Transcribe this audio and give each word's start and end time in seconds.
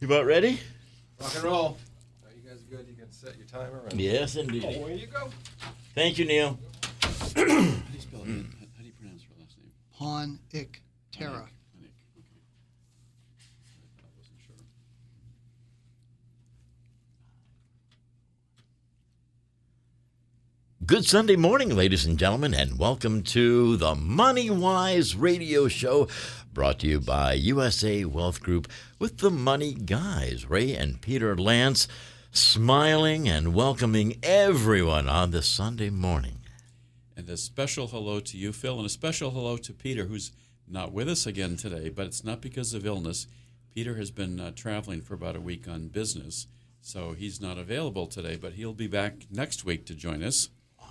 You 0.00 0.06
about 0.06 0.24
ready? 0.26 0.58
Rock 1.20 1.34
and 1.34 1.44
roll. 1.44 1.76
Are 2.24 2.30
you 2.34 2.48
guys 2.48 2.62
good? 2.70 2.86
You 2.88 2.94
can 2.94 3.12
set 3.12 3.36
your 3.36 3.46
timer. 3.46 3.82
And 3.90 4.00
Yes, 4.00 4.36
indeed. 4.36 4.64
Oh, 4.66 4.82
Away 4.84 4.96
you 4.96 5.06
go. 5.06 5.28
Thank 5.94 6.18
you, 6.18 6.24
Neil. 6.24 6.58
How 7.02 7.08
do 7.34 7.40
you 7.42 8.00
spell 8.00 8.22
it? 8.22 8.26
How 8.26 8.32
how 8.32 8.80
do 8.80 8.86
you 8.86 8.92
pronounce 8.98 9.22
her 9.24 9.34
last 9.38 9.56
name? 9.58 9.70
Pon 9.92 10.38
Ik 10.52 10.82
Terra. 11.12 11.32
Panik. 11.74 11.92
Okay. 12.16 12.40
I 13.98 14.06
wasn't 14.16 14.38
sure. 14.46 14.56
Good 20.86 21.04
Sunday 21.04 21.36
morning, 21.36 21.76
ladies 21.76 22.04
and 22.06 22.18
gentlemen, 22.18 22.54
and 22.54 22.78
welcome 22.78 23.22
to 23.24 23.76
the 23.76 23.94
Money 23.94 24.48
Wise 24.50 25.14
Radio 25.14 25.68
Show, 25.68 26.08
brought 26.52 26.80
to 26.80 26.86
you 26.88 27.00
by 27.00 27.34
USA 27.34 28.04
Wealth 28.04 28.42
Group 28.42 28.68
with 28.98 29.18
the 29.18 29.30
Money 29.30 29.72
Guys, 29.72 30.50
Ray 30.50 30.74
and 30.74 31.00
Peter 31.00 31.36
Lance, 31.36 31.86
smiling 32.32 33.28
and 33.28 33.54
welcoming 33.54 34.18
everyone 34.22 35.08
on 35.08 35.30
this 35.30 35.46
Sunday 35.46 35.90
morning. 35.90 36.38
And 37.16 37.28
a 37.28 37.36
special 37.36 37.86
hello 37.86 38.18
to 38.20 38.36
you, 38.36 38.52
Phil, 38.52 38.78
and 38.78 38.86
a 38.86 38.90
special 38.90 39.30
hello 39.30 39.56
to 39.58 39.72
Peter, 39.72 40.06
who's 40.06 40.32
not 40.66 40.92
with 40.92 41.08
us 41.08 41.26
again 41.26 41.56
today, 41.56 41.88
but 41.88 42.06
it's 42.06 42.24
not 42.24 42.40
because 42.40 42.74
of 42.74 42.84
illness. 42.84 43.26
Peter 43.72 43.94
has 43.94 44.10
been 44.10 44.40
uh, 44.40 44.50
traveling 44.54 45.02
for 45.02 45.14
about 45.14 45.36
a 45.36 45.40
week 45.40 45.68
on 45.68 45.88
business, 45.88 46.48
so 46.80 47.12
he's 47.12 47.40
not 47.40 47.58
available 47.58 48.06
today, 48.06 48.36
but 48.36 48.54
he'll 48.54 48.72
be 48.72 48.88
back 48.88 49.26
next 49.30 49.64
week 49.64 49.86
to 49.86 49.94
join 49.94 50.22
us. 50.22 50.48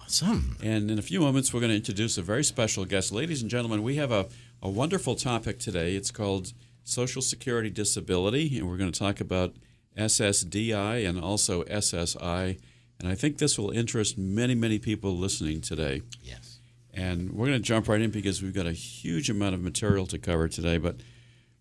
Awesome. 0.09 0.57
And 0.63 0.89
in 0.89 0.97
a 0.97 1.03
few 1.03 1.19
moments, 1.19 1.53
we're 1.53 1.59
going 1.59 1.69
to 1.71 1.75
introduce 1.75 2.17
a 2.17 2.23
very 2.23 2.43
special 2.43 2.83
guest. 2.83 3.11
Ladies 3.11 3.43
and 3.43 3.51
gentlemen, 3.51 3.83
we 3.83 3.97
have 3.97 4.11
a, 4.11 4.27
a 4.61 4.69
wonderful 4.69 5.15
topic 5.15 5.59
today. 5.59 5.95
It's 5.95 6.11
called 6.11 6.53
Social 6.83 7.21
Security 7.21 7.69
Disability, 7.69 8.57
and 8.57 8.67
we're 8.67 8.77
going 8.77 8.91
to 8.91 8.99
talk 8.99 9.21
about 9.21 9.55
SSDI 9.97 11.07
and 11.07 11.19
also 11.19 11.63
SSI. 11.63 12.59
And 12.99 13.07
I 13.07 13.15
think 13.15 13.37
this 13.37 13.57
will 13.57 13.71
interest 13.71 14.17
many, 14.17 14.55
many 14.55 14.79
people 14.79 15.15
listening 15.15 15.61
today. 15.61 16.01
Yes. 16.21 16.59
And 16.93 17.31
we're 17.31 17.47
going 17.47 17.57
to 17.59 17.63
jump 17.63 17.87
right 17.87 18.01
in 18.01 18.11
because 18.11 18.41
we've 18.41 18.53
got 18.53 18.65
a 18.65 18.73
huge 18.73 19.29
amount 19.29 19.55
of 19.55 19.61
material 19.61 20.05
to 20.07 20.17
cover 20.17 20.49
today. 20.49 20.77
But 20.77 20.97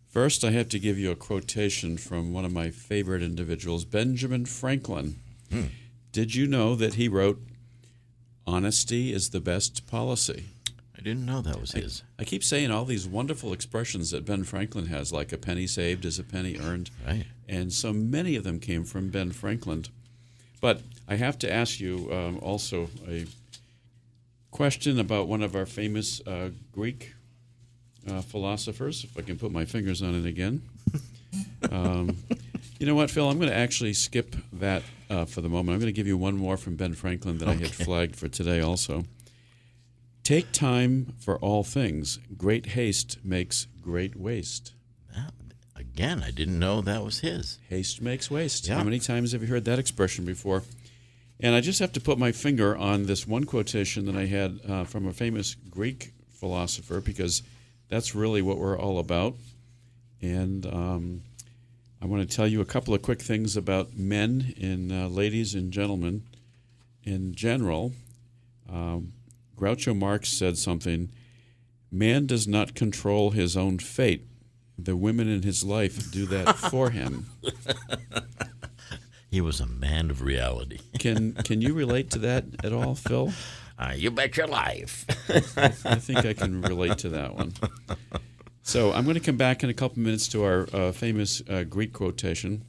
first, 0.09 0.43
I 0.43 0.51
have 0.51 0.69
to 0.71 0.81
give 0.81 0.99
you 0.99 1.13
a 1.13 1.17
quotation 1.17 1.99
from 1.99 2.33
one 2.33 2.45
of 2.45 2.53
my 2.53 2.71
favorite 2.71 3.23
individuals, 3.23 3.85
Benjamin 3.85 4.47
Franklin. 4.47 5.17
Hmm. 5.53 5.67
Did 6.11 6.35
you 6.35 6.49
know 6.49 6.75
that 6.75 6.95
he 6.95 7.07
wrote, 7.07 7.41
Honesty 8.47 9.13
is 9.13 9.31
the 9.31 9.41
best 9.41 9.87
policy? 9.87 10.47
I 10.99 11.01
didn't 11.01 11.27
know 11.27 11.41
that 11.43 11.61
was 11.61 11.73
his. 11.73 12.03
I 12.19 12.25
keep 12.25 12.43
saying 12.43 12.73
all 12.73 12.85
these 12.85 13.07
wonderful 13.07 13.53
expressions 13.53 14.11
that 14.11 14.25
Ben 14.25 14.43
Franklin 14.43 14.87
has, 14.87 15.13
like 15.13 15.33
a 15.33 15.39
penny 15.39 15.69
saved 15.69 16.05
is 16.05 16.19
a 16.19 16.25
penny 16.25 16.59
earned. 16.59 16.91
Right. 17.07 17.25
And 17.49 17.73
so 17.73 17.93
many 17.93 18.35
of 18.35 18.43
them 18.43 18.59
came 18.59 18.85
from 18.85 19.09
Ben 19.09 19.31
Franklin. 19.31 19.85
But 20.61 20.83
I 21.07 21.15
have 21.15 21.39
to 21.39 21.53
ask 21.53 21.79
you 21.79 22.13
um, 22.13 22.41
also 22.43 22.91
a 23.09 23.27
question 24.51 24.99
about 24.99 25.29
one 25.29 25.43
of 25.43 25.55
our 25.55 25.67
famous 25.67 26.21
uh, 26.27 26.51
Greek 26.73 27.15
uh, 28.11 28.21
philosophers, 28.23 29.05
if 29.05 29.17
I 29.17 29.23
can 29.23 29.39
put 29.39 29.53
my 29.53 29.65
fingers 29.65 30.03
on 30.03 30.17
it 30.17 30.27
again. 30.27 30.63
um, 31.71 32.17
you 32.81 32.87
know 32.87 32.97
what, 32.97 33.09
Phil? 33.09 33.29
I'm 33.29 33.39
going 33.39 33.51
to 33.51 33.57
actually 33.57 33.93
skip 33.93 34.35
that 34.55 34.83
uh, 35.09 35.27
for 35.27 35.43
the 35.43 35.49
moment. 35.49 35.75
I'm 35.75 35.81
going 35.81 35.93
to 35.93 35.97
give 35.97 36.09
you 36.09 36.17
one 36.17 36.37
more 36.37 36.57
from 36.57 36.75
Ben 36.75 36.95
Franklin 36.95 37.39
that 37.39 37.49
I 37.49 37.55
had 37.55 37.71
flagged 37.71 38.17
for 38.17 38.29
today 38.29 38.61
also. 38.61 39.05
Take 40.29 40.53
time 40.53 41.15
for 41.19 41.39
all 41.39 41.65
things. 41.65 42.19
Great 42.37 42.67
haste 42.67 43.17
makes 43.25 43.67
great 43.81 44.15
waste. 44.15 44.75
Again, 45.75 46.23
I 46.23 46.31
didn't 46.31 46.59
know 46.59 46.83
that 46.83 47.03
was 47.03 47.21
his. 47.21 47.59
Haste 47.71 48.03
makes 48.03 48.31
waste. 48.31 48.69
Yeah. 48.69 48.75
How 48.75 48.85
many 48.85 48.99
times 48.99 49.33
have 49.33 49.41
you 49.41 49.49
heard 49.49 49.65
that 49.65 49.79
expression 49.79 50.27
before? 50.27 50.65
And 51.41 51.55
I 51.55 51.63
just 51.63 51.79
have 51.79 51.95
to 51.95 52.01
put 52.03 52.19
my 52.19 52.33
finger 52.33 52.77
on 52.77 53.07
this 53.07 53.27
one 53.27 53.45
quotation 53.45 54.05
that 54.05 54.17
I 54.17 54.27
had 54.27 54.61
uh, 54.69 54.85
from 54.85 55.07
a 55.07 55.15
famous 55.15 55.55
Greek 55.55 56.13
philosopher 56.29 57.01
because 57.01 57.43
that's 57.89 58.15
really 58.15 58.43
what 58.43 58.59
we're 58.59 58.79
all 58.79 58.99
about. 58.99 59.35
And 60.21 60.67
um, 60.67 61.23
I 62.03 62.05
want 62.05 62.29
to 62.29 62.37
tell 62.37 62.47
you 62.47 62.61
a 62.61 62.67
couple 62.67 62.93
of 62.93 63.01
quick 63.01 63.23
things 63.23 63.57
about 63.57 63.97
men 63.97 64.53
and 64.61 64.93
uh, 64.93 65.07
ladies 65.07 65.55
and 65.55 65.73
gentlemen 65.73 66.25
in 67.03 67.35
general. 67.35 67.95
Um, 68.71 69.15
Groucho 69.59 69.97
Marx 69.97 70.29
said 70.29 70.57
something 70.57 71.11
Man 71.91 72.27
does 72.27 72.47
not 72.47 72.75
control 72.75 73.31
his 73.31 73.57
own 73.57 73.79
fate. 73.79 74.27
The 74.79 74.95
women 74.95 75.29
in 75.29 75.43
his 75.43 75.65
life 75.65 76.13
do 76.13 76.27
that 76.27 76.57
for 76.57 76.91
him. 76.91 77.27
He 79.31 79.41
was 79.43 79.61
a 79.61 79.67
man 79.67 80.11
of 80.11 80.23
reality. 80.23 80.79
Can 80.99 81.35
can 81.35 81.61
you 81.61 81.75
relate 81.75 82.11
to 82.13 82.19
that 82.21 82.45
at 82.65 82.73
all, 82.73 82.95
Phil? 82.95 83.33
Uh, 83.79 83.93
you 83.95 84.11
bet 84.11 84.37
your 84.37 84.47
life. 84.47 85.05
I 85.57 85.97
think 85.97 86.25
I 86.25 86.33
can 86.33 86.63
relate 86.63 86.99
to 86.99 87.11
that 87.11 87.35
one. 87.37 87.53
So 88.63 88.93
I'm 88.93 89.05
going 89.05 89.15
to 89.15 89.21
come 89.21 89.37
back 89.37 89.63
in 89.63 89.71
a 89.71 89.75
couple 89.75 90.03
minutes 90.03 90.27
to 90.29 90.43
our 90.43 90.69
uh, 90.73 90.91
famous 90.91 91.43
uh, 91.49 91.63
Greek 91.63 91.93
quotation, 91.93 92.65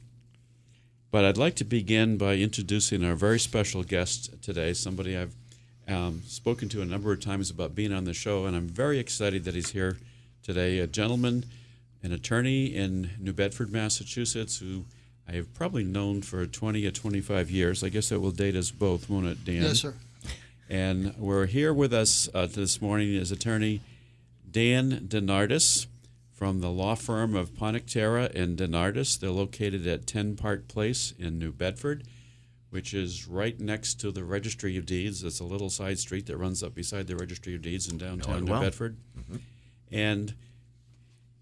but 1.10 1.26
I'd 1.26 1.38
like 1.38 1.56
to 1.56 1.66
begin 1.66 2.18
by 2.18 2.36
introducing 2.36 3.04
our 3.04 3.16
very 3.16 3.40
special 3.40 3.84
guest 3.84 4.40
today. 4.44 4.74
Somebody 4.74 5.18
I've 5.18 5.36
um, 5.90 6.22
spoken 6.26 6.70
to 6.70 6.82
a 6.82 6.86
number 6.86 7.12
of 7.12 7.20
times 7.20 7.50
about 7.50 7.76
being 7.76 7.92
on 7.92 8.06
the 8.06 8.14
show, 8.14 8.46
and 8.46 8.56
I'm 8.56 8.68
very 8.68 9.00
excited 9.00 9.44
that 9.46 9.56
he's 9.56 9.72
here 9.72 9.98
today. 10.44 10.80
A 10.80 10.88
gentleman, 10.88 11.46
an 12.04 12.12
attorney 12.12 12.68
in 12.68 13.12
New 13.20 13.34
Bedford, 13.34 13.72
Massachusetts, 13.72 14.60
who 14.60 14.86
I 15.28 15.34
have 15.34 15.54
probably 15.54 15.84
known 15.84 16.22
for 16.22 16.46
20 16.46 16.86
or 16.86 16.92
25 16.92 17.52
years. 17.52 17.84
I 17.84 17.90
guess 17.90 18.10
that 18.10 18.20
will 18.20 18.32
date 18.32 18.56
us 18.56 18.72
both, 18.72 19.10
won't 19.10 19.28
it, 19.28 19.44
Dan? 19.46 19.64
Yes, 19.64 19.80
sir. 19.80 19.94
And 20.70 21.16
we're 21.18 21.48
here 21.48 21.74
with 21.74 21.94
us 21.94 22.30
uh, 22.34 22.46
this 22.46 22.82
morning 22.82 23.16
is 23.16 23.32
attorney 23.32 23.82
Dan 24.50 25.08
Denardis 25.08 25.88
from 26.32 26.62
the 26.62 26.70
law 26.70 26.96
firm 26.96 27.36
of 27.36 27.52
Ponictera 27.52 28.34
and 28.34 28.58
Denardis. 28.58 29.20
They're 29.20 29.30
located 29.30 29.86
at 29.88 30.08
10 30.08 30.36
Park 30.36 30.68
Place 30.68 31.14
in 31.18 31.38
New 31.40 31.52
Bedford, 31.52 32.04
which 32.70 32.94
is 32.94 33.28
right 33.28 33.60
next 33.60 33.96
to 34.02 34.12
the 34.12 34.24
Registry 34.24 34.78
of 34.78 34.86
Deeds. 34.86 35.24
It's 35.24 35.40
a 35.40 35.44
little 35.46 35.70
side 35.70 36.00
street 36.00 36.28
that 36.28 36.38
runs 36.38 36.62
up 36.62 36.76
beside 36.76 37.08
the 37.08 37.16
Registry 37.16 37.56
of 37.56 37.62
Deeds 37.62 37.92
in 37.92 37.98
downtown 37.98 38.38
it 38.38 38.44
New 38.44 38.52
well. 38.52 38.62
Bedford. 38.62 38.98
Mm-hmm. 39.18 39.38
And 39.92 40.34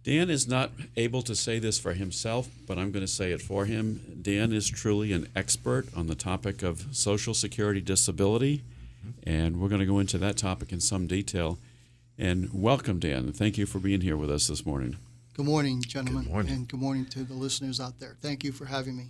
Dan 0.04 0.30
is 0.30 0.48
not 0.48 0.72
able 0.96 1.22
to 1.24 1.36
say 1.36 1.60
this 1.60 1.78
for 1.78 1.92
himself, 1.92 2.48
but 2.66 2.78
I'm 2.78 2.92
going 2.92 3.06
to 3.06 3.12
say 3.12 3.34
it 3.34 3.42
for 3.42 3.66
him. 3.66 4.20
Dan 4.22 4.54
is 4.54 4.70
truly 4.70 5.12
an 5.12 5.28
expert 5.36 5.88
on 5.96 6.08
the 6.08 6.16
topic 6.16 6.64
of 6.64 6.86
Social 6.96 7.34
Security 7.34 7.82
disability, 7.82 8.64
mm-hmm. 9.06 9.30
and 9.30 9.60
we're 9.60 9.68
going 9.68 9.82
to 9.82 9.86
go 9.86 10.00
into 10.00 10.18
that 10.20 10.38
topic 10.38 10.72
in 10.72 10.80
some 10.80 11.08
detail. 11.08 11.60
And 12.18 12.50
welcome, 12.54 13.00
Dan. 13.00 13.34
Thank 13.34 13.58
you 13.58 13.66
for 13.66 13.80
being 13.80 14.00
here 14.00 14.16
with 14.16 14.32
us 14.32 14.48
this 14.48 14.66
morning. 14.66 14.96
Good 15.34 15.46
morning, 15.46 15.84
gentlemen, 15.84 16.24
Good 16.24 16.32
morning. 16.32 16.54
and 16.54 16.68
good 16.68 16.80
morning 16.80 17.06
to 17.08 17.24
the 17.24 17.36
listeners 17.36 17.80
out 17.80 18.00
there. 18.00 18.16
Thank 18.22 18.44
you 18.44 18.52
for 18.52 18.66
having 18.66 18.98
me. 18.98 19.08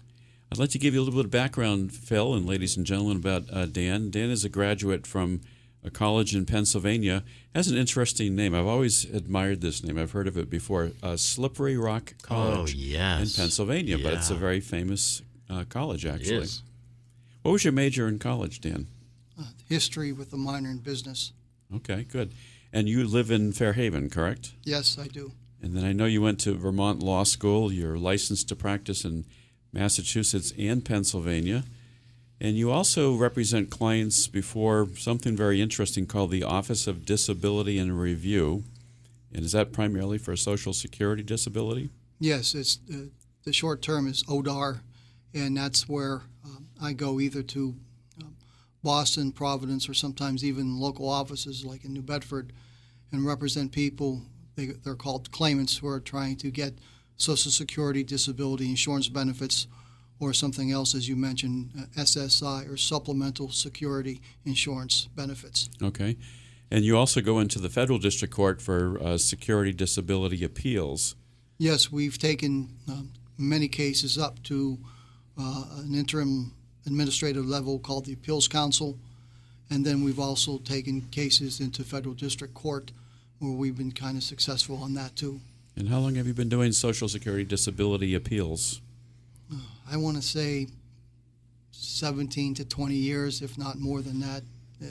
I'd 0.51 0.57
like 0.57 0.69
to 0.71 0.79
give 0.79 0.93
you 0.93 1.01
a 1.01 1.03
little 1.03 1.17
bit 1.19 1.25
of 1.25 1.31
background, 1.31 1.91
Phil, 1.93 2.33
and 2.33 2.45
ladies 2.45 2.77
and 2.77 2.85
gentlemen, 2.85 3.17
about 3.17 3.43
uh, 3.51 3.65
Dan. 3.65 4.09
Dan 4.09 4.29
is 4.29 4.45
a 4.45 4.49
graduate 4.49 5.05
from 5.05 5.41
a 5.83 5.89
college 5.89 6.33
in 6.35 6.45
Pennsylvania. 6.45 7.23
Has 7.53 7.67
an 7.67 7.77
interesting 7.77 8.33
name. 8.35 8.55
I've 8.55 8.65
always 8.65 9.03
admired 9.05 9.59
this 9.61 9.83
name. 9.83 9.97
I've 9.97 10.11
heard 10.11 10.27
of 10.27 10.37
it 10.37 10.49
before. 10.49 10.91
Uh, 11.03 11.17
Slippery 11.17 11.75
Rock 11.77 12.13
College 12.21 12.73
Oh, 12.73 12.77
yes. 12.77 13.35
in 13.37 13.41
Pennsylvania, 13.43 13.97
but 13.97 14.13
it's 14.13 14.29
a 14.29 14.35
very 14.35 14.61
famous 14.61 15.21
uh, 15.49 15.65
college, 15.69 16.05
actually. 16.05 16.37
is. 16.37 16.63
What 17.41 17.51
was 17.51 17.63
your 17.65 17.73
major 17.73 18.07
in 18.07 18.17
college, 18.17 18.61
Dan? 18.61 18.87
Uh, 19.39 19.43
history 19.67 20.11
with 20.13 20.31
a 20.33 20.37
minor 20.37 20.69
in 20.71 20.77
business. 20.77 21.33
Okay, 21.75 22.03
good. 22.03 22.33
And 22.71 22.87
you 22.87 23.05
live 23.05 23.31
in 23.31 23.51
Fairhaven, 23.51 24.09
correct? 24.09 24.53
Yes, 24.63 24.97
I 24.99 25.07
do. 25.07 25.33
And 25.61 25.75
then 25.75 25.83
I 25.83 25.91
know 25.91 26.05
you 26.05 26.21
went 26.21 26.39
to 26.41 26.53
Vermont 26.53 27.03
Law 27.03 27.23
School. 27.23 27.71
You're 27.71 27.97
licensed 27.97 28.47
to 28.49 28.55
practice 28.55 29.03
in 29.03 29.25
Massachusetts 29.77 30.53
and 30.57 30.83
Pennsylvania. 30.83 31.63
And 32.41 32.55
you 32.55 32.71
also 32.71 33.15
represent 33.15 33.69
clients 33.69 34.27
before 34.27 34.89
something 34.97 35.35
very 35.35 35.61
interesting 35.61 36.07
called 36.07 36.31
the 36.31 36.43
Office 36.43 36.87
of 36.87 37.05
Disability 37.05 37.77
and 37.77 37.99
Review. 37.99 38.63
And 39.33 39.45
is 39.45 39.51
that 39.51 39.71
primarily 39.71 40.17
for 40.17 40.35
Social 40.35 40.73
Security 40.73 41.21
disability? 41.21 41.89
Yes, 42.19 42.55
it's 42.55 42.79
uh, 42.91 43.09
the 43.43 43.53
short 43.53 43.83
term 43.83 44.07
is 44.07 44.23
ODAR, 44.27 44.81
and 45.33 45.55
that's 45.55 45.87
where 45.87 46.23
um, 46.43 46.67
I 46.81 46.93
go 46.93 47.19
either 47.19 47.43
to 47.43 47.75
um, 48.21 48.35
Boston, 48.83 49.31
Providence, 49.31 49.87
or 49.87 49.93
sometimes 49.93 50.43
even 50.43 50.79
local 50.79 51.07
offices 51.07 51.63
like 51.63 51.85
in 51.85 51.93
New 51.93 52.01
Bedford, 52.01 52.51
and 53.11 53.25
represent 53.25 53.71
people. 53.71 54.23
They, 54.55 54.67
they're 54.67 54.95
called 54.95 55.31
claimants 55.31 55.77
who 55.77 55.87
are 55.87 55.99
trying 55.99 56.37
to 56.37 56.49
get 56.49 56.73
Social 57.17 57.51
Security 57.51 58.03
disability 58.03 58.69
insurance 58.69 59.07
benefits, 59.09 59.67
or 60.19 60.33
something 60.33 60.71
else, 60.71 60.95
as 60.95 61.07
you 61.07 61.15
mentioned, 61.15 61.71
uh, 61.77 62.01
SSI 62.01 62.71
or 62.71 62.77
Supplemental 62.77 63.49
Security 63.51 64.19
Insurance 64.45 65.07
benefits. 65.15 65.69
Okay. 65.81 66.17
And 66.71 66.83
you 66.83 66.97
also 66.97 67.21
go 67.21 67.39
into 67.39 67.59
the 67.59 67.69
federal 67.69 67.99
district 67.99 68.33
court 68.33 68.61
for 68.61 68.99
uh, 69.01 69.17
security 69.17 69.71
disability 69.71 70.43
appeals. 70.43 71.15
Yes, 71.57 71.91
we've 71.91 72.17
taken 72.17 72.69
um, 72.87 73.11
many 73.37 73.67
cases 73.67 74.17
up 74.17 74.43
to 74.43 74.77
uh, 75.39 75.65
an 75.77 75.93
interim 75.95 76.53
administrative 76.85 77.45
level 77.45 77.79
called 77.79 78.05
the 78.05 78.13
Appeals 78.13 78.47
Council, 78.47 78.97
and 79.69 79.85
then 79.85 80.03
we've 80.03 80.19
also 80.19 80.57
taken 80.59 81.01
cases 81.01 81.59
into 81.59 81.83
federal 81.83 82.13
district 82.13 82.53
court 82.53 82.91
where 83.39 83.51
we've 83.51 83.77
been 83.77 83.91
kind 83.91 84.17
of 84.17 84.23
successful 84.23 84.81
on 84.81 84.93
that 84.95 85.15
too. 85.15 85.39
And 85.77 85.87
how 85.89 85.99
long 85.99 86.15
have 86.15 86.25
you 86.25 86.33
been 86.33 86.49
doing 86.49 86.71
Social 86.71 87.07
Security 87.07 87.43
disability 87.43 88.15
appeals? 88.15 88.81
I 89.89 89.95
want 89.95 90.17
to 90.17 90.23
say 90.23 90.67
17 91.69 92.55
to 92.55 92.65
20 92.65 92.95
years, 92.95 93.43
if 93.43 93.59
not 93.59 93.77
more 93.77 94.01
than 94.01 94.19
that. 94.21 94.41
Uh, 94.81 94.87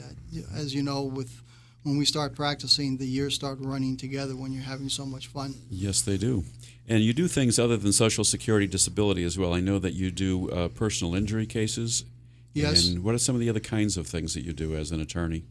as 0.55 0.73
you 0.73 0.81
know, 0.81 1.03
with 1.03 1.43
when 1.83 1.97
we 1.97 2.05
start 2.05 2.35
practicing, 2.35 2.97
the 2.97 3.05
years 3.05 3.35
start 3.35 3.59
running 3.59 3.97
together 3.97 4.35
when 4.35 4.53
you're 4.53 4.63
having 4.63 4.87
so 4.87 5.05
much 5.05 5.27
fun. 5.27 5.55
Yes, 5.69 6.01
they 6.01 6.17
do. 6.17 6.45
And 6.87 7.03
you 7.03 7.13
do 7.13 7.27
things 7.27 7.59
other 7.59 7.75
than 7.75 7.91
Social 7.91 8.23
Security 8.23 8.65
disability 8.65 9.25
as 9.25 9.37
well. 9.37 9.53
I 9.53 9.59
know 9.59 9.79
that 9.79 9.93
you 9.93 10.09
do 10.09 10.49
uh, 10.49 10.67
personal 10.69 11.15
injury 11.15 11.45
cases. 11.45 12.05
Yes. 12.53 12.87
And 12.87 13.03
what 13.03 13.13
are 13.13 13.19
some 13.19 13.35
of 13.35 13.41
the 13.41 13.49
other 13.49 13.59
kinds 13.59 13.97
of 13.97 14.07
things 14.07 14.33
that 14.35 14.41
you 14.41 14.53
do 14.53 14.73
as 14.73 14.91
an 14.91 15.01
attorney? 15.01 15.43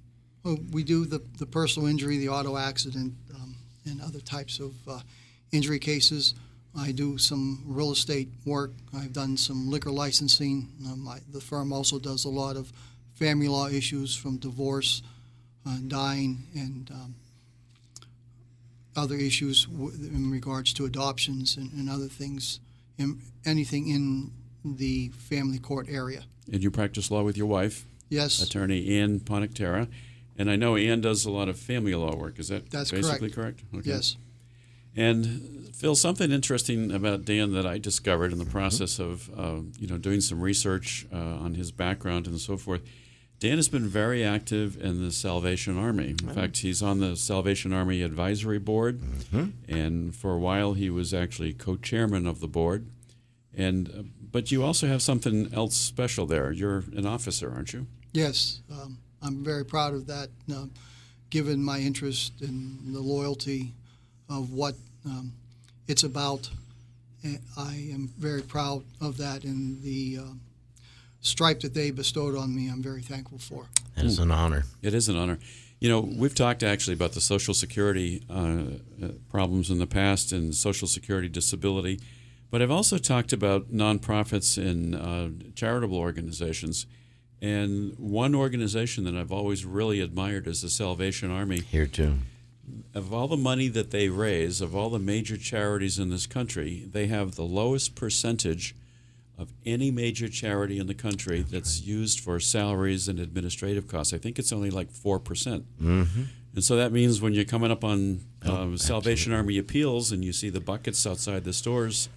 Well, 0.43 0.57
we 0.73 0.83
do 0.83 1.05
the, 1.05 1.21
the 1.39 1.47
personal 1.47 1.89
injury, 1.89 2.17
the 2.17 2.31
auto 2.31 2.57
accident, 2.57 3.15
um, 3.35 3.55
and 3.85 4.01
other 4.01 4.21
types 4.21 4.61
of 4.61 4.75
uh, 4.89 5.01
injury 5.53 5.79
cases. 5.79 6.35
I 6.79 6.93
do 6.93 7.17
some 7.17 7.63
real 7.67 7.93
estate 7.93 8.29
work. 8.45 8.73
I've 8.95 9.13
done 9.13 9.37
some 9.37 9.71
liquor 9.71 9.91
licensing. 9.91 10.69
Um, 10.87 11.01
my, 11.05 11.19
the 11.33 11.41
firm 11.41 11.73
also 11.73 11.99
does 11.99 12.25
a 12.25 12.29
lot 12.29 12.57
of 12.57 12.73
family 13.15 13.49
law 13.49 13.69
issues 13.69 14.15
from 14.15 14.37
divorce, 14.37 15.03
uh, 15.67 15.79
dying, 15.87 16.47
and 16.55 16.91
um, 16.91 17.15
other 18.95 19.17
issues 19.17 19.65
w- 19.67 19.91
in 19.91 20.31
regards 20.31 20.73
to 20.75 20.85
adoptions 20.85 21.57
and, 21.57 21.73
and 21.73 21.89
other 21.89 22.09
things, 22.09 22.61
in, 22.99 23.21
anything 23.45 23.89
in 23.89 24.33
the 24.65 25.09
family 25.17 25.59
court 25.59 25.87
area. 25.89 26.25
And 26.53 26.63
you 26.63 26.71
practice 26.71 27.11
law 27.11 27.23
with 27.23 27.37
your 27.37 27.47
wife, 27.47 27.87
Yes, 28.09 28.41
attorney 28.43 28.99
Ann 29.01 29.21
Ponectera. 29.21 29.89
And 30.39 30.51
I 30.51 30.57
know 30.57 30.77
Ann 30.77 31.01
does 31.01 31.25
a 31.25 31.31
lot 31.31 31.49
of 31.49 31.59
family 31.59 31.95
law 31.95 32.15
work. 32.15 32.39
Is 32.39 32.49
that 32.49 32.71
That's 32.71 32.91
basically 32.91 33.31
correct? 33.31 33.63
Okay. 33.75 33.89
yes. 33.91 34.17
And 34.97 35.71
Phil, 35.75 35.95
something 35.95 36.33
interesting 36.33 36.91
about 36.91 37.27
Dan 37.27 37.53
that 37.53 37.67
I 37.67 37.77
discovered 37.77 38.33
in 38.33 38.39
the 38.39 38.47
process 38.47 38.99
of 38.99 39.31
uh, 39.39 39.61
you 39.79 39.87
know 39.87 39.99
doing 39.99 40.23
some 40.23 40.41
research 40.41 41.07
uh, 41.13 41.17
on 41.17 41.55
his 41.55 41.71
background 41.71 42.27
and 42.27 42.41
so 42.41 42.57
forth. 42.57 42.83
Dan 43.39 43.57
has 43.57 43.69
been 43.69 43.87
very 43.87 44.25
active 44.25 44.83
in 44.83 45.05
the 45.05 45.13
Salvation 45.13 45.77
Army. 45.77 46.17
In 46.23 46.31
fact, 46.31 46.57
he's 46.59 46.83
on 46.83 47.01
the 47.01 47.15
Salvation 47.17 47.71
Army 47.75 48.01
Advisory 48.01 48.59
Board, 48.59 49.03
and 49.69 50.17
for 50.17 50.33
a 50.33 50.39
while 50.39 50.73
he 50.73 50.89
was 50.89 51.13
actually 51.13 51.53
co-chairman 51.53 52.27
of 52.27 52.41
the 52.41 52.49
board. 52.49 52.87
And 53.55 53.91
uh, 53.91 54.03
but 54.33 54.51
you 54.51 54.65
also 54.65 54.87
have 54.87 55.03
something 55.03 55.53
else 55.53 55.77
special 55.77 56.25
there. 56.25 56.51
You're 56.53 56.85
an 56.97 57.05
officer, 57.05 57.53
aren't 57.53 57.75
you? 57.75 57.87
Yes, 58.13 58.61
um, 58.73 58.99
I'm 59.21 59.45
very 59.45 59.65
proud 59.65 59.93
of 59.93 60.07
that, 60.07 60.31
uh, 60.51 60.67
given 61.29 61.63
my 61.63 61.79
interest 61.81 62.41
and 62.41 62.95
the 62.95 63.01
loyalty 63.01 63.75
of 64.29 64.53
what 64.53 64.75
um, 65.05 65.33
it's 65.89 66.05
about. 66.05 66.51
And 67.23 67.41
I 67.57 67.89
am 67.93 68.13
very 68.19 68.43
proud 68.43 68.85
of 69.01 69.17
that, 69.19 69.45
and 69.45 69.83
the 69.83 70.19
um 70.21 70.41
stripe 71.27 71.61
that 71.61 71.75
they 71.75 71.91
bestowed 71.91 72.37
on 72.37 72.55
me, 72.55 72.69
I'm 72.69 72.83
very 72.83 73.03
thankful 73.03 73.39
for. 73.39 73.67
That 73.97 74.05
is 74.05 74.19
an 74.19 74.31
honor. 74.31 74.65
It 74.83 74.95
is 74.95 75.09
an 75.09 75.17
honor. 75.17 75.39
You 75.81 75.91
know, 75.91 76.01
we've 76.01 76.35
talked 76.35 76.63
actually 76.63 76.95
about 76.95 77.13
the 77.13 77.21
Social 77.21 77.53
Security 77.53 78.23
uh, 78.31 78.35
uh, 79.05 79.09
problems 79.31 79.71
in 79.71 79.79
the 79.79 79.87
past 79.87 80.33
and 80.33 80.55
Social 80.55 80.89
Security 80.89 81.29
disability, 81.29 82.01
but 82.51 82.63
I've 82.63 82.71
also 82.71 82.97
talked 82.97 83.33
about 83.33 83.73
nonprofits 83.73 84.57
and 84.57 84.95
uh, 84.95 85.53
charitable 85.55 85.99
organizations. 85.99 86.87
And 87.43 87.95
one 87.99 88.35
organization 88.35 89.05
that 89.05 89.15
I've 89.15 89.33
always 89.33 89.67
really 89.67 90.01
admired 90.01 90.47
is 90.47 90.63
the 90.63 90.71
Salvation 90.71 91.31
Army. 91.31 91.61
Here 91.61 91.87
too. 91.87 92.15
Of 92.95 93.13
all 93.13 93.29
the 93.29 93.37
money 93.37 93.69
that 93.69 93.91
they 93.91 94.09
raise, 94.09 94.61
of 94.61 94.75
all 94.75 94.91
the 94.91 94.99
major 94.99 95.37
charities 95.37 95.99
in 95.99 96.11
this 96.11 96.27
country, 96.27 96.87
they 96.91 97.07
have 97.07 97.35
the 97.35 97.45
lowest 97.45 97.95
percentage 97.95 98.75
of 99.39 99.53
any 99.67 99.91
major 99.91 100.29
charity 100.29 100.79
in 100.79 100.87
the 100.87 100.95
country 100.95 101.43
that's 101.43 101.83
used 101.83 102.21
for 102.21 102.41
salaries 102.41 103.07
and 103.07 103.21
administrative 103.21 103.87
costs. 103.87 104.15
I 104.15 104.19
think 104.19 104.39
it's 104.39 104.53
only 104.53 104.71
like 104.71 104.91
4%. 104.91 105.23
percent 105.25 105.65
Mm-hmm. 105.81 106.23
And 106.55 106.65
so 106.65 106.77
that 106.77 106.91
means 106.91 107.21
when 107.21 107.35
you're 107.35 107.45
coming 107.45 107.71
up 107.71 107.85
on 107.85 108.21
Oh, 108.47 108.55
um, 108.63 108.79
Salvation 108.79 109.33
Army 109.33 109.59
appeals 109.59 110.11
and 110.13 110.25
you 110.25 110.33
see 110.33 110.49
the 110.49 110.61
buckets 110.61 111.07
outside 111.07 111.45
the 111.45 111.53
stores 111.53 112.09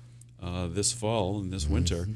uh, 0.41 0.67
this 0.67 0.93
fall 0.93 1.39
and 1.39 1.51
this 1.51 1.67
winter, 1.67 2.03
Mm-hmm. 2.03 2.13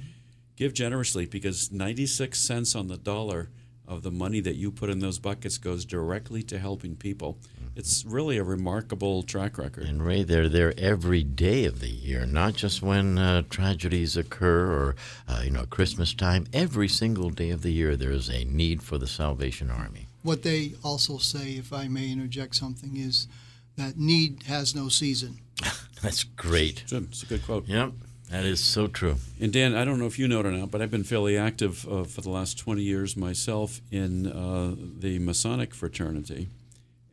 give 0.55 0.73
generously 0.73 1.25
because 1.25 1.71
96 1.71 2.39
cents 2.39 2.75
on 2.75 2.87
the 2.87 2.95
dollar 2.97 3.49
of 3.85 4.03
the 4.03 4.11
money 4.11 4.39
that 4.39 4.55
you 4.55 4.71
put 4.71 4.89
in 4.89 4.99
those 4.99 5.19
buckets 5.19 5.57
goes 5.57 5.83
directly 5.83 6.41
to 6.43 6.57
helping 6.59 6.95
people. 6.95 7.37
It's 7.75 8.05
really 8.05 8.37
a 8.37 8.43
remarkable 8.43 9.23
track 9.23 9.57
record. 9.57 9.85
And 9.85 10.05
Ray, 10.05 10.21
they're 10.23 10.47
there 10.47 10.73
every 10.77 11.23
day 11.23 11.65
of 11.65 11.79
the 11.79 11.89
year, 11.89 12.25
not 12.25 12.53
just 12.53 12.83
when 12.83 13.17
uh, 13.17 13.43
tragedies 13.49 14.15
occur 14.15 14.71
or, 14.71 14.95
uh, 15.27 15.41
you 15.43 15.49
know, 15.49 15.65
Christmas 15.65 16.13
time. 16.13 16.45
Every 16.53 16.87
single 16.87 17.31
day 17.31 17.49
of 17.49 17.63
the 17.63 17.71
year, 17.71 17.95
there 17.95 18.11
is 18.11 18.29
a 18.29 18.45
need 18.45 18.83
for 18.83 18.99
the 18.99 19.07
Salvation 19.07 19.71
Army. 19.71 20.07
What 20.21 20.43
they 20.43 20.73
also 20.83 21.17
say, 21.17 21.53
if 21.53 21.73
I 21.73 21.87
may 21.87 22.11
interject 22.11 22.55
something, 22.55 22.95
is 22.95 23.27
that 23.75 23.97
need 23.97 24.43
has 24.43 24.75
no 24.75 24.87
season. 24.87 25.39
That's 26.03 26.23
great. 26.23 26.83
Good. 26.89 27.07
It's 27.09 27.23
a 27.23 27.25
good 27.25 27.43
quote. 27.43 27.67
Yep, 27.67 27.93
that 28.29 28.45
is 28.45 28.59
so 28.59 28.87
true. 28.87 29.17
And 29.41 29.51
Dan, 29.51 29.75
I 29.75 29.83
don't 29.83 29.99
know 29.99 30.05
if 30.05 30.19
you 30.19 30.27
know 30.27 30.41
it 30.41 30.45
or 30.45 30.51
not, 30.51 30.69
but 30.69 30.81
I've 30.81 30.91
been 30.91 31.03
fairly 31.03 31.37
active 31.37 31.87
uh, 31.91 32.03
for 32.03 32.21
the 32.21 32.29
last 32.29 32.57
20 32.57 32.81
years 32.81 33.17
myself 33.17 33.81
in 33.91 34.27
uh, 34.27 34.75
the 34.77 35.17
Masonic 35.19 35.73
fraternity. 35.73 36.49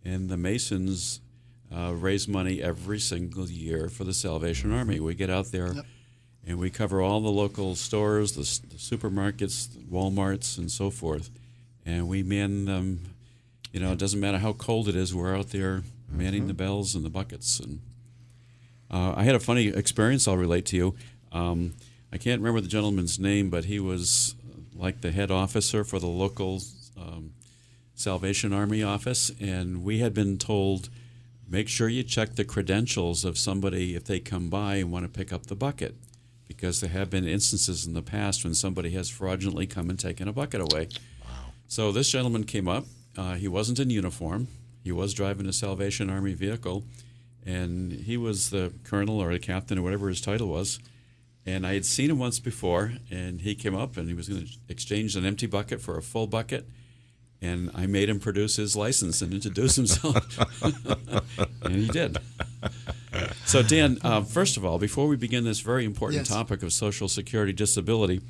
And 0.05 0.29
the 0.29 0.37
Masons 0.37 1.20
uh, 1.75 1.93
raise 1.94 2.26
money 2.26 2.62
every 2.62 2.99
single 2.99 3.49
year 3.49 3.88
for 3.88 4.05
the 4.05 4.14
Salvation 4.14 4.73
Army. 4.73 4.99
We 5.00 5.14
get 5.14 5.31
out 5.31 5.47
there 5.52 5.73
Yep. 5.75 5.85
and 6.47 6.58
we 6.58 6.70
cover 6.70 7.00
all 7.02 7.20
the 7.20 7.31
local 7.31 7.75
stores, 7.76 8.32
the, 8.32 8.41
the 8.69 8.76
supermarkets, 8.76 9.73
the 9.73 9.81
Walmarts, 9.81 10.58
and 10.58 10.70
so 10.70 10.91
forth. 10.91 11.31
And 11.87 12.08
we 12.08 12.23
man 12.23 12.64
them. 12.64 13.00
You 13.73 13.81
know, 13.81 13.93
it 13.93 13.99
doesn't 13.99 14.19
matter 14.19 14.38
how 14.38 14.52
cold 14.55 14.88
it 14.88 14.97
is, 14.97 15.14
we're 15.14 15.37
out 15.37 15.50
there 15.50 15.82
manning 16.11 16.49
the 16.49 16.55
bells 16.55 16.96
and 16.96 17.05
the 17.05 17.11
buckets. 17.11 17.61
And 17.61 17.81
uh, 18.91 19.14
I 19.17 19.23
had 19.23 19.37
a 19.37 19.41
funny 19.41 19.69
experience 19.69 20.26
I'll 20.26 20.37
relate 20.37 20.67
to 20.67 20.76
you. 20.76 20.94
Um, 21.31 21.75
I 22.13 22.19
can't 22.19 22.41
remember 22.41 22.60
the 22.60 22.67
gentleman's 22.69 23.20
name, 23.20 23.48
but 23.48 23.67
he 23.67 23.79
was 23.79 24.34
like 24.75 25.03
the 25.03 25.13
head 25.13 25.31
officer 25.31 25.84
for 25.84 26.01
the 26.01 26.08
local 26.08 26.60
um, 26.98 27.32
Salvation 28.01 28.55
Army 28.55 28.83
office, 28.83 29.31
and 29.39 29.85
we 29.85 29.99
had 29.99 30.15
been 30.15 30.39
told 30.39 30.89
make 31.47 31.69
sure 31.69 31.87
you 31.87 32.03
check 32.03 32.35
the 32.35 32.47
credentials 32.47 33.27
of 33.27 33.37
somebody 33.37 33.95
if 33.95 34.05
they 34.05 34.19
come 34.19 34.49
by 34.49 34.77
and 34.77 34.91
want 34.91 35.05
to 35.05 35.09
pick 35.11 35.35
up 35.35 35.47
the 35.47 35.55
bucket, 35.55 35.95
because 36.49 36.81
there 36.81 36.89
have 36.89 37.11
been 37.11 37.29
instances 37.29 37.87
in 37.87 37.93
the 37.93 38.01
past 38.01 38.43
when 38.43 38.55
somebody 38.55 38.93
has 38.93 39.11
fraudulently 39.11 39.67
come 39.67 39.91
and 39.91 39.99
taken 39.99 40.29
a 40.29 40.33
bucket 40.33 40.63
away. 40.63 40.89
Wow. 41.23 41.53
So 41.69 41.93
this 41.93 42.11
gentleman 42.11 42.45
came 42.45 42.69
up. 42.69 42.87
Uh, 43.19 43.35
he 43.35 43.49
wasn't 43.49 43.79
in 43.79 43.91
uniform. 43.91 44.49
He 44.83 44.93
was 44.93 45.13
driving 45.13 45.45
a 45.45 45.53
Salvation 45.53 46.09
Army 46.09 46.33
vehicle, 46.33 46.85
and 47.45 47.93
he 47.93 48.17
was 48.17 48.49
the 48.49 48.73
colonel 48.83 49.21
or 49.21 49.31
the 49.31 49.39
captain 49.39 49.77
or 49.77 49.83
whatever 49.83 50.09
his 50.09 50.23
title 50.23 50.49
was. 50.49 50.79
And 51.45 51.67
I 51.67 51.75
had 51.75 51.85
seen 51.85 52.09
him 52.09 52.19
once 52.19 52.39
before, 52.39 52.95
and 53.11 53.43
he 53.43 53.55
came 53.55 53.75
up 53.75 53.99
and 53.99 54.09
he 54.09 54.15
was 54.15 54.31
going 54.31 54.47
to 54.47 54.53
exchange 54.71 55.17
an 55.17 55.27
empty 55.27 55.47
bucket 55.47 55.83
for 55.83 55.99
a 55.99 56.03
full 56.03 56.27
bucket. 56.27 56.67
And 57.43 57.70
I 57.75 57.87
made 57.87 58.09
him 58.11 58.20
produce 58.20 58.56
his 58.56 58.77
license 58.77 59.23
and 59.23 59.32
introduce 59.32 59.77
himself. 59.77 60.39
and 61.63 61.75
he 61.75 61.89
did. 61.89 62.19
So, 63.47 63.63
Dan, 63.63 63.99
uh, 64.03 64.23
first 64.23 64.56
of 64.59 64.65
all, 64.65 64.79
before 64.79 65.06
we 65.09 65.17
begin 65.17 65.44
this 65.44 65.61
very 65.61 65.85
important 65.87 66.20
Yes. 66.20 66.29
topic 66.29 66.63
of 66.63 66.73
Social 66.73 67.09
Security 67.09 67.53
disability, 67.53 68.20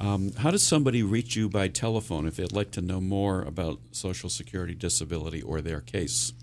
um, 0.00 0.32
how 0.34 0.50
does 0.50 0.62
somebody 0.62 1.02
reach 1.02 1.34
you 1.34 1.48
by 1.48 1.68
telephone 1.68 2.26
if 2.26 2.36
they'd 2.36 2.52
like 2.52 2.70
to 2.72 2.80
know 2.82 3.00
more 3.00 3.42
about 3.42 3.80
Social 3.90 4.28
Security 4.28 4.74
disability 4.74 5.40
or 5.42 5.60
their 5.60 5.80
case? 5.80 6.34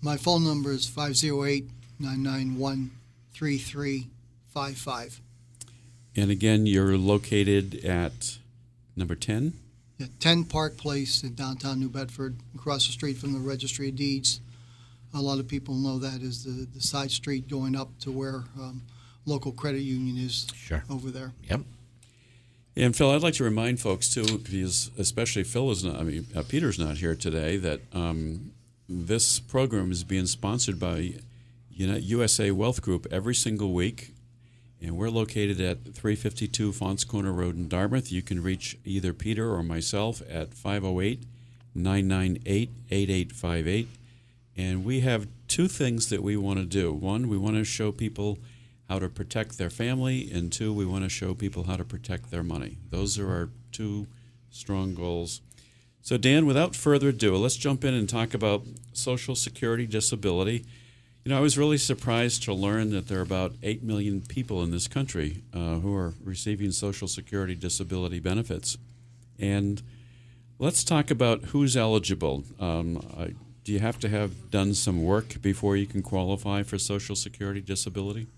My 0.00 0.16
phone 0.16 0.44
number 0.44 0.72
is 0.72 0.86
508 0.88 1.68
991 2.00 2.90
3355. 3.34 5.20
And 6.16 6.30
again, 6.30 6.64
you're 6.66 6.96
located 6.96 7.84
at 7.84 8.38
number 8.96 9.14
10? 9.14 9.52
Yeah, 9.98 10.06
10 10.20 10.44
Park 10.44 10.76
Place 10.76 11.22
in 11.22 11.34
downtown 11.34 11.80
New 11.80 11.88
Bedford, 11.88 12.36
across 12.54 12.86
the 12.86 12.92
street 12.92 13.16
from 13.16 13.32
the 13.32 13.38
Registry 13.38 13.88
of 13.88 13.96
Deeds. 13.96 14.40
A 15.14 15.20
lot 15.20 15.38
of 15.38 15.48
people 15.48 15.74
know 15.74 15.98
that 15.98 16.20
as 16.22 16.44
the, 16.44 16.66
the 16.74 16.80
side 16.82 17.10
street 17.10 17.48
going 17.48 17.74
up 17.74 17.88
to 18.00 18.10
where 18.12 18.44
um, 18.60 18.82
local 19.24 19.52
credit 19.52 19.80
union 19.80 20.18
is 20.18 20.46
Sure. 20.54 20.84
over 20.90 21.10
there. 21.10 21.32
Yep. 21.48 21.60
And 22.76 22.94
Phil, 22.94 23.10
I'd 23.10 23.22
like 23.22 23.32
to 23.34 23.44
remind 23.44 23.80
folks 23.80 24.12
too, 24.12 24.36
because 24.38 24.90
especially 24.98 25.44
Phil 25.44 25.70
is 25.70 25.82
not, 25.82 25.96
I 25.96 26.02
mean, 26.02 26.26
uh, 26.36 26.42
Peter's 26.46 26.78
not 26.78 26.98
here 26.98 27.14
today, 27.16 27.56
that 27.56 27.80
um, 27.94 28.52
this 28.86 29.40
program 29.40 29.90
is 29.90 30.04
being 30.04 30.26
sponsored 30.26 30.78
by 30.78 31.14
Uni- 31.70 32.00
USA 32.00 32.50
Wealth 32.50 32.82
Group 32.82 33.06
every 33.10 33.34
single 33.34 33.72
week. 33.72 34.12
And 34.86 34.96
we're 34.96 35.10
located 35.10 35.60
at 35.60 35.82
352 35.82 36.70
Faunce 36.70 37.02
Corner 37.02 37.32
Road 37.32 37.56
in 37.56 37.66
Dartmouth. 37.66 38.12
You 38.12 38.22
can 38.22 38.40
reach 38.40 38.78
either 38.84 39.12
Peter 39.12 39.52
or 39.52 39.64
myself 39.64 40.22
at 40.30 40.54
508 40.54 41.24
998 41.74 42.70
8858. 42.88 43.88
And 44.56 44.84
we 44.84 45.00
have 45.00 45.26
two 45.48 45.66
things 45.66 46.08
that 46.10 46.22
we 46.22 46.36
want 46.36 46.60
to 46.60 46.64
do. 46.64 46.92
One, 46.92 47.28
we 47.28 47.36
want 47.36 47.56
to 47.56 47.64
show 47.64 47.90
people 47.90 48.38
how 48.88 49.00
to 49.00 49.08
protect 49.08 49.58
their 49.58 49.70
family, 49.70 50.30
and 50.32 50.52
two, 50.52 50.72
we 50.72 50.86
want 50.86 51.02
to 51.02 51.10
show 51.10 51.34
people 51.34 51.64
how 51.64 51.74
to 51.74 51.84
protect 51.84 52.30
their 52.30 52.44
money. 52.44 52.78
Those 52.90 53.18
are 53.18 53.28
our 53.28 53.48
two 53.72 54.06
strong 54.50 54.94
goals. 54.94 55.40
So, 56.00 56.16
Dan, 56.16 56.46
without 56.46 56.76
further 56.76 57.08
ado, 57.08 57.34
let's 57.36 57.56
jump 57.56 57.84
in 57.84 57.92
and 57.92 58.08
talk 58.08 58.34
about 58.34 58.62
Social 58.92 59.34
Security 59.34 59.84
disability. 59.84 60.64
You 61.26 61.30
know, 61.30 61.38
I 61.38 61.40
was 61.40 61.58
really 61.58 61.76
surprised 61.76 62.44
to 62.44 62.54
learn 62.54 62.90
that 62.90 63.08
there 63.08 63.18
are 63.18 63.22
about 63.22 63.56
8 63.60 63.82
million 63.82 64.20
people 64.20 64.62
in 64.62 64.70
this 64.70 64.86
country 64.86 65.42
uh, 65.52 65.80
who 65.80 65.92
are 65.92 66.14
receiving 66.22 66.70
Social 66.70 67.08
Security 67.08 67.56
disability 67.56 68.20
benefits. 68.20 68.78
And 69.36 69.82
let's 70.60 70.84
talk 70.84 71.10
about 71.10 71.46
who's 71.46 71.76
eligible. 71.76 72.44
Um, 72.60 73.04
I, 73.18 73.34
do 73.64 73.72
you 73.72 73.80
have 73.80 73.98
to 73.98 74.08
have 74.08 74.52
done 74.52 74.72
some 74.74 75.02
work 75.02 75.42
before 75.42 75.76
you 75.76 75.84
can 75.84 76.00
qualify 76.00 76.62
for 76.62 76.78
Social 76.78 77.16
Security 77.16 77.60
disability? 77.60 78.28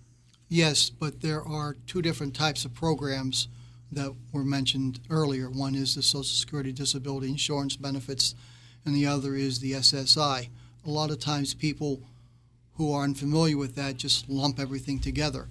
Yes, 0.49 0.89
but 0.89 1.21
there 1.21 1.47
are 1.47 1.77
two 1.87 2.01
different 2.01 2.35
types 2.35 2.65
of 2.65 2.73
programs 2.73 3.49
that 3.93 4.15
were 4.33 4.45
mentioned 4.45 5.01
earlier. 5.11 5.51
One 5.51 5.75
is 5.75 5.95
the 5.95 6.03
Social 6.03 6.25
Security 6.25 6.73
Disability 6.73 7.29
Insurance 7.29 7.77
Benefits, 7.77 8.35
and 8.87 8.95
the 8.95 9.05
other 9.05 9.35
is 9.35 9.61
the 9.61 9.73
SSI. 9.73 10.49
A 10.87 10.91
lot 10.91 11.11
of 11.11 11.19
times, 11.19 11.53
people 11.53 12.01
who 12.79 12.93
are 12.93 13.03
unfamiliar 13.05 13.57
with 13.57 13.75
that 13.75 13.97
just 13.97 14.29
lump 14.31 14.59
everything 14.59 14.99
together. 15.01 15.49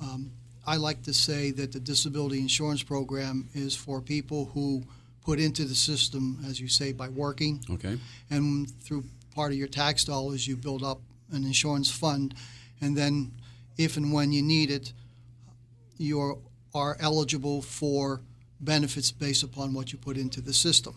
Um, 0.00 0.32
I 0.66 0.76
like 0.76 1.02
to 1.04 1.14
say 1.14 1.52
that 1.52 1.72
the 1.72 1.78
disability 1.80 2.40
insurance 2.40 2.82
program 2.82 3.48
is 3.54 3.74
for 3.76 4.00
people 4.00 4.46
who 4.52 4.82
put 5.24 5.38
into 5.38 5.64
the 5.64 5.74
system, 5.76 6.40
as 6.46 6.60
you 6.60 6.68
say, 6.68 6.92
by 6.92 7.08
working, 7.08 7.60
Okay. 7.70 7.98
and 8.30 8.68
through 8.82 9.04
part 9.34 9.52
of 9.52 9.58
your 9.58 9.68
tax 9.68 10.04
dollars, 10.04 10.46
you 10.46 10.56
build 10.56 10.82
up 10.82 11.00
an 11.32 11.44
insurance 11.44 11.90
fund, 11.90 12.34
and 12.80 12.96
then 12.96 13.30
if 13.78 13.96
and 13.96 14.12
when 14.12 14.32
you 14.32 14.42
need 14.42 14.70
it, 14.70 14.92
you 15.98 16.40
are 16.74 16.96
eligible 17.00 17.62
for 17.62 18.20
benefits 18.60 19.12
based 19.12 19.42
upon 19.44 19.72
what 19.72 19.92
you 19.92 19.98
put 19.98 20.16
into 20.16 20.40
the 20.40 20.52
system. 20.52 20.94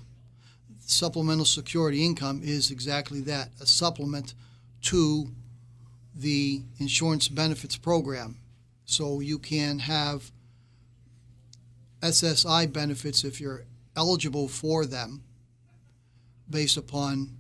Supplemental 0.80 1.46
security 1.46 2.04
income 2.04 2.42
is 2.44 2.72
exactly 2.72 3.22
that 3.22 3.50
a 3.62 3.66
supplement 3.68 4.34
to 4.82 5.30
the 6.20 6.62
insurance 6.80 7.30
benefits 7.30 7.78
program. 7.78 8.38
So 8.86 9.20
you 9.20 9.40
can 9.40 9.80
have 9.80 10.32
SSI 12.02 12.72
benefits 12.72 13.24
if 13.24 13.40
you're 13.40 13.66
eligible 13.96 14.48
for 14.48 14.86
them 14.86 15.24
based 16.50 16.78
upon 16.78 17.38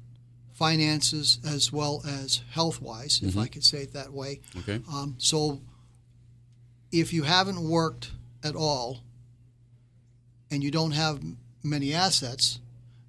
finances 0.53 1.39
as 1.47 1.71
well 1.71 2.03
as 2.05 2.41
health 2.51 2.81
wise, 2.81 3.21
if 3.23 3.37
I 3.37 3.47
could 3.47 3.63
say 3.63 3.83
it 3.83 3.93
that 3.93 4.11
way. 4.11 4.41
Okay. 4.57 4.81
Um, 4.91 5.15
so 5.17 5.61
if 6.91 7.13
you 7.13 7.23
haven't 7.23 7.61
worked 7.61 8.11
at 8.43 8.55
all 8.55 8.99
and 10.51 10.63
you 10.63 10.69
don't 10.69 10.91
have 10.91 11.21
many 11.63 11.93
assets, 11.93 12.59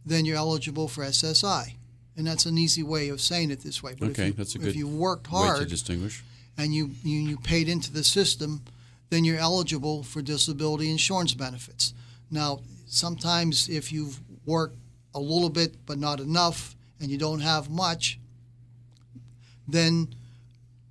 then 0.07 0.25
you're 0.25 0.37
eligible 0.37 0.89
for 0.89 1.03
SSI. 1.05 1.75
And 2.21 2.27
that's 2.27 2.45
an 2.45 2.59
easy 2.59 2.83
way 2.83 3.09
of 3.09 3.19
saying 3.19 3.50
it 3.50 3.61
this 3.61 3.83
way. 3.83 3.95
But 3.99 4.11
Okay, 4.11 4.25
if 4.25 4.29
you, 4.29 4.33
that's 4.35 4.55
a 4.55 4.59
if 4.59 4.65
good 4.65 4.77
you 4.77 4.87
worked 4.87 5.33
Way 5.33 5.41
to 5.41 5.47
hard 5.47 5.69
distinguish. 5.71 6.23
and 6.59 6.75
you, 6.75 6.91
you, 7.03 7.19
you 7.19 7.39
paid 7.39 7.67
into 7.67 7.91
the 7.91 8.05
system, 8.05 8.61
then 9.09 9.25
you're 9.25 9.39
eligible 9.39 10.03
for 10.03 10.21
disability 10.21 10.91
insurance 10.91 11.33
benefits. 11.33 11.95
Now, 12.31 12.61
sometimes 12.87 13.71
if 13.71 13.91
you've 13.91 14.21
worked 14.45 14.77
a 15.15 15.19
little 15.19 15.49
bit 15.49 15.77
but 15.87 15.97
not 15.97 16.21
enough 16.21 16.77
and 17.00 17.11
you 17.11 17.17
don't 17.17 17.41
have 17.41 17.71
much, 17.71 18.19
then 19.67 20.09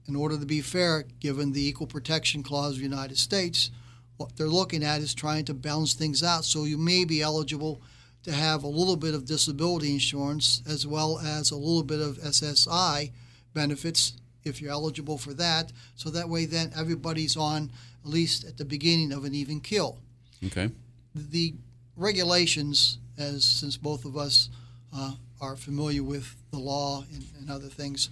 in 0.08 0.16
order 0.16 0.36
to 0.36 0.48
be 0.48 0.62
fair, 0.62 1.06
given 1.20 1.52
the 1.52 1.64
Equal 1.64 1.86
Protection 1.86 2.42
Clause 2.42 2.72
of 2.72 2.78
the 2.80 2.84
United 2.86 3.20
States, 3.20 3.70
what 4.18 4.36
they're 4.36 4.48
looking 4.48 4.84
at 4.84 5.02
is 5.02 5.14
trying 5.14 5.46
to 5.46 5.54
balance 5.54 5.94
things 5.94 6.24
out. 6.24 6.44
So 6.44 6.64
you 6.64 6.80
may 6.80 7.06
be 7.06 7.22
eligible 7.22 7.82
to 8.24 8.32
have 8.32 8.64
a 8.64 8.68
little 8.68 8.98
bit 8.98 9.14
of 9.14 9.26
disability 9.26 9.94
insurance 9.94 10.62
as 10.68 10.86
well 10.86 11.20
as 11.20 11.52
a 11.52 11.56
little 11.56 11.84
bit 11.84 12.00
of 12.00 12.18
SSI 12.18 13.12
benefits 13.54 14.14
if 14.44 14.62
you're 14.62 14.72
eligible 14.72 15.18
for 15.18 15.34
that. 15.34 15.72
So 15.96 16.10
that 16.10 16.30
way, 16.30 16.46
then 16.46 16.72
everybody's 16.76 17.38
on 17.38 17.72
at 18.04 18.10
least 18.10 18.46
at 18.46 18.58
the 18.58 18.66
beginning 18.66 19.12
of 19.12 19.26
an 19.26 19.34
even 19.36 19.60
kill. 19.60 20.00
Okay. 20.46 20.70
The 21.14 21.54
regulations, 21.96 22.98
as 23.18 23.44
since 23.44 23.78
both 23.78 24.06
of 24.06 24.18
us 24.18 24.50
uh, 24.96 25.14
are 25.42 25.56
familiar 25.56 26.04
with 26.04 26.36
the 26.52 26.60
law 26.60 27.04
and, 27.14 27.26
and 27.38 27.52
other 27.52 27.68
things, 27.68 28.10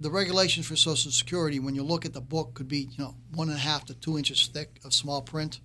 the 0.00 0.10
regulations 0.10 0.66
for 0.66 0.76
Social 0.76 1.10
Security, 1.10 1.58
when 1.58 1.74
you 1.74 1.82
look 1.82 2.04
at 2.04 2.12
the 2.12 2.20
book, 2.20 2.54
could 2.54 2.68
be 2.68 2.88
you 2.90 2.98
know 2.98 3.14
one 3.32 3.48
and 3.48 3.56
a 3.56 3.60
half 3.60 3.86
to 3.86 3.94
two 3.94 4.18
inches 4.18 4.46
thick 4.48 4.80
of 4.84 4.92
small 4.92 5.22
print. 5.22 5.60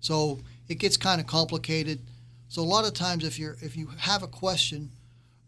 So 0.00 0.40
it 0.68 0.76
gets 0.76 0.96
kind 0.96 1.20
of 1.20 1.26
complicated. 1.26 2.00
So 2.48 2.62
a 2.62 2.64
lot 2.64 2.84
of 2.84 2.94
times, 2.94 3.24
if 3.24 3.38
you're 3.38 3.56
if 3.60 3.76
you 3.76 3.88
have 3.98 4.22
a 4.22 4.28
question, 4.28 4.90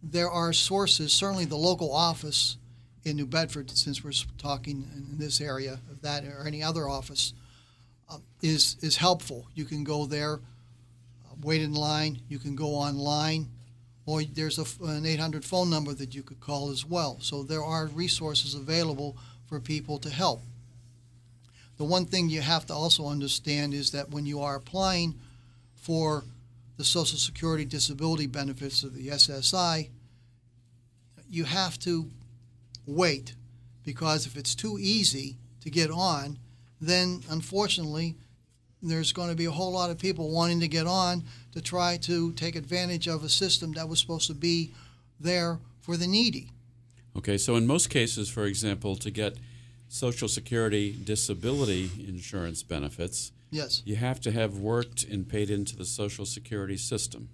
there 0.03 0.31
are 0.31 0.53
sources. 0.53 1.13
Certainly, 1.13 1.47
the 1.47 1.57
local 1.57 1.93
office 1.93 2.57
in 3.05 3.17
New 3.17 3.27
Bedford, 3.27 3.71
since 3.71 4.03
we're 4.03 4.13
talking 4.37 4.89
in 4.95 5.19
this 5.19 5.41
area 5.41 5.81
of 5.91 6.03
that, 6.03 6.25
or 6.25 6.47
any 6.47 6.63
other 6.63 6.89
office, 6.89 7.33
uh, 8.11 8.19
is 8.43 8.77
is 8.81 8.97
helpful. 8.97 9.47
You 9.55 9.65
can 9.65 9.85
go 9.85 10.07
there, 10.07 10.35
uh, 10.35 11.35
wait 11.41 11.63
in 11.63 11.73
line. 11.73 12.21
You 12.29 12.39
can 12.39 12.57
go 12.57 12.71
online, 12.71 13.49
or 14.05 14.25
there's 14.25 14.59
a, 14.59 14.85
an 14.85 15.07
800 15.07 15.45
phone 15.45 15.71
number 15.71 15.95
that 15.95 16.15
you 16.15 16.23
could 16.23 16.41
call 16.41 16.71
as 16.71 16.85
well. 16.85 17.19
So 17.21 17.45
there 17.45 17.63
are 17.63 17.87
resources 17.87 18.55
available 18.55 19.17
for 19.47 19.61
people 19.61 19.99
to 19.99 20.11
help. 20.11 20.43
The 21.77 21.85
one 21.85 22.07
thing 22.07 22.29
you 22.29 22.41
have 22.41 22.67
to 22.67 22.75
also 22.75 23.07
understand 23.07 23.73
is 23.73 23.93
that 23.93 24.11
when 24.11 24.27
you 24.27 24.41
are 24.41 24.57
applying 24.57 25.15
for 25.77 26.25
the 26.79 26.85
Social 26.85 27.19
Security 27.19 27.65
disability 27.65 28.27
benefits 28.27 28.85
of 28.85 28.95
the 28.95 29.09
SSI, 29.09 29.91
you 31.29 31.45
have 31.45 31.79
to 31.81 32.09
wait 32.87 33.35
because 33.85 34.27
if 34.27 34.37
it's 34.37 34.55
too 34.55 34.79
easy 34.81 35.37
to 35.61 35.71
get 35.71 35.91
on, 35.91 36.39
then 36.81 37.21
unfortunately 37.29 38.17
there's 38.81 39.13
going 39.13 39.29
to 39.29 39.35
be 39.35 39.45
a 39.47 39.51
whole 39.51 39.73
lot 39.73 39.91
of 39.91 39.99
people 39.99 40.31
wanting 40.31 40.61
to 40.61 40.69
get 40.69 40.87
on 40.87 41.25
to 41.53 41.61
try 41.61 41.97
to 41.97 42.33
take 42.33 42.55
advantage 42.55 43.09
of 43.09 43.25
a 43.25 43.29
system 43.29 43.73
that 43.73 43.89
was 43.89 43.99
supposed 43.99 44.29
to 44.29 44.35
be 44.35 44.73
there 45.19 45.59
for 45.81 45.97
the 45.97 46.07
needy. 46.07 46.53
Okay, 47.17 47.37
so 47.37 47.57
in 47.57 47.67
most 47.67 47.91
cases, 47.91 48.29
for 48.29 48.45
example, 48.45 48.95
to 48.97 49.11
get 49.11 49.37
Social 49.89 50.29
Security 50.29 50.97
disability 51.03 51.91
insurance 52.07 52.63
benefits, 52.63 53.33
Yes, 53.51 53.83
you 53.85 53.97
have 53.97 54.21
to 54.21 54.31
have 54.33 54.59
worked 54.59 55.05
and 55.05 55.29
paid 55.29 55.51
into 55.51 55.77
the 55.77 55.85
Social 55.85 56.27
Security 56.27 56.77
system. 56.77 57.31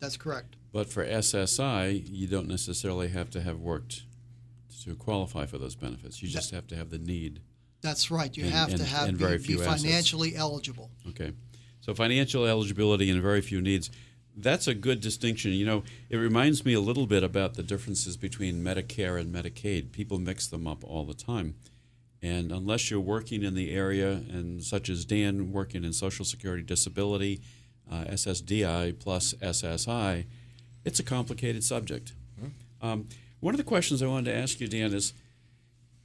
that's 0.00 0.16
correct. 0.16 0.56
But 0.72 0.88
for 0.88 1.04
SSI, 1.04 2.04
you 2.08 2.26
don't 2.28 2.46
necessarily 2.46 3.08
have 3.08 3.30
to 3.30 3.40
have 3.40 3.58
worked 3.58 4.02
to 4.84 4.94
qualify 4.94 5.46
for 5.46 5.58
those 5.58 5.74
benefits. 5.74 6.22
You 6.22 6.28
just 6.28 6.50
have 6.52 6.66
to 6.68 6.76
have 6.76 6.90
the 6.90 6.98
need. 6.98 7.40
That's 7.80 8.10
right. 8.10 8.34
You 8.36 8.44
And- 8.44 8.52
have 8.52 8.74
to 8.76 8.84
have 8.84 9.08
and 9.08 9.18
be, 9.18 9.24
very 9.24 9.38
be 9.38 9.44
few 9.44 9.62
assets. 9.62 9.82
financially 9.82 10.36
eligible. 10.36 10.90
Okay. 11.08 11.32
So 11.80 11.94
financial 11.94 12.44
eligibility 12.44 13.08
and 13.10 13.20
very 13.22 13.40
few 13.40 13.60
needs. 13.60 13.90
That's 14.36 14.68
a 14.68 14.74
good 14.74 15.00
distinction. 15.00 15.52
You 15.52 15.64
know, 15.66 15.82
it 16.10 16.16
reminds 16.18 16.64
me 16.64 16.74
a 16.74 16.80
little 16.80 17.06
bit 17.06 17.24
about 17.24 17.54
the 17.54 17.62
differences 17.62 18.16
between 18.16 18.62
Medicare 18.62 19.18
and 19.20 19.34
Medicaid. 19.34 19.90
People 19.90 20.18
mix 20.18 20.46
them 20.46 20.66
up 20.66 20.84
all 20.84 21.04
the 21.04 21.14
time. 21.14 21.54
And 22.22 22.50
unless 22.50 22.90
you're 22.90 23.00
working 23.00 23.42
in 23.42 23.54
the 23.54 23.72
area, 23.72 24.10
and 24.10 24.62
such 24.62 24.88
as 24.88 25.04
Dan 25.04 25.52
working 25.52 25.84
in 25.84 25.92
Social 25.92 26.24
Security 26.24 26.62
Disability, 26.62 27.40
uh, 27.90 28.04
SSDI 28.04 28.98
plus 28.98 29.34
SSI, 29.34 30.24
it's 30.84 30.98
a 30.98 31.04
complicated 31.04 31.62
subject. 31.62 32.12
Um, 32.80 33.08
one 33.40 33.54
of 33.54 33.58
the 33.58 33.64
questions 33.64 34.02
I 34.02 34.06
wanted 34.06 34.30
to 34.30 34.36
ask 34.36 34.60
you, 34.60 34.68
Dan, 34.68 34.92
is 34.94 35.12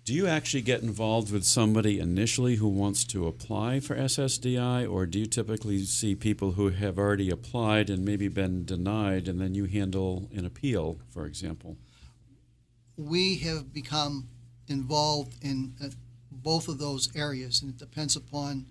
do 0.06 0.14
you 0.14 0.28
actually 0.28 0.62
get 0.62 0.82
involved 0.82 1.32
with 1.32 1.46
somebody 1.46 2.00
initially 2.00 2.56
who 2.56 2.68
wants 2.68 3.04
to 3.06 3.28
apply 3.28 3.80
for 3.80 3.96
SSDI, 3.96 4.92
or 4.92 5.06
do 5.06 5.20
you 5.20 5.26
typically 5.26 5.84
see 5.84 6.14
people 6.14 6.54
who 6.54 6.70
have 6.70 6.98
already 6.98 7.30
applied 7.30 7.90
and 7.90 8.04
maybe 8.04 8.28
been 8.28 8.66
denied, 8.66 9.28
and 9.28 9.40
then 9.40 9.56
you 9.56 9.66
handle 9.66 10.30
an 10.36 10.46
appeal, 10.46 11.00
for 11.10 11.26
example? 11.26 11.78
we 12.98 13.38
have 13.38 13.74
become 13.74 14.28
involved 14.68 15.34
in 15.42 15.74
uh, 15.84 15.88
both 16.44 16.68
of 16.68 16.78
those 16.78 17.10
areas, 17.16 17.62
and 17.62 17.72
it 17.72 17.78
depends 17.78 18.16
upon 18.16 18.66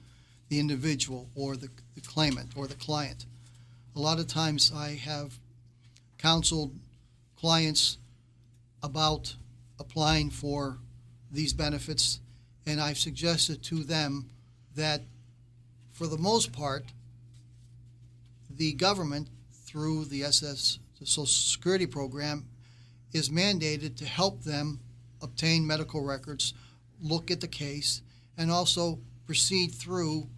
the 0.48 0.60
individual 0.60 1.28
or 1.34 1.56
the, 1.56 1.70
the 1.94 2.00
claimant 2.02 2.52
or 2.54 2.66
the 2.66 2.74
client. 2.74 3.24
A 3.96 3.98
lot 3.98 4.18
of 4.18 4.26
times 4.26 4.70
I 4.74 4.90
have 4.90 5.38
counseled 6.18 6.74
clients 7.36 7.98
about 8.82 9.34
applying 9.78 10.30
for 10.30 10.78
these 11.30 11.52
benefits, 11.52 12.20
and 12.66 12.80
I've 12.80 12.98
suggested 12.98 13.62
to 13.64 13.82
them 13.82 14.30
that, 14.76 15.02
for 15.92 16.06
the 16.06 16.18
most 16.18 16.52
part, 16.52 16.84
the 18.50 18.72
government, 18.74 19.28
through 19.64 20.04
the 20.04 20.22
SS, 20.24 20.78
the 21.00 21.06
Social 21.06 21.26
Security 21.26 21.86
program, 21.86 22.44
is 23.12 23.28
mandated 23.28 23.96
to 23.96 24.04
help 24.04 24.42
them 24.42 24.80
obtain 25.22 25.66
medical 25.66 26.04
records, 26.04 26.54
look 27.02 27.30
at 27.30 27.40
the 27.40 27.48
case, 27.48 28.02
and 28.38 28.50
also 28.50 28.98
proceed 29.26 29.72
through 29.72 30.28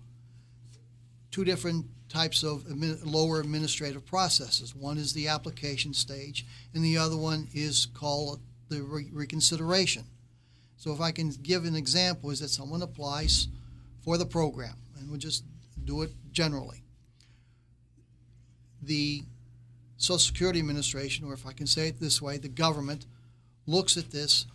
two 1.30 1.44
different 1.44 1.87
types 2.09 2.42
of 2.42 2.64
lower 3.04 3.40
administrative 3.40 4.06
processes. 4.06 4.75
One 4.75 4.99
is 4.99 5.12
the 5.12 5.28
application 5.28 5.92
stage, 5.92 6.47
and 6.73 6.85
the 6.85 6.97
other 6.97 7.16
one 7.16 7.49
is 7.52 7.87
called 7.87 8.40
the 8.68 8.83
re- 8.83 9.11
reconsideration. 9.12 10.04
So, 10.76 10.92
if 10.92 11.00
I 11.00 11.12
can 11.12 11.30
give 11.30 11.64
an 11.64 11.75
example, 11.75 12.30
is 12.30 12.40
that 12.40 12.50
someone 12.50 12.83
applies 12.83 13.49
for 14.04 14.18
the 14.18 14.26
program, 14.26 14.76
and 14.99 15.11
we'll 15.11 15.18
just 15.18 15.44
do 15.85 16.02
it 16.02 16.12
generally. 16.30 16.83
The 18.83 19.23
Social 19.97 20.18
Security 20.18 20.61
Administration, 20.61 21.26
or 21.26 21.33
if 21.33 21.47
I 21.47 21.52
can 21.52 21.66
say 21.66 21.88
it 21.88 22.00
this 22.00 22.21
way, 22.21 22.37
the 22.37 22.49
government 22.49 23.06
looks 23.66 23.97
at 23.97 24.11
this, 24.11 24.47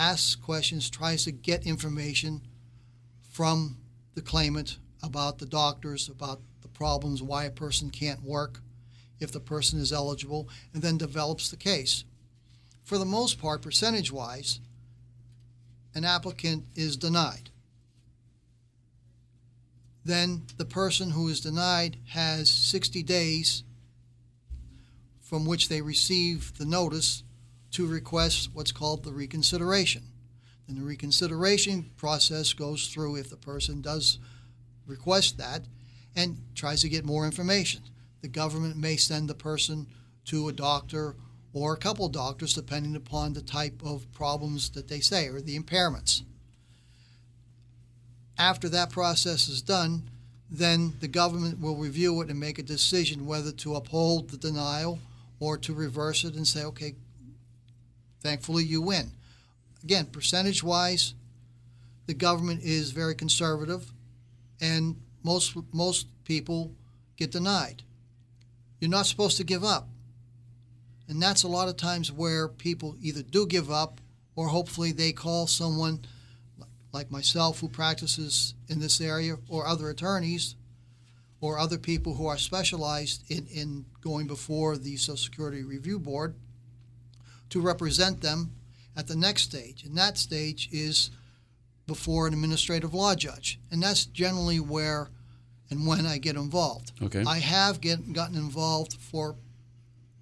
asks 0.00 0.34
questions, 0.34 0.88
tries 0.88 1.24
to 1.24 1.30
get 1.30 1.66
information 1.66 2.40
from 3.30 3.76
the 4.14 4.22
claimant 4.22 4.78
about 5.02 5.38
the 5.38 5.46
doctors, 5.46 6.08
about 6.08 6.40
the 6.62 6.68
problems, 6.68 7.22
why 7.22 7.44
a 7.44 7.50
person 7.50 7.90
can't 7.90 8.22
work, 8.22 8.60
if 9.20 9.30
the 9.30 9.40
person 9.40 9.78
is 9.78 9.92
eligible, 9.92 10.48
and 10.72 10.82
then 10.82 10.96
develops 10.96 11.50
the 11.50 11.56
case. 11.56 12.04
For 12.82 12.96
the 12.96 13.04
most 13.04 13.38
part, 13.38 13.60
percentage 13.60 14.10
wise, 14.10 14.58
an 15.94 16.06
applicant 16.06 16.64
is 16.74 16.96
denied. 16.96 17.50
Then 20.02 20.46
the 20.56 20.64
person 20.64 21.10
who 21.10 21.28
is 21.28 21.40
denied 21.40 21.98
has 22.08 22.48
60 22.48 23.02
days 23.02 23.64
from 25.20 25.44
which 25.44 25.68
they 25.68 25.82
receive 25.82 26.56
the 26.56 26.64
notice 26.64 27.22
to 27.72 27.86
request 27.86 28.50
what's 28.52 28.72
called 28.72 29.04
the 29.04 29.12
reconsideration. 29.12 30.02
Then 30.66 30.76
the 30.76 30.84
reconsideration 30.84 31.90
process 31.96 32.52
goes 32.52 32.88
through 32.88 33.16
if 33.16 33.30
the 33.30 33.36
person 33.36 33.80
does 33.80 34.18
request 34.86 35.38
that 35.38 35.62
and 36.16 36.38
tries 36.54 36.82
to 36.82 36.88
get 36.88 37.04
more 37.04 37.24
information. 37.24 37.82
The 38.22 38.28
government 38.28 38.76
may 38.76 38.96
send 38.96 39.28
the 39.28 39.34
person 39.34 39.86
to 40.26 40.48
a 40.48 40.52
doctor 40.52 41.16
or 41.52 41.72
a 41.72 41.78
couple 41.78 42.08
doctors, 42.08 42.54
depending 42.54 42.94
upon 42.94 43.32
the 43.32 43.42
type 43.42 43.82
of 43.84 44.10
problems 44.12 44.70
that 44.70 44.88
they 44.88 45.00
say 45.00 45.28
or 45.28 45.40
the 45.40 45.58
impairments. 45.58 46.22
After 48.38 48.68
that 48.68 48.90
process 48.90 49.48
is 49.48 49.60
done, 49.60 50.08
then 50.50 50.94
the 51.00 51.08
government 51.08 51.60
will 51.60 51.76
review 51.76 52.20
it 52.22 52.28
and 52.28 52.38
make 52.38 52.58
a 52.58 52.62
decision 52.62 53.26
whether 53.26 53.52
to 53.52 53.74
uphold 53.74 54.30
the 54.30 54.36
denial 54.36 54.98
or 55.38 55.56
to 55.58 55.72
reverse 55.72 56.24
it 56.24 56.34
and 56.34 56.46
say, 56.46 56.64
okay, 56.64 56.94
thankfully 58.20 58.64
you 58.64 58.80
win. 58.82 59.12
Again, 59.82 60.06
percentage 60.06 60.62
wise, 60.62 61.14
the 62.06 62.14
government 62.14 62.62
is 62.62 62.90
very 62.90 63.14
conservative 63.14 63.92
and 64.60 64.96
most 65.22 65.56
most 65.72 66.06
people 66.24 66.72
get 67.16 67.30
denied. 67.30 67.82
You're 68.80 68.90
not 68.90 69.06
supposed 69.06 69.36
to 69.36 69.44
give 69.44 69.64
up. 69.64 69.88
And 71.08 71.20
that's 71.20 71.42
a 71.42 71.48
lot 71.48 71.68
of 71.68 71.76
times 71.76 72.12
where 72.12 72.48
people 72.48 72.96
either 73.02 73.22
do 73.22 73.46
give 73.46 73.70
up 73.70 74.00
or 74.36 74.48
hopefully 74.48 74.92
they 74.92 75.12
call 75.12 75.46
someone 75.46 76.00
like 76.92 77.10
myself 77.10 77.60
who 77.60 77.68
practices 77.68 78.54
in 78.68 78.80
this 78.80 79.00
area 79.00 79.36
or 79.48 79.66
other 79.66 79.90
attorneys 79.90 80.56
or 81.40 81.58
other 81.58 81.78
people 81.78 82.14
who 82.14 82.26
are 82.26 82.38
specialized 82.38 83.24
in, 83.30 83.46
in 83.52 83.84
going 84.00 84.26
before 84.26 84.76
the 84.76 84.96
Social 84.96 85.16
Security 85.16 85.62
Review 85.62 85.98
Board 85.98 86.34
to 87.50 87.60
represent 87.60 88.20
them 88.20 88.52
at 88.96 89.06
the 89.06 89.16
next 89.16 89.42
stage. 89.42 89.84
And 89.84 89.96
that 89.96 90.18
stage 90.18 90.68
is 90.72 91.10
before 91.86 92.26
an 92.26 92.34
administrative 92.34 92.94
law 92.94 93.14
judge. 93.14 93.60
And 93.70 93.82
that's 93.82 94.06
generally 94.06 94.60
where 94.60 95.10
and 95.70 95.86
when 95.86 96.06
I 96.06 96.18
get 96.18 96.36
involved. 96.36 96.92
Okay. 97.02 97.24
I 97.26 97.38
have 97.38 97.80
get, 97.80 98.12
gotten 98.12 98.36
involved 98.36 98.94
for 98.94 99.36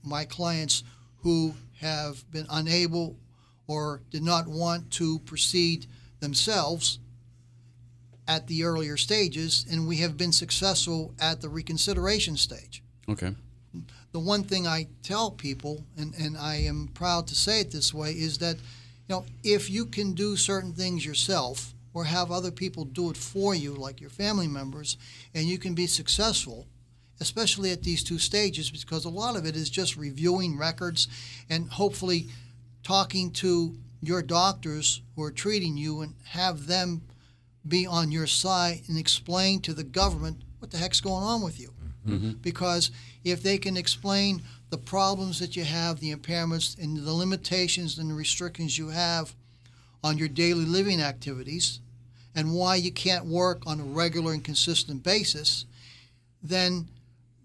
my 0.02 0.24
clients 0.24 0.84
who 1.22 1.54
have 1.80 2.30
been 2.30 2.46
unable 2.50 3.16
or 3.66 4.02
did 4.10 4.22
not 4.22 4.46
want 4.46 4.90
to 4.92 5.18
proceed 5.20 5.86
themselves 6.20 6.98
at 8.26 8.46
the 8.46 8.62
earlier 8.64 8.96
stages, 8.96 9.64
and 9.70 9.88
we 9.88 9.96
have 9.96 10.18
been 10.18 10.32
successful 10.32 11.14
at 11.18 11.40
the 11.40 11.48
reconsideration 11.48 12.36
stage. 12.36 12.82
Okay. 13.08 13.34
The 14.12 14.18
one 14.18 14.44
thing 14.44 14.66
I 14.66 14.88
tell 15.02 15.30
people, 15.30 15.84
and, 15.96 16.14
and 16.14 16.36
I 16.36 16.56
am 16.56 16.88
proud 16.94 17.26
to 17.28 17.34
say 17.34 17.60
it 17.60 17.70
this 17.70 17.92
way, 17.92 18.12
is 18.12 18.38
that 18.38 18.56
you 18.56 19.14
know 19.14 19.24
if 19.44 19.70
you 19.70 19.86
can 19.86 20.12
do 20.12 20.36
certain 20.36 20.72
things 20.72 21.04
yourself 21.04 21.74
or 21.94 22.04
have 22.04 22.30
other 22.30 22.50
people 22.50 22.84
do 22.84 23.10
it 23.10 23.16
for 23.16 23.54
you, 23.54 23.74
like 23.74 24.00
your 24.00 24.10
family 24.10 24.46
members, 24.46 24.96
and 25.34 25.46
you 25.46 25.58
can 25.58 25.74
be 25.74 25.86
successful, 25.86 26.66
especially 27.20 27.70
at 27.70 27.82
these 27.82 28.04
two 28.04 28.18
stages, 28.18 28.70
because 28.70 29.04
a 29.04 29.10
lot 29.10 29.36
of 29.36 29.44
it 29.44 29.56
is 29.56 29.70
just 29.70 29.96
reviewing 29.96 30.56
records 30.56 31.08
and 31.50 31.68
hopefully 31.70 32.28
talking 32.82 33.30
to 33.30 33.76
your 34.00 34.22
doctors 34.22 35.02
who 35.16 35.22
are 35.22 35.32
treating 35.32 35.76
you 35.76 36.00
and 36.00 36.14
have 36.24 36.66
them 36.66 37.02
be 37.66 37.86
on 37.86 38.12
your 38.12 38.26
side 38.26 38.82
and 38.88 38.98
explain 38.98 39.60
to 39.60 39.74
the 39.74 39.84
government 39.84 40.42
what 40.58 40.70
the 40.70 40.78
heck's 40.78 41.00
going 41.00 41.24
on 41.24 41.42
with 41.42 41.58
you. 41.58 41.72
Mm-hmm. 42.06 42.32
Because 42.42 42.90
if 43.24 43.42
they 43.42 43.58
can 43.58 43.76
explain 43.76 44.42
the 44.70 44.78
problems 44.78 45.40
that 45.40 45.56
you 45.56 45.64
have, 45.64 46.00
the 46.00 46.14
impairments, 46.14 46.78
and 46.78 46.98
the 46.98 47.12
limitations 47.12 47.98
and 47.98 48.10
the 48.10 48.14
restrictions 48.14 48.78
you 48.78 48.88
have 48.88 49.34
on 50.04 50.18
your 50.18 50.28
daily 50.28 50.64
living 50.64 51.00
activities, 51.00 51.80
and 52.34 52.54
why 52.54 52.76
you 52.76 52.92
can't 52.92 53.24
work 53.24 53.62
on 53.66 53.80
a 53.80 53.84
regular 53.84 54.32
and 54.32 54.44
consistent 54.44 55.02
basis, 55.02 55.64
then 56.42 56.86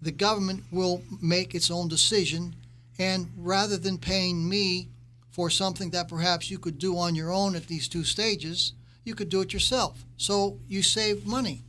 the 0.02 0.12
government 0.12 0.64
will 0.72 1.02
make 1.22 1.56
its 1.56 1.72
own 1.72 1.88
decision. 1.88 2.56
And 3.00 3.32
rather 3.38 3.78
than 3.78 3.98
paying 3.98 4.48
me 4.48 4.90
for 5.32 5.50
something 5.50 5.90
that 5.92 6.08
perhaps 6.08 6.52
you 6.52 6.60
could 6.60 6.78
do 6.78 6.98
on 6.98 7.16
your 7.16 7.32
own 7.32 7.56
at 7.56 7.68
these 7.68 7.88
two 7.88 8.04
stages, 8.04 8.74
you 9.04 9.16
could 9.16 9.30
do 9.30 9.42
it 9.42 9.52
yourself. 9.52 10.04
So 10.18 10.60
you 10.68 10.84
save 10.84 11.26
money. 11.26 11.64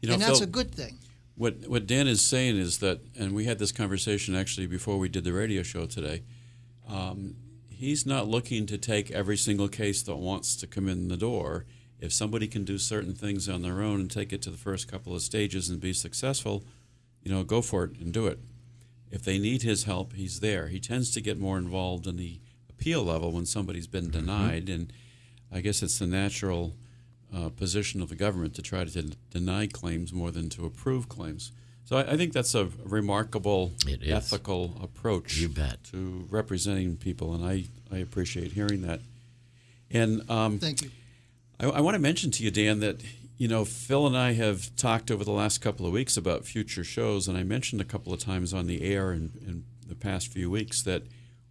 You 0.00 0.08
know, 0.08 0.14
and 0.14 0.22
that's 0.22 0.40
Phil, 0.40 0.48
a 0.48 0.50
good 0.50 0.74
thing. 0.74 0.98
What 1.40 1.66
what 1.68 1.86
Dan 1.86 2.06
is 2.06 2.20
saying 2.20 2.58
is 2.58 2.80
that, 2.80 3.00
and 3.18 3.32
we 3.32 3.46
had 3.46 3.58
this 3.58 3.72
conversation 3.72 4.34
actually 4.34 4.66
before 4.66 4.98
we 4.98 5.08
did 5.08 5.24
the 5.24 5.32
radio 5.32 5.62
show 5.62 5.86
today. 5.86 6.22
Um, 6.86 7.36
he's 7.70 8.04
not 8.04 8.28
looking 8.28 8.66
to 8.66 8.76
take 8.76 9.10
every 9.10 9.38
single 9.38 9.68
case 9.68 10.02
that 10.02 10.16
wants 10.16 10.54
to 10.56 10.66
come 10.66 10.86
in 10.86 11.08
the 11.08 11.16
door. 11.16 11.64
If 11.98 12.12
somebody 12.12 12.46
can 12.46 12.64
do 12.64 12.76
certain 12.76 13.14
things 13.14 13.48
on 13.48 13.62
their 13.62 13.80
own 13.80 14.00
and 14.00 14.10
take 14.10 14.34
it 14.34 14.42
to 14.42 14.50
the 14.50 14.58
first 14.58 14.86
couple 14.86 15.14
of 15.14 15.22
stages 15.22 15.70
and 15.70 15.80
be 15.80 15.94
successful, 15.94 16.62
you 17.22 17.32
know, 17.32 17.42
go 17.42 17.62
for 17.62 17.84
it 17.84 17.92
and 17.98 18.12
do 18.12 18.26
it. 18.26 18.38
If 19.10 19.22
they 19.22 19.38
need 19.38 19.62
his 19.62 19.84
help, 19.84 20.12
he's 20.12 20.40
there. 20.40 20.68
He 20.68 20.78
tends 20.78 21.10
to 21.12 21.22
get 21.22 21.40
more 21.40 21.56
involved 21.56 22.06
in 22.06 22.18
the 22.18 22.38
appeal 22.68 23.02
level 23.02 23.32
when 23.32 23.46
somebody's 23.46 23.86
been 23.86 24.10
denied, 24.10 24.68
and 24.68 24.92
I 25.50 25.62
guess 25.62 25.82
it's 25.82 26.00
the 26.00 26.06
natural 26.06 26.74
uh, 27.34 27.48
position 27.50 28.02
of 28.02 28.08
the 28.08 28.14
government 28.16 28.54
to 28.54 28.62
try 28.62 28.84
to 28.84 29.02
deny 29.30 29.66
claims 29.66 30.12
more 30.12 30.30
than 30.30 30.48
to 30.50 30.64
approve 30.66 31.08
claims. 31.08 31.52
So 31.84 31.96
I, 31.96 32.12
I 32.12 32.16
think 32.16 32.32
that's 32.32 32.54
a 32.54 32.68
remarkable 32.84 33.72
It 33.86 34.02
is. 34.02 34.10
ethical 34.10 34.76
approach 34.82 35.38
You 35.38 35.48
bet. 35.48 35.82
to 35.92 36.26
representing 36.30 36.96
people, 36.96 37.34
and 37.34 37.44
I, 37.44 37.64
I 37.92 37.98
appreciate 37.98 38.52
hearing 38.52 38.82
that. 38.82 39.00
And 39.90 40.28
um, 40.30 40.58
Thank 40.58 40.82
you. 40.82 40.90
I, 41.58 41.66
I 41.66 41.80
want 41.80 41.94
to 41.94 41.98
mention 42.00 42.30
to 42.32 42.44
you, 42.44 42.50
Dan, 42.50 42.80
that 42.80 43.00
you 43.38 43.48
know 43.48 43.64
Phil 43.64 44.06
and 44.06 44.16
I 44.16 44.32
have 44.34 44.74
talked 44.76 45.10
over 45.10 45.24
the 45.24 45.32
last 45.32 45.58
couple 45.60 45.86
of 45.86 45.92
weeks 45.92 46.16
about 46.16 46.44
future 46.44 46.84
shows, 46.84 47.26
and 47.28 47.36
I 47.36 47.42
mentioned 47.42 47.80
a 47.80 47.84
couple 47.84 48.12
of 48.12 48.20
times 48.20 48.52
on 48.54 48.66
the 48.66 48.82
air 48.82 49.12
in, 49.12 49.32
in 49.46 49.64
the 49.86 49.94
past 49.96 50.28
few 50.32 50.48
weeks 50.50 50.82
that 50.82 51.02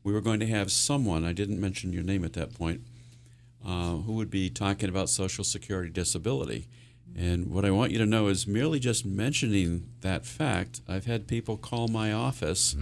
we 0.03 0.13
were 0.13 0.21
going 0.21 0.39
to 0.39 0.47
have 0.47 0.71
someone. 0.71 1.25
I 1.25 1.33
didn't 1.33 1.59
mention 1.59 1.91
your 1.91 2.03
name 2.03 2.23
at 2.23 2.33
that 2.33 2.53
point. 2.53 2.81
Uh, 3.65 3.97
who 3.97 4.13
would 4.13 4.29
be 4.29 4.49
talking 4.49 4.87
about 4.87 5.09
Social 5.09 5.43
Security 5.43 5.89
disability. 5.89 6.67
And 7.15 7.51
what 7.51 7.65
I 7.65 7.71
want 7.71 7.91
you 7.91 7.97
to 7.97 8.05
know 8.05 8.27
is 8.27 8.47
merely 8.47 8.79
just 8.79 9.05
mentioning 9.05 9.89
that 10.01 10.25
fact, 10.25 10.79
I've 10.87 11.05
had 11.05 11.27
people 11.27 11.57
call 11.57 11.87
my 11.89 12.13
office 12.13 12.75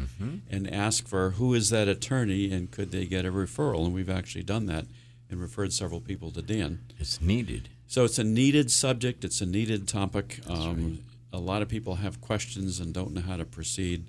and 0.52 0.72
ask 0.72 1.08
for 1.08 1.32
who 1.32 1.54
is 1.56 1.70
that 1.72 1.88
attorney 1.88 2.52
and 2.52 2.70
could 2.70 2.92
they 2.92 3.06
get 3.06 3.26
a 3.26 3.32
referral. 3.32 3.86
And 3.86 3.94
we've 3.94 4.10
actually 4.10 4.44
done 4.44 4.68
that 4.68 4.86
and 5.32 5.42
referred 5.42 5.74
several 5.74 6.00
people 6.00 6.30
to 6.32 6.42
Dan. 6.44 6.80
It's 7.00 7.20
needed. 7.22 7.70
So 7.88 8.04
it's 8.06 8.20
a 8.20 8.24
needed 8.24 8.70
subject, 8.70 9.24
it's 9.26 9.42
a 9.42 9.46
needed 9.46 9.88
topic. 9.88 10.42
Um, 10.48 11.00
A 11.34 11.40
lot 11.40 11.62
of 11.62 11.70
people 11.70 11.96
have 11.96 12.22
questions 12.22 12.80
and 12.80 12.94
don't 12.94 13.14
know 13.14 13.22
how 13.22 13.38
to 13.38 13.46
proceed. 13.46 14.06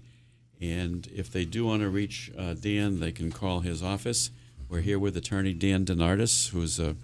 And 0.60 1.06
if 1.14 1.30
they 1.30 1.44
do 1.44 1.64
want 1.66 1.82
to 1.82 1.88
reach 1.88 2.30
uh, 2.36 2.54
Dan, 2.54 3.00
they 3.00 3.12
can 3.12 3.30
call 3.32 3.60
his 3.60 3.82
office. 3.82 4.30
We're 4.68 4.80
here 4.80 4.98
with 4.98 5.16
attorney 5.16 5.54
Dan 5.54 5.86
DeNardis, 5.86 6.50
who's 6.50 6.78
a, 6.78 6.94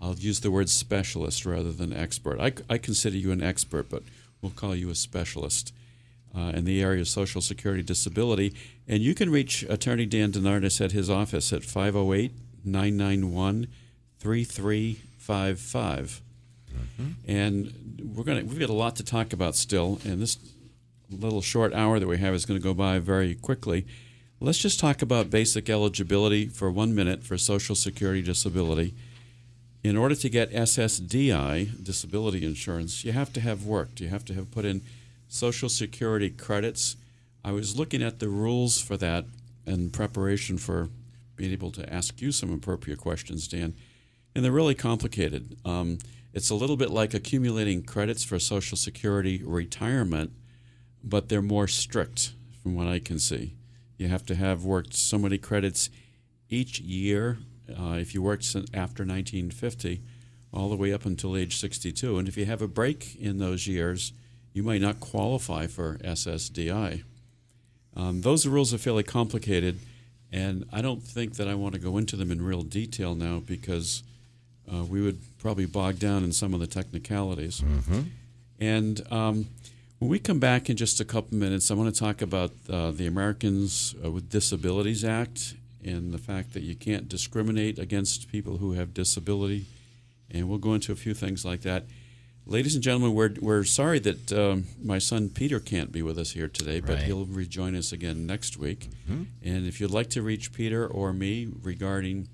I'll 0.00 0.14
use 0.14 0.40
the 0.40 0.50
word 0.50 0.70
specialist 0.70 1.44
rather 1.44 1.70
than 1.70 1.92
expert. 1.92 2.40
I, 2.40 2.54
I 2.72 2.78
consider 2.78 3.18
you 3.18 3.30
an 3.30 3.42
expert, 3.42 3.90
but 3.90 4.04
we'll 4.40 4.52
call 4.52 4.74
you 4.74 4.88
a 4.88 4.94
specialist 4.94 5.74
uh, 6.34 6.52
in 6.54 6.64
the 6.64 6.82
area 6.82 7.02
of 7.02 7.08
Social 7.08 7.42
Security 7.42 7.82
disability. 7.82 8.54
And 8.86 9.02
you 9.02 9.14
can 9.14 9.30
reach 9.30 9.64
attorney 9.64 10.06
Dan 10.06 10.32
DeNardis 10.32 10.82
at 10.82 10.92
his 10.92 11.10
office 11.10 11.52
at 11.52 11.62
508 11.62 12.32
991 12.64 13.66
3355. 14.18 16.22
And 17.26 18.14
we're 18.16 18.24
gonna 18.24 18.44
we've 18.44 18.58
got 18.58 18.70
a 18.70 18.72
lot 18.72 18.96
to 18.96 19.04
talk 19.04 19.34
about 19.34 19.56
still, 19.56 20.00
and 20.04 20.22
this 20.22 20.38
little 21.10 21.42
short 21.42 21.74
hour 21.74 21.98
that 21.98 22.06
we 22.06 22.16
have 22.18 22.34
is 22.34 22.46
going 22.46 22.58
to 22.58 22.64
go 22.64 22.72
by 22.72 22.98
very 22.98 23.34
quickly. 23.34 23.86
Let's 24.40 24.58
just 24.58 24.78
talk 24.78 25.02
about 25.02 25.30
basic 25.30 25.68
eligibility 25.68 26.46
for 26.46 26.70
one 26.70 26.94
minute 26.94 27.24
for 27.24 27.36
Social 27.36 27.74
Security 27.74 28.22
disability. 28.22 28.94
In 29.82 29.96
order 29.96 30.14
to 30.14 30.28
get 30.28 30.52
SSDI, 30.52 31.82
disability 31.82 32.46
insurance, 32.46 33.04
you 33.04 33.10
have 33.10 33.32
to 33.32 33.40
have 33.40 33.64
worked. 33.64 34.00
You 34.00 34.06
have 34.10 34.24
to 34.26 34.34
have 34.34 34.52
put 34.52 34.64
in 34.64 34.82
Social 35.26 35.68
Security 35.68 36.30
credits. 36.30 36.94
I 37.44 37.50
was 37.50 37.76
looking 37.76 38.00
at 38.00 38.20
the 38.20 38.28
rules 38.28 38.80
for 38.80 38.96
that 38.98 39.24
in 39.66 39.90
preparation 39.90 40.56
for 40.56 40.88
being 41.34 41.50
able 41.50 41.72
to 41.72 41.92
ask 41.92 42.22
you 42.22 42.30
some 42.30 42.52
appropriate 42.52 43.00
questions, 43.00 43.48
Dan, 43.48 43.74
and 44.36 44.44
they're 44.44 44.52
really 44.52 44.76
complicated. 44.76 45.56
Um, 45.64 45.98
it's 46.32 46.50
a 46.50 46.54
little 46.54 46.76
bit 46.76 46.90
like 46.90 47.12
accumulating 47.12 47.82
credits 47.82 48.22
for 48.22 48.38
Social 48.38 48.76
Security 48.76 49.42
retirement, 49.44 50.30
but 51.02 51.28
they're 51.28 51.42
more 51.42 51.66
strict 51.66 52.34
from 52.62 52.76
what 52.76 52.86
I 52.86 53.00
can 53.00 53.18
see. 53.18 53.57
You 53.98 54.08
have 54.08 54.24
to 54.26 54.34
have 54.34 54.64
worked 54.64 54.94
so 54.94 55.18
many 55.18 55.36
credits 55.36 55.90
each 56.48 56.80
year 56.80 57.38
uh, 57.68 57.96
if 57.98 58.14
you 58.14 58.22
worked 58.22 58.46
after 58.72 59.04
1950, 59.04 60.00
all 60.52 60.70
the 60.70 60.76
way 60.76 60.92
up 60.92 61.04
until 61.04 61.36
age 61.36 61.58
62. 61.58 62.18
And 62.18 62.28
if 62.28 62.36
you 62.36 62.46
have 62.46 62.62
a 62.62 62.68
break 62.68 63.16
in 63.16 63.38
those 63.38 63.66
years, 63.66 64.12
you 64.52 64.62
might 64.62 64.80
not 64.80 65.00
qualify 65.00 65.66
for 65.66 65.98
SSDI. 65.98 67.02
Um, 67.94 68.22
those 68.22 68.46
rules 68.46 68.72
are 68.72 68.78
fairly 68.78 69.02
complicated, 69.02 69.78
and 70.32 70.64
I 70.72 70.80
don't 70.80 71.02
think 71.02 71.34
that 71.34 71.48
I 71.48 71.54
want 71.54 71.74
to 71.74 71.80
go 71.80 71.98
into 71.98 72.16
them 72.16 72.30
in 72.30 72.40
real 72.40 72.62
detail 72.62 73.14
now 73.14 73.40
because 73.40 74.02
uh, 74.72 74.84
we 74.84 75.00
would 75.00 75.18
probably 75.38 75.66
bog 75.66 75.98
down 75.98 76.24
in 76.24 76.32
some 76.32 76.54
of 76.54 76.60
the 76.60 76.66
technicalities. 76.66 77.60
Mm-hmm. 77.60 78.00
And 78.60 79.12
um, 79.12 79.46
when 79.98 80.10
we 80.10 80.18
come 80.18 80.38
back 80.38 80.70
in 80.70 80.76
just 80.76 81.00
a 81.00 81.04
couple 81.04 81.36
minutes, 81.36 81.70
I 81.70 81.74
want 81.74 81.92
to 81.92 81.98
talk 81.98 82.22
about 82.22 82.52
uh, 82.70 82.90
the 82.92 83.06
Americans 83.06 83.94
uh, 84.04 84.10
with 84.10 84.28
Disabilities 84.30 85.04
Act 85.04 85.54
and 85.84 86.12
the 86.12 86.18
fact 86.18 86.52
that 86.54 86.62
you 86.62 86.74
can't 86.76 87.08
discriminate 87.08 87.78
against 87.78 88.30
people 88.30 88.58
who 88.58 88.72
have 88.72 88.94
disability. 88.94 89.66
And 90.30 90.48
we'll 90.48 90.58
go 90.58 90.74
into 90.74 90.92
a 90.92 90.96
few 90.96 91.14
things 91.14 91.44
like 91.44 91.62
that. 91.62 91.84
Ladies 92.46 92.74
and 92.74 92.82
gentlemen, 92.82 93.14
we're, 93.14 93.34
we're 93.40 93.64
sorry 93.64 93.98
that 94.00 94.32
um, 94.32 94.64
my 94.82 94.98
son 94.98 95.28
Peter 95.30 95.60
can't 95.60 95.90
be 95.92 96.02
with 96.02 96.18
us 96.18 96.30
here 96.32 96.48
today, 96.48 96.80
but 96.80 96.94
Right. 96.96 97.02
he'll 97.04 97.26
rejoin 97.26 97.74
us 97.74 97.92
again 97.92 98.24
next 98.26 98.56
week. 98.56 98.88
Mhm. 99.10 99.26
And 99.42 99.66
if 99.66 99.80
you'd 99.80 99.90
like 99.90 100.08
to 100.10 100.22
reach 100.22 100.52
Peter 100.52 100.86
or 100.86 101.12
me 101.12 101.48
regarding 101.62 102.28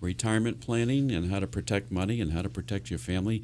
retirement 0.00 0.60
planning 0.60 1.10
and 1.10 1.30
how 1.30 1.40
to 1.40 1.46
protect 1.46 1.90
money 1.90 2.20
and 2.20 2.32
how 2.32 2.40
to 2.42 2.48
protect 2.48 2.88
your 2.88 2.98
family, 2.98 3.42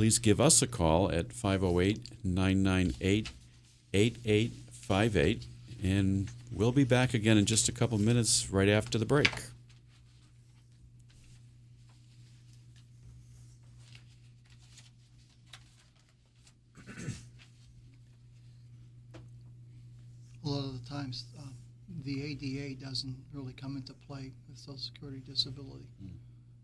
please 0.00 0.18
give 0.18 0.40
us 0.40 0.62
a 0.62 0.66
call 0.66 1.12
at 1.12 1.30
508 1.30 2.24
998 2.24 3.28
8858. 3.92 5.44
And 5.84 6.30
we'll 6.50 6.72
be 6.72 6.84
back 6.84 7.12
again 7.12 7.36
in 7.36 7.44
just 7.44 7.68
a 7.68 7.72
couple 7.72 7.98
minutes 7.98 8.48
right 8.50 8.70
after 8.70 8.96
the 8.96 9.04
break. 9.04 9.28
A 20.42 20.48
lot 20.48 20.64
of 20.64 20.82
the 20.82 20.88
times, 20.88 21.26
uh, 21.38 21.42
the 22.06 22.24
ADA 22.24 22.82
doesn't 22.82 23.16
really 23.34 23.52
come 23.52 23.76
into 23.76 23.92
play 23.92 24.32
with 24.48 24.56
Social 24.56 24.78
Security 24.78 25.20
disability. 25.28 25.84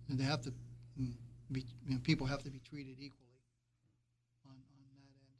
And 0.08 0.18
they 0.18 0.24
have 0.24 0.40
to 0.40 0.54
mm, 0.98 1.12
be, 1.52 1.66
you 1.86 1.94
know, 1.94 2.00
people 2.02 2.26
have 2.26 2.42
to 2.42 2.50
be 2.50 2.60
treated 2.68 2.96
equally 2.98 3.26
on, 4.46 4.52
on 4.52 4.82
that 4.88 5.06
end. 5.20 5.36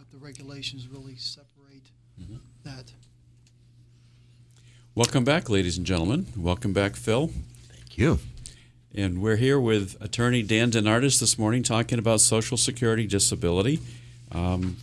But 0.00 0.10
the 0.12 0.24
regulations 0.24 0.88
really 0.88 1.14
separate 1.16 1.90
Mhm. 2.18 2.38
that. 2.62 2.90
Welcome 4.94 5.24
back, 5.24 5.50
ladies 5.50 5.76
and 5.76 5.84
gentlemen. 5.84 6.24
Welcome 6.34 6.72
back, 6.72 6.96
Phil. 6.96 7.26
Thank 7.68 7.98
you. 7.98 8.18
And 8.94 9.20
we're 9.20 9.36
here 9.36 9.60
with 9.60 10.00
attorney 10.00 10.42
Dan 10.42 10.70
DeNardis 10.70 11.20
this 11.20 11.36
morning 11.38 11.62
talking 11.62 11.98
about 11.98 12.22
Social 12.22 12.56
Security 12.56 13.06
disability. 13.06 13.78
Um, 14.32 14.78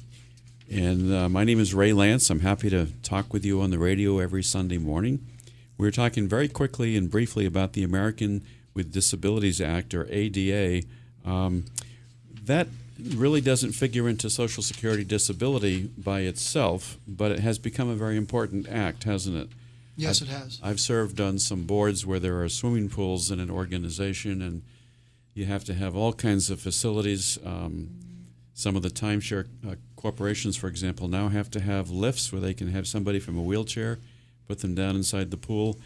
and 0.69 1.11
uh, 1.11 1.29
my 1.29 1.43
name 1.43 1.59
is 1.59 1.73
Ray 1.73 1.93
Lance. 1.93 2.29
I'm 2.29 2.41
happy 2.41 2.69
to 2.69 2.85
talk 3.01 3.33
with 3.33 3.43
you 3.43 3.59
on 3.59 3.71
the 3.71 3.79
radio 3.79 4.19
every 4.19 4.43
Sunday 4.43 4.77
morning. 4.77 5.25
We're 5.79 5.89
talking 5.89 6.27
very 6.27 6.47
quickly 6.47 6.95
and 6.95 7.09
briefly 7.09 7.47
about 7.47 7.73
the 7.73 7.81
American 7.81 8.43
with 8.75 8.91
Disabilities 8.93 9.59
Act, 9.61 9.95
or 9.95 10.05
ADA. 10.11 10.83
Um, 11.25 11.65
that 12.45 12.67
really 12.99 13.41
doesn't 13.41 13.73
figure 13.73 14.07
into 14.07 14.29
Social 14.29 14.63
Security 14.63 15.03
disability 15.03 15.89
by 15.97 16.21
itself, 16.21 16.97
but 17.07 17.31
it 17.31 17.39
has 17.39 17.57
become 17.59 17.89
a 17.89 17.95
very 17.95 18.17
important 18.17 18.67
act, 18.67 19.03
hasn't 19.03 19.35
it? 19.37 19.49
Yes, 19.95 20.21
I've- 20.21 20.31
it 20.31 20.33
has. 20.33 20.59
I've 20.63 20.79
served 20.79 21.19
on 21.19 21.39
some 21.39 21.63
boards 21.63 22.05
where 22.05 22.19
there 22.19 22.41
are 22.43 22.49
swimming 22.49 22.89
pools 22.89 23.31
in 23.31 23.39
an 23.39 23.49
organization, 23.49 24.41
and 24.41 24.61
you 25.33 25.45
have 25.45 25.63
to 25.65 25.73
have 25.73 25.95
all 25.95 26.13
kinds 26.13 26.49
of 26.49 26.59
facilities. 26.59 27.37
Um, 27.43 27.89
some 28.53 28.75
of 28.75 28.81
the 28.83 28.89
timeshare 28.89 29.45
uh, 29.67 29.75
corporations, 29.95 30.55
for 30.57 30.67
example, 30.67 31.07
now 31.07 31.29
have 31.29 31.49
to 31.51 31.59
have 31.59 31.89
lifts 31.91 32.31
where 32.31 32.41
they 32.41 32.53
can 32.53 32.69
have 32.69 32.87
somebody 32.87 33.19
from 33.19 33.37
a 33.37 33.41
wheelchair 33.43 33.99
put 34.47 34.59
them 34.59 34.73
down 34.75 34.95
inside 34.95 35.29
the 35.29 35.37
pool. 35.37 35.77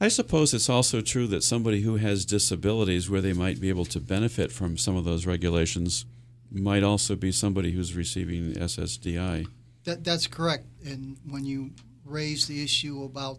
I 0.00 0.08
suppose 0.08 0.52
it's 0.52 0.68
also 0.68 1.00
true 1.00 1.26
that 1.28 1.42
somebody 1.42 1.80
who 1.80 1.96
has 1.96 2.26
disabilities 2.26 3.08
where 3.08 3.22
they 3.22 3.32
might 3.32 3.60
be 3.60 3.70
able 3.70 3.86
to 3.86 4.00
benefit 4.00 4.52
from 4.52 4.76
some 4.76 4.94
of 4.94 5.04
those 5.04 5.24
regulations 5.24 6.04
might 6.50 6.82
also 6.82 7.16
be 7.16 7.32
somebody 7.32 7.72
who's 7.72 7.94
receiving 7.94 8.52
SSDI. 8.52 9.46
That, 9.84 10.04
that's 10.04 10.26
correct. 10.26 10.66
And 10.84 11.16
when 11.28 11.44
you 11.44 11.70
raise 12.04 12.46
the 12.46 12.62
issue 12.62 13.04
about 13.04 13.38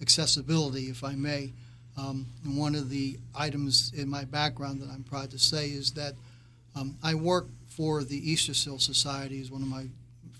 accessibility, 0.00 0.84
if 0.84 1.02
I 1.02 1.14
may, 1.14 1.52
um, 1.96 2.26
one 2.44 2.76
of 2.76 2.88
the 2.88 3.18
items 3.34 3.92
in 3.94 4.08
my 4.08 4.24
background 4.24 4.80
that 4.82 4.90
I'm 4.90 5.02
proud 5.02 5.30
to 5.32 5.38
say 5.38 5.70
is 5.70 5.92
that 5.92 6.14
um, 6.76 6.96
I 7.02 7.14
work 7.14 7.48
for 7.68 8.04
the 8.04 8.30
Easter 8.30 8.54
Seal 8.54 8.78
Society 8.78 9.40
as 9.40 9.50
one 9.50 9.62
of 9.62 9.68
my 9.68 9.86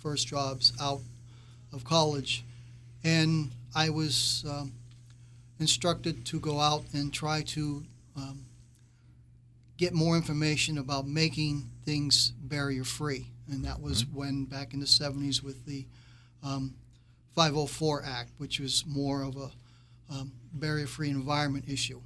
first 0.00 0.28
jobs 0.28 0.72
out 0.80 1.00
of 1.72 1.84
college, 1.84 2.44
and 3.04 3.50
I 3.74 3.90
was 3.90 4.44
um, 4.48 4.72
instructed 5.60 6.24
to 6.24 6.40
go 6.40 6.58
out 6.58 6.84
and 6.94 7.12
try 7.12 7.42
to 7.42 7.84
um, 8.16 8.44
get 9.76 9.92
more 9.92 10.16
information 10.16 10.78
about 10.78 11.06
making 11.06 11.70
things 11.84 12.32
barrier 12.42 12.84
free. 12.84 13.26
And 13.50 13.64
that 13.64 13.80
was 13.80 14.06
when, 14.06 14.46
back 14.46 14.74
in 14.74 14.80
the 14.80 14.86
70s, 14.86 15.42
with 15.42 15.66
the 15.66 15.86
um, 16.42 16.74
504 17.34 18.02
Act, 18.04 18.30
which 18.38 18.58
was 18.58 18.84
more 18.86 19.22
of 19.22 19.36
a 19.36 19.50
um, 20.12 20.32
barrier 20.52 20.86
free 20.86 21.10
environment 21.10 21.66
issue. 21.68 22.00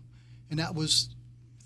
And 0.50 0.58
that 0.58 0.74
was 0.74 1.08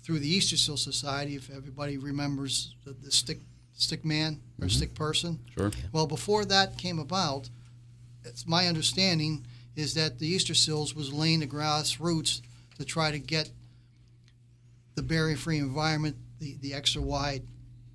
through 0.03 0.19
the 0.19 0.29
Easter 0.29 0.57
Seal 0.57 0.77
Society, 0.77 1.35
if 1.35 1.49
everybody 1.49 1.97
remembers 1.97 2.75
the, 2.85 2.91
the 2.91 3.11
stick, 3.11 3.39
stick 3.73 4.05
man 4.05 4.39
or 4.61 4.69
stick 4.69 4.93
person. 4.95 5.39
Sure. 5.55 5.71
Well, 5.91 6.07
before 6.07 6.45
that 6.45 6.77
came 6.77 6.99
about, 6.99 7.49
it's 8.23 8.47
my 8.47 8.67
understanding 8.67 9.45
is 9.79 9.93
that 9.93 10.19
the 10.19 10.27
Easter 10.27 10.53
Seals 10.53 10.93
was 10.93 11.13
laying 11.13 11.39
the 11.39 11.47
grassroots 11.47 12.41
to 12.77 12.85
try 12.85 13.11
to 13.11 13.19
get 13.19 13.49
the 14.95 15.01
barrier-free 15.01 15.57
environment, 15.57 16.17
the, 16.39 16.57
the 16.61 16.73
extra 16.73 17.01
wide 17.01 17.43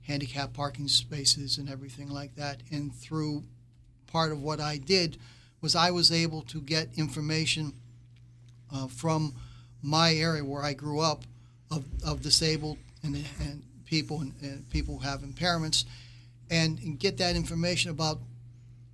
handicap 0.02 0.52
parking 0.52 0.88
spaces 0.88 1.58
and 1.58 1.68
everything 1.68 2.08
like 2.08 2.34
that. 2.36 2.62
And 2.70 2.94
through 2.94 3.44
part 4.06 4.32
of 4.32 4.42
what 4.42 4.60
I 4.60 4.78
did 4.78 5.18
was 5.60 5.74
I 5.74 5.90
was 5.90 6.12
able 6.12 6.42
to 6.42 6.60
get 6.60 6.88
information 6.96 7.74
uh, 8.72 8.86
from 8.86 9.34
my 9.82 10.14
area 10.14 10.44
where 10.44 10.62
I 10.62 10.72
grew 10.72 11.00
up 11.00 11.24
of, 11.70 11.84
of 12.04 12.22
disabled 12.22 12.78
and, 13.02 13.16
and 13.40 13.62
people 13.84 14.20
and, 14.20 14.32
and 14.42 14.68
people 14.70 14.98
who 14.98 15.04
have 15.04 15.20
impairments 15.20 15.84
and, 16.50 16.78
and 16.80 16.98
get 16.98 17.18
that 17.18 17.36
information 17.36 17.90
about 17.90 18.18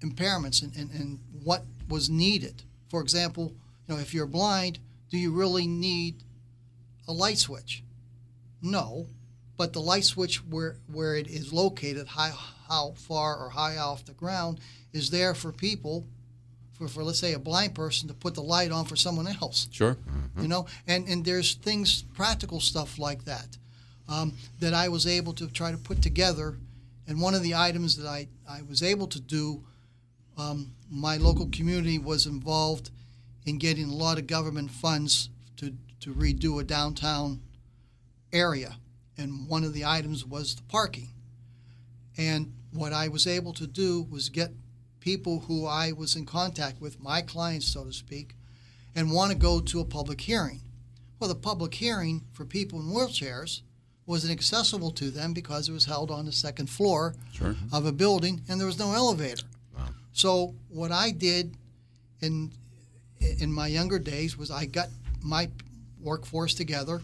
impairments 0.00 0.62
and, 0.62 0.74
and, 0.76 0.90
and 0.92 1.18
what 1.44 1.64
was 1.88 2.08
needed. 2.08 2.62
For 2.90 3.00
example, 3.00 3.54
you 3.88 3.94
know, 3.94 4.00
if 4.00 4.12
you're 4.12 4.26
blind, 4.26 4.78
do 5.10 5.16
you 5.16 5.32
really 5.32 5.66
need 5.66 6.16
a 7.08 7.12
light 7.12 7.38
switch? 7.38 7.82
No, 8.62 9.06
but 9.56 9.72
the 9.72 9.80
light 9.80 10.04
switch 10.04 10.44
where 10.44 10.76
where 10.92 11.14
it 11.16 11.26
is 11.26 11.52
located, 11.52 12.06
high, 12.08 12.32
how 12.68 12.92
far 12.96 13.36
or 13.38 13.48
high 13.50 13.78
off 13.78 14.04
the 14.04 14.12
ground, 14.12 14.60
is 14.92 15.10
there 15.10 15.34
for 15.34 15.50
people, 15.52 16.06
for, 16.72 16.88
for 16.88 17.02
let's 17.02 17.18
say 17.18 17.32
a 17.32 17.38
blind 17.38 17.74
person 17.74 18.08
to 18.08 18.14
put 18.14 18.34
the 18.34 18.42
light 18.42 18.70
on 18.70 18.84
for 18.84 18.96
someone 18.96 19.26
else 19.28 19.68
Sure. 19.70 19.96
you 20.40 20.48
know 20.48 20.66
and 20.86 21.06
and 21.08 21.24
there's 21.24 21.54
things 21.54 22.02
practical 22.14 22.58
stuff 22.60 22.98
like 22.98 23.24
that 23.24 23.56
um, 24.08 24.32
that 24.60 24.72
i 24.74 24.88
was 24.88 25.06
able 25.06 25.32
to 25.34 25.46
try 25.48 25.70
to 25.70 25.76
put 25.76 26.00
together 26.02 26.56
and 27.06 27.20
one 27.20 27.34
of 27.34 27.42
the 27.42 27.54
items 27.54 27.96
that 27.96 28.06
i, 28.08 28.26
I 28.48 28.62
was 28.62 28.82
able 28.82 29.06
to 29.08 29.20
do 29.20 29.62
um, 30.40 30.72
my 30.90 31.16
local 31.16 31.46
community 31.50 31.98
was 31.98 32.26
involved 32.26 32.90
in 33.46 33.58
getting 33.58 33.88
a 33.90 33.94
lot 33.94 34.18
of 34.18 34.26
government 34.26 34.70
funds 34.70 35.28
to, 35.56 35.74
to 36.00 36.12
redo 36.14 36.60
a 36.60 36.64
downtown 36.64 37.40
area 38.32 38.76
and 39.18 39.48
one 39.48 39.64
of 39.64 39.72
the 39.74 39.84
items 39.84 40.24
was 40.24 40.54
the 40.54 40.62
parking 40.62 41.08
and 42.16 42.52
what 42.72 42.92
i 42.92 43.08
was 43.08 43.26
able 43.26 43.52
to 43.52 43.66
do 43.66 44.06
was 44.10 44.28
get 44.28 44.50
people 45.00 45.40
who 45.40 45.66
i 45.66 45.90
was 45.90 46.14
in 46.14 46.24
contact 46.24 46.80
with 46.80 47.00
my 47.00 47.20
clients 47.20 47.66
so 47.66 47.84
to 47.84 47.92
speak 47.92 48.34
and 48.94 49.10
want 49.10 49.30
to 49.32 49.38
go 49.38 49.60
to 49.60 49.78
a 49.80 49.84
public 49.84 50.20
hearing. 50.22 50.60
Well, 51.18 51.28
the 51.28 51.36
public 51.36 51.74
hearing 51.74 52.22
for 52.32 52.44
people 52.44 52.80
in 52.80 52.86
wheelchairs 52.86 53.60
wasn't 54.06 54.32
accessible 54.32 54.90
to 54.92 55.10
them 55.10 55.32
because 55.32 55.68
it 55.68 55.72
was 55.72 55.84
held 55.84 56.10
on 56.10 56.26
the 56.26 56.32
second 56.32 56.68
floor 56.68 57.14
Sure. 57.32 57.54
of 57.72 57.86
a 57.86 57.92
building 57.92 58.42
and 58.48 58.58
there 58.58 58.66
was 58.66 58.78
no 58.78 58.92
elevator. 58.92 59.44
So 60.12 60.54
what 60.68 60.92
I 60.92 61.10
did 61.10 61.54
in 62.20 62.52
in 63.20 63.52
my 63.52 63.66
younger 63.66 63.98
days 63.98 64.36
was 64.36 64.50
I 64.50 64.64
got 64.64 64.88
my 65.22 65.48
workforce 66.00 66.54
together 66.54 67.02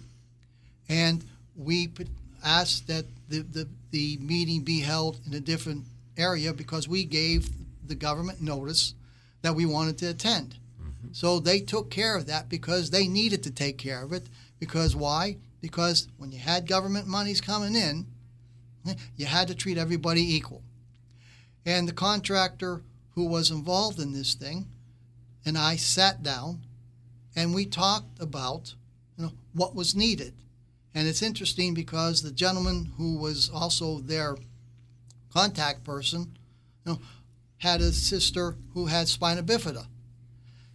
and 0.89 1.25
we 1.55 1.89
put- 1.89 2.09
asked 2.43 2.87
that 2.87 3.05
the, 3.29 3.41
the, 3.41 3.69
the 3.91 4.17
meeting 4.19 4.63
be 4.63 4.81
held 4.81 5.21
in 5.27 5.35
a 5.35 5.41
different 5.41 5.85
area 6.17 6.53
because 6.53 6.89
we 6.89 7.05
gave 7.05 7.49
the 7.87 7.95
government 7.95 8.41
notice 8.41 8.95
that 9.43 9.55
we 9.55 9.67
wanted 9.67 9.99
to 9.99 10.07
attend. 10.07 10.57
Mm-hmm. 10.81 11.09
So 11.13 11.41
they 11.41 11.61
took 11.61 11.91
care 11.91 12.17
of 12.17 12.27
that 12.27 12.49
because 12.49 12.91
they 12.91 13.09
needed 13.09 13.43
to 13.45 13.51
take 13.51 13.79
care 13.79 14.03
of 14.03 14.13
it. 14.13 14.29
Because 14.59 14.97
why? 14.97 15.37
Because 15.61 16.09
when 16.19 16.33
you 16.33 16.39
had 16.39 16.67
government 16.67 17.07
monies 17.07 17.41
coming 17.41 17.75
in, 17.75 18.07
eh, 18.89 18.95
you 19.17 19.27
had 19.27 19.49
to 19.49 19.55
treat 19.55 19.79
everybody 19.79 20.37
equal. 20.37 20.63
And 21.65 21.89
the 21.89 21.93
contractor 21.93 22.83
who 23.17 23.27
was 23.27 23.51
involved 23.51 23.99
in 23.99 24.13
this 24.13 24.35
thing 24.35 24.67
and 25.45 25.59
I 25.59 25.75
sat 25.77 26.23
down 26.23 26.61
and 27.35 27.55
we 27.55 27.67
talked 27.67 28.21
about 28.21 28.75
you 29.17 29.25
know, 29.25 29.33
what 29.53 29.75
was 29.75 29.97
needed. 29.97 30.35
And 30.95 31.09
it's 31.09 31.23
interesting 31.23 31.75
because 31.75 32.23
the 32.23 32.31
gentleman 32.31 32.93
who 32.97 33.19
was 33.19 33.51
also 33.53 33.99
their 33.99 34.37
contact 35.33 35.83
person 35.83 36.37
you 36.85 36.93
know, 36.93 37.01
had 37.59 37.81
a 37.81 37.93
sister 37.93 38.57
who 38.75 38.87
had 38.87 39.09
spina 39.09 39.43
bifida 39.43 39.87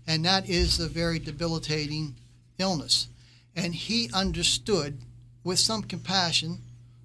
and 0.07 0.25
that 0.25 0.49
is 0.49 0.79
a 0.79 0.87
very 0.87 1.19
debilitating 1.19 2.15
illness. 2.57 3.07
And 3.55 3.75
he 3.75 4.09
understood 4.13 4.99
with 5.43 5.59
some 5.59 5.83
compassion 5.83 6.59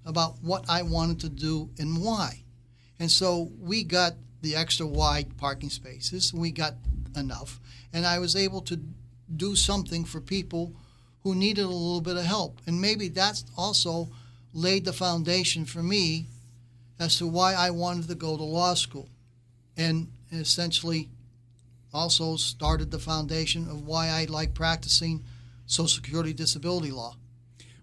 about 0.05 0.37
what 0.41 0.65
I 0.69 0.81
wanted 0.81 1.19
to 1.21 1.29
do 1.29 1.69
and 1.77 2.03
why. 2.03 2.43
And 2.99 3.11
so 3.11 3.51
we 3.59 3.83
got 3.83 4.13
the 4.41 4.55
extra 4.55 4.85
wide 4.85 5.37
parking 5.37 5.69
spaces, 5.69 6.33
we 6.33 6.51
got 6.51 6.75
enough, 7.15 7.59
and 7.93 8.05
I 8.05 8.19
was 8.19 8.35
able 8.35 8.61
to 8.61 8.79
do 9.35 9.55
something 9.55 10.05
for 10.05 10.21
people 10.21 10.73
who 11.23 11.35
needed 11.35 11.63
a 11.63 11.67
little 11.67 12.01
bit 12.01 12.17
of 12.17 12.23
help. 12.23 12.61
And 12.65 12.79
maybe 12.79 13.09
that's 13.09 13.43
also 13.57 14.09
laid 14.53 14.85
the 14.85 14.93
foundation 14.93 15.65
for 15.65 15.83
me 15.83 16.27
as 16.99 17.17
to 17.17 17.27
why 17.27 17.53
I 17.53 17.69
wanted 17.71 18.07
to 18.07 18.15
go 18.15 18.37
to 18.37 18.43
law 18.43 18.73
school. 18.75 19.09
And 19.75 20.07
essentially, 20.31 21.09
also 21.93 22.35
started 22.35 22.91
the 22.91 22.99
foundation 22.99 23.67
of 23.69 23.85
why 23.85 24.07
I 24.07 24.25
like 24.25 24.53
practicing 24.53 25.23
Social 25.65 25.87
Security 25.87 26.33
disability 26.33 26.91
law. 26.91 27.15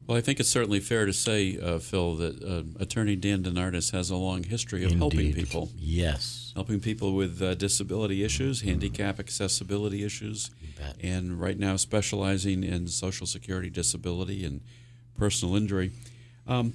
Well, 0.06 0.18
I 0.18 0.20
think 0.20 0.38
it's 0.38 0.50
certainly 0.50 0.80
fair 0.80 1.06
to 1.06 1.14
say, 1.14 1.58
uh, 1.58 1.78
Phil, 1.78 2.16
that 2.16 2.42
uh, 2.44 2.62
Attorney 2.82 3.16
Dan 3.16 3.42
Denardis 3.42 3.92
has 3.92 4.10
a 4.10 4.16
long 4.16 4.42
history 4.42 4.84
of 4.84 4.92
helping 4.92 5.32
people, 5.32 5.70
Yes. 5.78 6.52
helping 6.54 6.78
people 6.80 7.14
with 7.14 7.40
uh, 7.40 7.54
disability 7.54 8.22
issues, 8.22 8.60
handicap 8.60 9.18
accessibility 9.18 10.04
issues, 10.04 10.50
and 11.00 11.40
right 11.40 11.58
now 11.58 11.76
specializing 11.76 12.62
in 12.64 12.86
Social 12.88 13.26
Security 13.26 13.70
disability 13.70 14.44
and 14.44 14.60
personal 15.16 15.56
injury. 15.56 15.92
Um, 16.46 16.74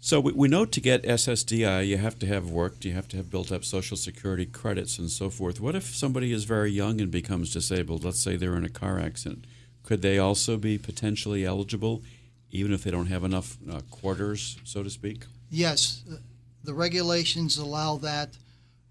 so 0.00 0.18
we, 0.18 0.32
we 0.32 0.48
know 0.48 0.64
to 0.64 0.80
get 0.80 1.04
SSDI, 1.04 1.86
you 1.86 1.98
have 1.98 2.18
to 2.18 2.26
have 2.26 2.50
worked, 2.50 2.84
you 2.84 2.92
have 2.94 3.06
to 3.08 3.16
have 3.16 3.30
built 3.30 3.52
up 3.52 3.64
Social 3.64 3.96
Security 3.96 4.44
credits 4.44 4.98
and 4.98 5.08
so 5.08 5.30
forth. 5.30 5.60
What 5.60 5.76
if 5.76 5.94
somebody 5.94 6.32
is 6.32 6.42
very 6.44 6.72
young 6.72 7.00
and 7.00 7.12
becomes 7.12 7.52
disabled? 7.52 8.02
Let's 8.04 8.18
say 8.20 8.34
they're 8.34 8.56
in 8.56 8.64
a 8.64 8.68
car 8.68 8.98
accident. 8.98 9.44
Could 9.84 10.02
they 10.02 10.18
also 10.18 10.56
be 10.56 10.78
potentially 10.78 11.44
eligible, 11.44 12.02
even 12.50 12.72
if 12.72 12.84
they 12.84 12.90
don't 12.90 13.06
have 13.06 13.24
enough 13.24 13.56
uh, 13.70 13.80
quarters, 13.90 14.58
so 14.64 14.82
to 14.82 14.90
speak? 14.90 15.24
Yes, 15.50 16.02
uh, 16.10 16.16
the 16.64 16.74
regulations 16.74 17.58
allow 17.58 17.96
that. 17.98 18.36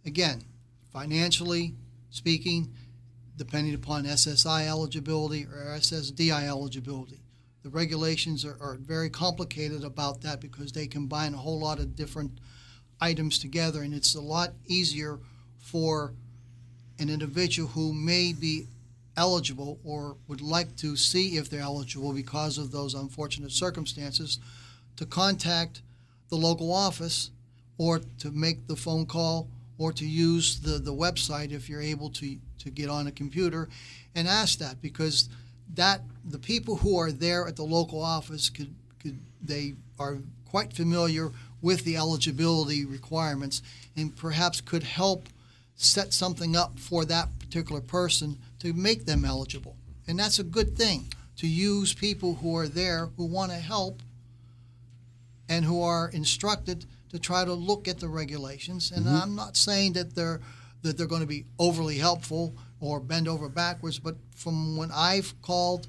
Again, 0.05 0.43
financially 0.91 1.73
speaking, 2.09 2.73
depending 3.37 3.73
upon 3.73 4.05
SSI 4.05 4.67
eligibility 4.67 5.45
or 5.45 5.75
SSDI 5.77 6.47
eligibility. 6.47 7.19
The 7.63 7.69
regulations 7.69 8.45
are, 8.45 8.57
are 8.61 8.75
very 8.75 9.09
complicated 9.09 9.83
about 9.83 10.21
that 10.21 10.39
because 10.39 10.71
they 10.71 10.87
combine 10.87 11.33
a 11.33 11.37
whole 11.37 11.59
lot 11.59 11.79
of 11.79 11.95
different 11.95 12.39
items 13.01 13.39
together, 13.39 13.81
and 13.81 13.93
it's 13.93 14.15
a 14.15 14.21
lot 14.21 14.53
easier 14.67 15.19
for 15.57 16.13
an 16.99 17.09
individual 17.09 17.67
who 17.69 17.91
may 17.91 18.31
be 18.31 18.67
eligible 19.17 19.79
or 19.83 20.17
would 20.27 20.41
like 20.41 20.75
to 20.77 20.95
see 20.95 21.37
if 21.37 21.49
they're 21.49 21.61
eligible 21.61 22.13
because 22.13 22.57
of 22.57 22.71
those 22.71 22.93
unfortunate 22.93 23.51
circumstances 23.51 24.39
to 24.97 25.05
contact 25.05 25.81
the 26.29 26.35
local 26.35 26.73
office 26.73 27.31
or 27.77 27.99
to 28.19 28.31
make 28.31 28.67
the 28.67 28.75
phone 28.75 29.05
call 29.05 29.47
or 29.77 29.91
to 29.91 30.05
use 30.05 30.59
the, 30.59 30.79
the 30.79 30.93
website 30.93 31.51
if 31.51 31.69
you're 31.69 31.81
able 31.81 32.09
to, 32.09 32.37
to 32.59 32.69
get 32.69 32.89
on 32.89 33.07
a 33.07 33.11
computer 33.11 33.67
and 34.15 34.27
ask 34.27 34.59
that 34.59 34.81
because 34.81 35.29
that 35.73 36.01
the 36.23 36.39
people 36.39 36.77
who 36.77 36.97
are 36.97 37.11
there 37.11 37.47
at 37.47 37.55
the 37.55 37.63
local 37.63 38.01
office 38.01 38.49
could, 38.49 38.73
could 39.01 39.19
they 39.41 39.73
are 39.99 40.19
quite 40.49 40.73
familiar 40.73 41.31
with 41.61 41.83
the 41.83 41.97
eligibility 41.97 42.85
requirements 42.85 43.61
and 43.97 44.15
perhaps 44.15 44.61
could 44.61 44.83
help 44.83 45.27
set 45.75 46.13
something 46.13 46.55
up 46.55 46.79
for 46.79 47.03
that 47.03 47.27
particular 47.39 47.81
person 47.81 48.37
to 48.65 48.73
make 48.73 49.05
them 49.05 49.23
eligible. 49.23 49.77
And 50.07 50.17
that's 50.17 50.39
a 50.39 50.43
good 50.43 50.75
thing 50.75 51.13
to 51.37 51.45
use 51.45 51.93
people 51.93 52.33
who 52.33 52.57
are 52.57 52.67
there 52.67 53.11
who 53.15 53.27
want 53.27 53.51
to 53.51 53.57
help 53.57 54.01
and 55.47 55.63
who 55.63 55.83
are 55.83 56.09
instructed 56.09 56.85
to 57.09 57.19
try 57.19 57.45
to 57.45 57.53
look 57.53 57.87
at 57.87 57.99
the 57.99 58.07
regulations. 58.07 58.91
And 58.91 59.05
mm-hmm. 59.05 59.21
I'm 59.21 59.35
not 59.35 59.55
saying 59.55 59.93
that 59.93 60.15
they're 60.15 60.41
that 60.81 60.97
they're 60.97 61.05
going 61.05 61.21
to 61.21 61.27
be 61.27 61.45
overly 61.59 61.99
helpful 61.99 62.55
or 62.79 62.99
bend 62.99 63.27
over 63.27 63.49
backwards, 63.49 63.99
but 63.99 64.15
from 64.35 64.77
when 64.77 64.89
I've 64.91 65.39
called 65.43 65.87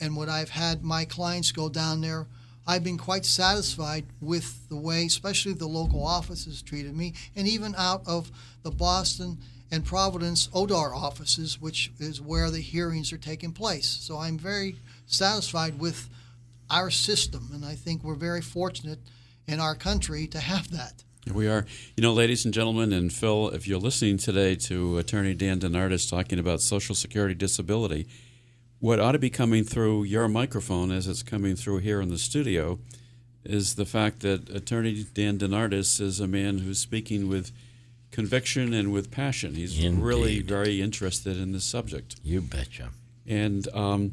and 0.00 0.16
what 0.16 0.28
I've 0.28 0.50
had 0.50 0.82
my 0.82 1.04
clients 1.04 1.52
go 1.52 1.68
down 1.68 2.00
there, 2.00 2.26
I've 2.66 2.82
been 2.82 2.98
quite 2.98 3.24
satisfied 3.24 4.06
with 4.20 4.68
the 4.68 4.76
way, 4.76 5.06
especially 5.06 5.52
the 5.52 5.68
local 5.68 6.04
offices 6.04 6.60
treated 6.62 6.96
me, 6.96 7.14
and 7.36 7.46
even 7.46 7.74
out 7.76 8.02
of 8.06 8.32
the 8.62 8.72
Boston 8.72 9.38
and 9.70 9.84
Providence 9.84 10.48
ODAR 10.52 10.94
offices, 10.94 11.60
which 11.60 11.90
is 11.98 12.20
where 12.20 12.50
the 12.50 12.60
hearings 12.60 13.12
are 13.12 13.18
taking 13.18 13.52
place. 13.52 13.88
So 13.88 14.18
I'm 14.18 14.38
very 14.38 14.76
satisfied 15.06 15.78
with 15.78 16.08
our 16.70 16.90
system, 16.90 17.50
and 17.52 17.64
I 17.64 17.74
think 17.74 18.02
we're 18.02 18.14
very 18.14 18.42
fortunate 18.42 18.98
in 19.46 19.60
our 19.60 19.74
country 19.74 20.26
to 20.28 20.40
have 20.40 20.70
that. 20.70 21.04
We 21.32 21.48
are. 21.48 21.66
You 21.96 22.02
know, 22.02 22.12
ladies 22.12 22.44
and 22.44 22.54
gentlemen, 22.54 22.92
and 22.92 23.12
Phil, 23.12 23.48
if 23.50 23.66
you're 23.66 23.80
listening 23.80 24.18
today 24.18 24.54
to 24.56 24.98
Attorney 24.98 25.34
Dan 25.34 25.58
Denardis 25.58 26.08
talking 26.08 26.38
about 26.38 26.60
Social 26.60 26.94
Security 26.94 27.34
disability, 27.34 28.06
what 28.78 29.00
ought 29.00 29.12
to 29.12 29.18
be 29.18 29.30
coming 29.30 29.64
through 29.64 30.04
your 30.04 30.28
microphone 30.28 30.92
as 30.92 31.08
it's 31.08 31.22
coming 31.22 31.56
through 31.56 31.78
here 31.78 32.00
in 32.00 32.10
the 32.10 32.18
studio 32.18 32.78
is 33.42 33.74
the 33.74 33.86
fact 33.86 34.20
that 34.20 34.48
Attorney 34.50 35.04
Dan 35.14 35.38
Denardis 35.38 36.00
is 36.00 36.20
a 36.20 36.26
man 36.26 36.58
who's 36.58 36.78
speaking 36.78 37.28
with 37.28 37.52
conviction 38.16 38.72
and 38.72 38.92
with 38.94 39.10
passion. 39.10 39.54
He's 39.54 39.86
really 39.86 40.40
very 40.40 40.80
interested 40.80 41.36
in 41.36 41.52
this 41.52 41.64
subject. 41.64 42.16
You 42.24 42.40
betcha. 42.40 42.88
And 43.26 43.68
um, 43.74 44.12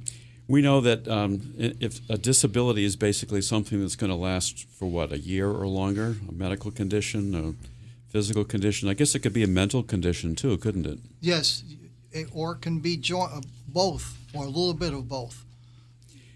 we 0.50 0.62
know 0.62 0.82
that 0.82 1.08
um, 1.08 1.54
if 1.58 2.02
a 2.10 2.18
disability 2.18 2.84
is 2.84 2.98
basically 2.98 3.42
something 3.42 3.80
that's 3.80 3.96
going 3.96 4.10
to 4.10 4.18
last 4.18 4.68
for 4.78 4.88
what, 4.88 5.14
a 5.14 5.20
year 5.20 5.50
or 5.50 5.68
longer, 5.68 6.18
a 6.28 6.34
medical 6.34 6.70
condition, 6.70 7.34
a 7.34 7.54
physical 8.12 8.44
condition. 8.44 8.90
I 8.90 8.94
guess 8.94 9.16
it 9.16 9.20
could 9.20 9.34
be 9.34 9.44
a 9.44 9.48
mental 9.48 9.84
condition 9.84 10.36
too, 10.36 10.58
couldn't 10.58 10.86
it? 10.86 11.00
Yes, 11.22 11.64
it, 12.12 12.28
or 12.34 12.56
it 12.56 12.62
can 12.62 12.80
be 12.80 12.98
jo- 12.98 13.22
uh, 13.22 13.42
both, 13.70 14.18
or 14.34 14.44
a 14.44 14.48
little 14.48 14.74
bit 14.74 14.94
of 14.94 15.08
both. 15.08 15.46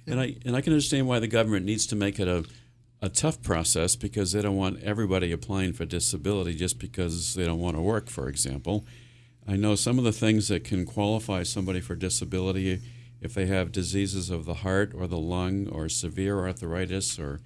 And 0.08 0.22
I 0.22 0.36
and 0.46 0.56
I 0.56 0.62
can 0.62 0.72
understand 0.72 1.06
why 1.06 1.20
the 1.20 1.28
government 1.28 1.66
needs 1.66 1.86
to 1.88 1.96
make 1.98 2.18
it 2.18 2.30
a 2.30 2.46
a 3.02 3.10
tough 3.10 3.42
process 3.44 3.96
because 3.96 4.32
they 4.32 4.42
don't 4.42 4.56
want 4.56 4.82
everybody 4.82 5.32
applying 5.32 5.74
for 5.74 5.86
disability 5.86 6.56
just 6.56 6.80
because 6.80 7.36
they 7.36 7.46
don't 7.46 7.60
want 7.60 7.76
to 7.76 7.82
work, 7.82 8.10
for 8.10 8.28
example. 8.28 8.86
I 9.48 9.56
know 9.56 9.76
some 9.76 9.98
of 9.98 10.04
the 10.04 10.12
things 10.12 10.48
that 10.48 10.64
can 10.64 10.86
qualify 10.86 11.44
somebody 11.44 11.80
for 11.80 11.96
disability 11.96 12.82
if 13.22 13.34
they 13.34 13.46
have 13.46 13.72
diseases 13.72 14.30
of 14.30 14.46
the 14.46 14.56
heart 14.56 14.94
or 14.96 15.08
the 15.08 15.18
lung 15.18 15.68
or 15.68 15.90
severe 15.90 16.40
arthritis 16.40 17.18
or 17.18 17.40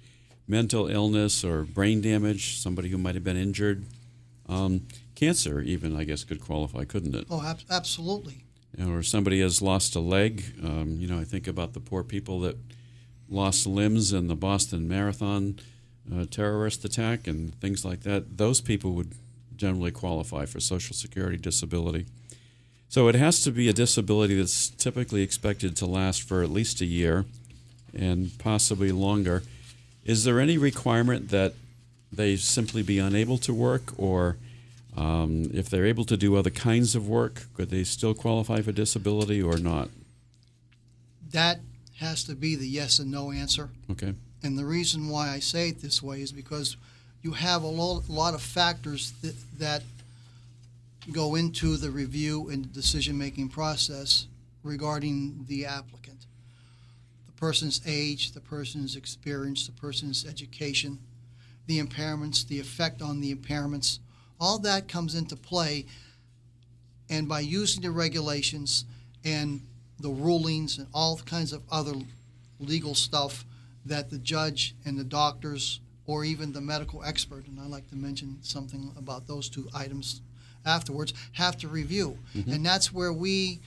mental 0.48 0.88
illness 0.88 1.44
or 1.44 1.62
brain 1.62 2.00
damage, 2.00 2.58
somebody 2.58 2.88
who 2.88 2.98
might 2.98 3.14
have 3.14 3.24
been 3.24 3.36
injured. 3.36 3.86
Um, 4.48 4.86
cancer, 5.14 5.60
even, 5.60 5.96
I 5.96 6.04
guess, 6.04 6.24
could 6.24 6.40
qualify, 6.40 6.84
couldn't 6.84 7.14
it? 7.14 7.26
Oh, 7.30 7.42
ab- 7.42 7.60
absolutely. 7.70 8.44
You 8.76 8.86
know, 8.86 8.94
or 8.94 9.02
somebody 9.02 9.40
has 9.40 9.62
lost 9.62 9.94
a 9.94 10.00
leg. 10.00 10.42
Um, 10.62 10.96
you 10.98 11.06
know, 11.06 11.18
I 11.18 11.24
think 11.24 11.46
about 11.46 11.72
the 11.74 11.80
poor 11.80 12.02
people 12.02 12.40
that 12.40 12.56
lost 13.28 13.66
limbs 13.66 14.12
in 14.12 14.28
the 14.28 14.34
Boston 14.34 14.88
Marathon 14.88 15.58
uh, 16.12 16.24
terrorist 16.30 16.84
attack 16.84 17.26
and 17.26 17.54
things 17.60 17.84
like 17.84 18.00
that. 18.02 18.38
Those 18.38 18.60
people 18.60 18.92
would 18.92 19.12
generally 19.56 19.90
qualify 19.90 20.46
for 20.46 20.60
Social 20.60 20.94
Security 20.94 21.36
disability. 21.36 22.06
So 22.88 23.08
it 23.08 23.14
has 23.14 23.42
to 23.44 23.50
be 23.50 23.68
a 23.68 23.72
disability 23.72 24.36
that's 24.36 24.68
typically 24.68 25.22
expected 25.22 25.76
to 25.76 25.86
last 25.86 26.22
for 26.22 26.42
at 26.42 26.50
least 26.50 26.80
a 26.80 26.84
year 26.84 27.24
and 27.94 28.36
possibly 28.38 28.92
longer. 28.92 29.42
Is 30.04 30.24
there 30.24 30.40
any 30.40 30.58
requirement 30.58 31.30
that 31.30 31.54
they 32.12 32.36
simply 32.36 32.82
be 32.82 32.98
unable 32.98 33.38
to 33.38 33.54
work, 33.54 33.92
or 33.96 34.36
um, 34.96 35.50
if 35.54 35.70
they're 35.70 35.86
able 35.86 36.04
to 36.04 36.16
do 36.16 36.36
other 36.36 36.50
kinds 36.50 36.94
of 36.94 37.08
work, 37.08 37.44
could 37.54 37.70
they 37.70 37.84
still 37.84 38.12
qualify 38.12 38.60
for 38.60 38.72
disability 38.72 39.40
or 39.40 39.56
not? 39.56 39.88
That 41.30 41.60
has 41.98 42.24
to 42.24 42.34
be 42.34 42.56
the 42.56 42.66
yes 42.66 42.98
and 42.98 43.10
no 43.10 43.30
answer. 43.30 43.70
Okay. 43.90 44.14
And 44.42 44.58
the 44.58 44.64
reason 44.64 45.08
why 45.08 45.30
I 45.30 45.38
say 45.38 45.68
it 45.68 45.82
this 45.82 46.02
way 46.02 46.20
is 46.20 46.32
because 46.32 46.76
you 47.22 47.32
have 47.32 47.62
a 47.62 47.68
lo- 47.68 48.02
lot 48.08 48.34
of 48.34 48.42
factors 48.42 49.12
that, 49.22 49.34
that 49.58 49.82
go 51.10 51.34
into 51.34 51.76
the 51.76 51.90
review 51.90 52.48
and 52.48 52.72
decision 52.72 53.16
making 53.16 53.48
process 53.48 54.26
regarding 54.62 55.44
the 55.48 55.66
applicant. 55.66 56.26
The 57.26 57.32
person's 57.32 57.80
age, 57.86 58.32
the 58.32 58.40
person's 58.40 58.96
experience, 58.96 59.66
the 59.66 59.72
person's 59.72 60.24
education, 60.26 60.98
the 61.66 61.80
impairments, 61.80 62.46
the 62.46 62.60
effect 62.60 63.02
on 63.02 63.20
the 63.20 63.34
impairments, 63.34 63.98
all 64.40 64.58
that 64.60 64.88
comes 64.88 65.14
into 65.14 65.36
play. 65.36 65.86
And 67.08 67.28
by 67.28 67.40
using 67.40 67.82
the 67.82 67.90
regulations 67.90 68.84
and 69.24 69.60
the 70.00 70.10
rulings 70.10 70.78
and 70.78 70.86
all 70.92 71.16
kinds 71.18 71.52
of 71.52 71.62
other 71.70 71.92
legal 72.58 72.94
stuff 72.94 73.44
that 73.84 74.10
the 74.10 74.18
judge 74.18 74.74
and 74.84 74.98
the 74.98 75.04
doctors 75.04 75.80
or 76.06 76.24
even 76.24 76.52
the 76.52 76.60
medical 76.60 77.02
expert, 77.04 77.46
and 77.46 77.60
I'd 77.60 77.68
like 77.68 77.88
to 77.90 77.96
mention 77.96 78.38
something 78.42 78.92
about 78.96 79.26
those 79.26 79.48
two 79.48 79.68
items 79.74 80.20
afterwards, 80.64 81.12
have 81.32 81.56
to 81.58 81.68
review. 81.68 82.18
Mm-hmm. 82.34 82.52
And 82.52 82.66
that's 82.66 82.92
where 82.92 83.12
we, 83.12 83.60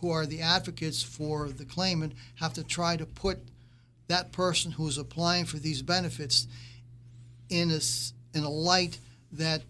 who 0.00 0.10
are 0.10 0.26
the 0.26 0.40
advocates 0.40 1.02
for 1.02 1.48
the 1.48 1.64
claimant, 1.64 2.14
have 2.36 2.52
to 2.54 2.64
try 2.64 2.96
to 2.96 3.06
put 3.06 3.38
that 4.08 4.32
person 4.32 4.72
who 4.72 4.86
is 4.86 4.98
applying 4.98 5.44
for 5.44 5.58
these 5.58 5.82
benefits 5.82 6.46
in 7.48 7.70
a, 7.70 7.80
in 8.36 8.44
a 8.44 8.50
light 8.50 8.98
that 9.32 9.62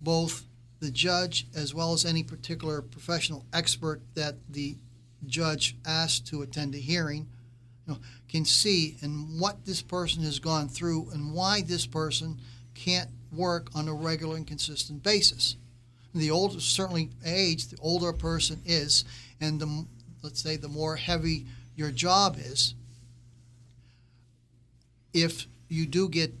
both 0.00 0.44
the 0.80 0.90
judge 0.90 1.46
as 1.54 1.72
well 1.72 1.92
as 1.92 2.04
any 2.04 2.22
particular 2.22 2.82
professional 2.82 3.44
expert 3.52 4.00
that 4.14 4.34
the 4.50 4.76
judge 5.26 5.76
asked 5.86 6.26
to 6.28 6.42
attend 6.42 6.74
a 6.74 6.78
hearing 6.78 7.28
you 7.86 7.94
know, 7.94 8.00
can 8.28 8.44
see 8.44 8.96
and 9.02 9.40
what 9.40 9.64
this 9.64 9.82
person 9.82 10.22
has 10.22 10.38
gone 10.38 10.68
through 10.68 11.10
and 11.12 11.34
why 11.34 11.62
this 11.62 11.86
person 11.86 12.38
can't 12.74 13.10
work 13.32 13.68
on 13.74 13.88
a 13.88 13.94
regular 13.94 14.36
and 14.36 14.46
consistent 14.46 15.02
basis. 15.02 15.56
The 16.14 16.30
older, 16.30 16.60
certainly 16.60 17.10
age, 17.24 17.68
the 17.68 17.78
older 17.80 18.10
a 18.10 18.14
person 18.14 18.60
is, 18.66 19.04
and 19.40 19.58
the 19.58 19.86
let's 20.22 20.42
say 20.42 20.56
the 20.56 20.68
more 20.68 20.96
heavy 20.96 21.46
your 21.74 21.90
job 21.90 22.36
is, 22.38 22.74
if 25.14 25.46
you 25.68 25.86
do 25.86 26.08
get 26.08 26.34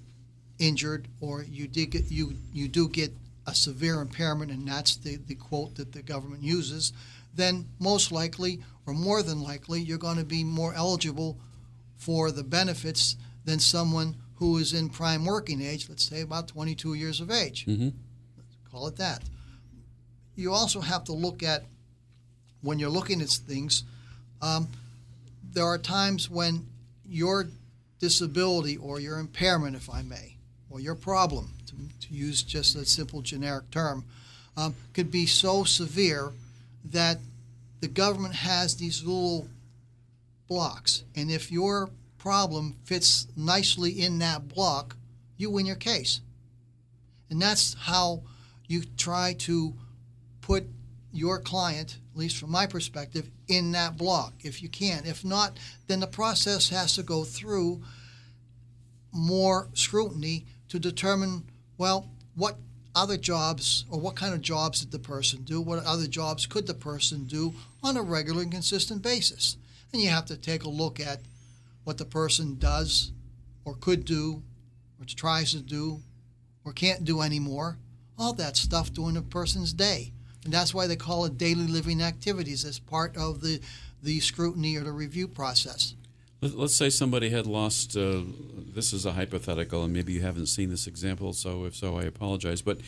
injured 0.58 1.08
or 1.20 1.42
you 1.42 1.66
did 1.66 1.90
get 1.90 2.10
you 2.10 2.34
you 2.52 2.68
do 2.68 2.88
get 2.88 3.12
a 3.46 3.54
severe 3.54 4.00
impairment, 4.00 4.50
and 4.52 4.68
that's 4.68 4.96
the, 4.96 5.16
the 5.16 5.34
quote 5.34 5.74
that 5.76 5.92
the 5.92 6.02
government 6.02 6.42
uses, 6.42 6.92
then 7.34 7.66
most 7.78 8.12
likely 8.12 8.60
or 8.86 8.94
more 8.94 9.22
than 9.22 9.42
likely 9.42 9.80
you're 9.80 9.98
going 9.98 10.18
to 10.18 10.24
be 10.24 10.44
more 10.44 10.74
eligible 10.74 11.38
for 11.96 12.30
the 12.30 12.42
benefits 12.42 13.16
than 13.44 13.58
someone 13.58 14.16
who 14.36 14.58
is 14.58 14.72
in 14.72 14.88
prime 14.88 15.24
working 15.24 15.62
age, 15.62 15.88
let's 15.88 16.04
say 16.04 16.20
about 16.20 16.48
22 16.48 16.94
years 16.94 17.20
of 17.20 17.30
age. 17.30 17.64
Mm-hmm. 17.66 17.90
Call 18.70 18.88
it 18.88 18.96
that. 18.96 19.22
You 20.34 20.52
also 20.52 20.80
have 20.80 21.04
to 21.04 21.12
look 21.12 21.42
at 21.42 21.64
when 22.62 22.78
you're 22.78 22.90
looking 22.90 23.20
at 23.20 23.28
things. 23.28 23.84
Um, 24.40 24.68
there 25.52 25.64
are 25.64 25.78
times 25.78 26.28
when 26.30 26.66
your 27.06 27.46
disability 28.00 28.76
or 28.78 28.98
your 28.98 29.18
impairment, 29.18 29.76
if 29.76 29.88
I 29.88 30.02
may, 30.02 30.36
or 30.70 30.80
your 30.80 30.94
problem, 30.94 31.52
to, 31.66 32.08
to 32.08 32.14
use 32.14 32.42
just 32.42 32.74
a 32.74 32.84
simple 32.84 33.20
generic 33.20 33.70
term, 33.70 34.04
um, 34.56 34.74
could 34.92 35.10
be 35.10 35.26
so 35.26 35.64
severe 35.64 36.32
that 36.84 37.18
the 37.80 37.88
government 37.88 38.34
has 38.34 38.76
these 38.76 39.02
little 39.04 39.48
blocks. 40.48 41.04
And 41.16 41.30
if 41.30 41.50
your 41.50 41.90
problem 42.18 42.76
fits 42.84 43.26
nicely 43.36 43.90
in 43.90 44.18
that 44.18 44.48
block, 44.48 44.96
you 45.36 45.50
win 45.50 45.66
your 45.66 45.76
case. 45.76 46.20
And 47.30 47.40
that's 47.40 47.74
how 47.74 48.22
you 48.68 48.82
try 48.96 49.34
to 49.40 49.74
put 50.40 50.64
your 51.12 51.40
client, 51.40 51.98
at 52.12 52.18
least 52.18 52.36
from 52.38 52.50
my 52.50 52.66
perspective, 52.66 53.30
in 53.48 53.72
that 53.72 53.96
block 53.96 54.34
if 54.40 54.62
you 54.62 54.68
can. 54.68 55.04
If 55.04 55.24
not, 55.24 55.58
then 55.86 56.00
the 56.00 56.06
process 56.06 56.68
has 56.68 56.94
to 56.94 57.02
go 57.02 57.24
through 57.24 57.82
more 59.12 59.68
scrutiny 59.74 60.46
to 60.68 60.78
determine, 60.78 61.44
well, 61.76 62.08
what 62.34 62.56
other 62.94 63.16
jobs 63.16 63.84
or 63.90 63.98
what 63.98 64.16
kind 64.16 64.34
of 64.34 64.40
jobs 64.42 64.80
did 64.80 64.90
the 64.92 64.98
person 64.98 65.42
do? 65.42 65.60
What 65.60 65.84
other 65.84 66.06
jobs 66.06 66.46
could 66.46 66.66
the 66.66 66.74
person 66.74 67.24
do 67.24 67.54
on 67.82 67.96
a 67.96 68.02
regular 68.02 68.42
and 68.42 68.52
consistent 68.52 69.02
basis? 69.02 69.56
And 69.92 70.02
you 70.02 70.08
have 70.10 70.26
to 70.26 70.36
take 70.36 70.64
a 70.64 70.68
look 70.68 71.00
at 71.00 71.20
what 71.84 71.98
the 71.98 72.04
person 72.04 72.58
does 72.58 73.12
or 73.64 73.74
could 73.74 74.04
do 74.04 74.42
or 75.00 75.04
tries 75.06 75.52
to 75.52 75.60
do 75.60 76.00
or 76.64 76.72
can't 76.72 77.04
do 77.04 77.22
anymore. 77.22 77.78
All 78.18 78.32
that 78.34 78.56
stuff 78.56 78.92
during 78.92 79.16
a 79.16 79.22
person's 79.22 79.72
day. 79.72 80.12
And 80.44 80.52
that's 80.52 80.74
why 80.74 80.86
they 80.86 80.96
call 80.96 81.24
it 81.24 81.38
daily 81.38 81.66
living 81.66 82.02
activities 82.02 82.64
as 82.64 82.78
part 82.78 83.16
of 83.16 83.40
the, 83.40 83.60
the 84.02 84.20
scrutiny 84.20 84.76
or 84.76 84.82
the 84.84 84.92
review 84.92 85.28
process. 85.28 85.94
Let- 86.40 86.58
Let's 86.58 86.74
say 86.76 86.90
somebody 86.90 87.30
had 87.30 87.46
lost. 87.46 87.96
Uh, 87.96 88.22
this 88.74 88.92
is 88.92 89.04
a 89.06 89.12
hypothetical, 89.12 89.84
and 89.84 89.92
maybe 89.92 90.12
you 90.12 90.22
haven't 90.22 90.46
seen 90.46 90.70
this 90.70 90.86
example. 90.86 91.32
So 91.32 91.64
if 91.64 91.74
so, 91.76 91.96
I 91.98 92.04
apologize. 92.04 92.62
But 92.62 92.78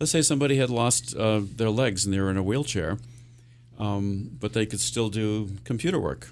let's 0.00 0.12
say 0.12 0.22
somebody 0.22 0.56
had 0.56 0.70
lost 0.70 1.16
uh, 1.16 1.40
their 1.44 1.70
legs 1.70 2.04
and 2.04 2.14
they 2.14 2.20
were 2.20 2.30
in 2.30 2.36
a 2.36 2.42
wheelchair, 2.42 2.98
um, 3.78 4.30
but 4.40 4.52
they 4.52 4.66
could 4.66 4.80
still 4.80 5.08
do 5.08 5.50
computer 5.64 5.98
work, 6.00 6.30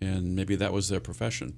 and 0.00 0.34
maybe 0.36 0.56
that 0.56 0.72
was 0.72 0.88
their 0.88 1.00
profession. 1.00 1.54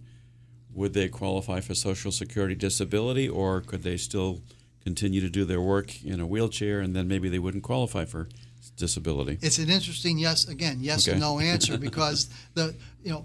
Would 0.75 0.92
they 0.92 1.09
qualify 1.09 1.61
for 1.61 1.75
Social 1.75 2.12
Security 2.12 2.55
disability, 2.55 3.29
or 3.29 3.61
could 3.62 3.83
they 3.83 3.96
still 3.96 4.42
continue 4.85 5.20
to 5.20 5.31
do 5.31 5.44
their 5.44 5.61
work 5.61 6.05
in 6.05 6.20
a 6.20 6.27
wheelchair, 6.27 6.81
and 6.81 6.94
then 6.94 7.09
maybe 7.09 7.29
they 7.29 7.38
wouldn't 7.38 7.64
qualify 7.64 8.05
for 8.05 8.29
disability? 8.77 9.38
It's 9.40 9.59
an 9.59 9.70
interesting 9.70 10.18
yes 10.18 10.46
again 10.46 10.79
yes 10.81 11.07
Okay. 11.09 11.12
and 11.12 11.20
no 11.20 11.40
answer 11.40 11.79
because 11.88 12.29
the 12.55 12.75
you 13.03 13.11
know 13.11 13.25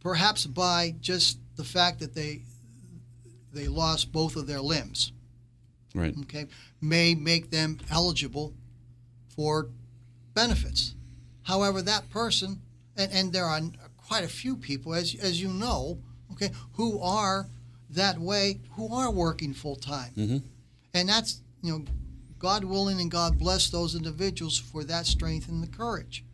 perhaps 0.00 0.46
by 0.46 0.94
just 1.00 1.38
the 1.56 1.62
fact 1.64 2.00
that 2.00 2.14
they 2.14 2.42
they 3.52 3.68
lost 3.68 4.12
both 4.12 4.36
of 4.36 4.46
their 4.46 4.60
limbs 4.60 5.12
Right. 5.94 6.14
okay 6.22 6.46
may 6.80 7.14
make 7.14 7.50
them 7.50 7.78
eligible 7.90 8.54
for 9.34 9.68
benefits. 10.34 10.94
However, 11.42 11.82
that 11.82 12.10
person 12.10 12.60
and, 12.96 13.10
and 13.12 13.32
there 13.32 13.44
are 13.46 13.60
quite 13.96 14.24
a 14.24 14.28
few 14.28 14.56
people 14.56 14.94
as 14.94 15.14
as 15.16 15.40
you 15.40 15.48
know 15.48 15.98
okay 16.32 16.50
who 16.74 17.00
are 17.00 17.48
that 17.90 18.18
way 18.18 18.60
who 18.72 18.92
are 18.94 19.10
working 19.10 19.52
full 19.54 19.76
time 19.76 20.12
Mhm. 20.16 20.42
and 20.94 21.08
that's 21.08 21.40
you 21.62 21.72
know 21.72 21.84
God 22.38 22.64
willing 22.64 23.00
and 23.00 23.10
God 23.10 23.38
bless 23.38 23.68
those 23.68 23.94
individuals 23.94 24.56
for 24.58 24.82
that 24.84 25.06
strength 25.06 25.48
and 25.48 25.62
the 25.62 25.66
courage. 25.66 26.24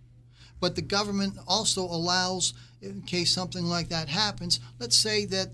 But 0.61 0.77
the 0.77 0.83
government 0.83 1.37
also 1.49 1.83
allows, 1.85 2.55
in 2.81 3.03
case 3.03 3.33
something 3.33 3.65
like 3.65 3.89
that 3.89 4.09
happens, 4.09 4.61
let's 4.79 4.97
say 4.97 5.25
that 5.27 5.51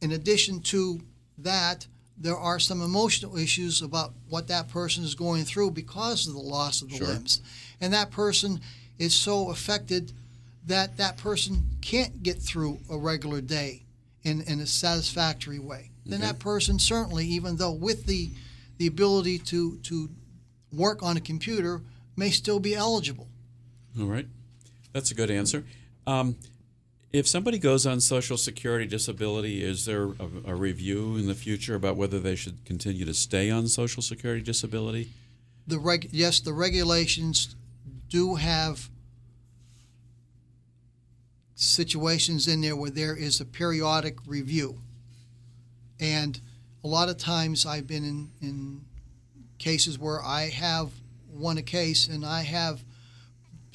in 0.00 0.12
addition 0.12 0.60
to 0.60 1.00
that, 1.38 1.86
there 2.16 2.36
are 2.36 2.58
some 2.58 2.82
emotional 2.82 3.36
issues 3.36 3.80
about 3.82 4.12
what 4.28 4.48
that 4.48 4.68
person 4.68 5.04
is 5.04 5.14
going 5.14 5.44
through 5.44 5.70
because 5.70 6.26
of 6.26 6.34
the 6.34 6.40
loss 6.40 6.82
of 6.82 6.90
the 6.90 6.96
Sure. 6.96 7.06
limbs. 7.08 7.40
And 7.80 7.92
that 7.92 8.10
person 8.10 8.60
is 8.98 9.14
so 9.14 9.50
affected 9.50 10.12
that 10.66 10.96
that 10.96 11.16
person 11.16 11.76
can't 11.80 12.22
get 12.22 12.42
through 12.42 12.80
a 12.90 12.98
regular 12.98 13.40
day 13.40 13.84
in, 14.24 14.42
in 14.42 14.60
a 14.60 14.66
satisfactory 14.66 15.58
way. 15.58 15.90
Then 16.04 16.20
that 16.22 16.38
person 16.38 16.78
certainly, 16.78 17.26
even 17.26 17.56
though 17.56 17.72
with 17.72 18.06
the 18.06 18.30
the 18.78 18.86
ability 18.86 19.38
to 19.38 19.76
to 19.78 20.08
work 20.72 21.02
on 21.02 21.16
a 21.16 21.20
computer 21.20 21.82
may 22.16 22.30
still 22.30 22.60
be 22.60 22.74
eligible. 22.74 23.28
All 24.00 24.06
right. 24.06 24.26
That's 24.92 25.10
a 25.10 25.14
good 25.14 25.30
answer. 25.30 25.64
Um, 26.06 26.36
if 27.12 27.26
somebody 27.26 27.58
goes 27.58 27.86
on 27.86 28.00
Social 28.00 28.36
Security 28.36 28.86
disability, 28.86 29.62
is 29.62 29.86
there 29.86 30.04
a, 30.04 30.28
a, 30.46 30.54
review 30.54 31.16
in 31.16 31.26
the 31.26 31.34
future 31.34 31.74
about 31.74 31.96
whether 31.96 32.18
they 32.18 32.34
should 32.34 32.64
continue 32.64 33.04
to 33.04 33.14
stay 33.14 33.50
on 33.50 33.66
Social 33.66 34.02
Security 34.02 34.42
disability? 34.42 35.10
The 35.66 35.78
reg- 35.78 36.10
yes, 36.12 36.40
the 36.40 36.52
regulations 36.52 37.56
do 38.08 38.34
have 38.34 38.90
situations 41.54 42.46
in 42.46 42.60
there 42.60 42.76
where 42.76 42.90
there 42.90 43.16
is 43.16 43.40
a 43.40 43.44
periodic 43.44 44.18
review. 44.26 44.80
And 45.98 46.40
a 46.84 46.86
lot 46.86 47.08
of 47.08 47.18
times 47.18 47.66
I've 47.66 47.86
been 47.86 48.04
in, 48.04 48.30
in 48.40 48.80
cases 49.58 49.98
where 49.98 50.22
I 50.22 50.48
have 50.50 50.90
won 51.32 51.58
a 51.58 51.62
case 51.62 52.06
and 52.06 52.24
I 52.24 52.42
have 52.42 52.84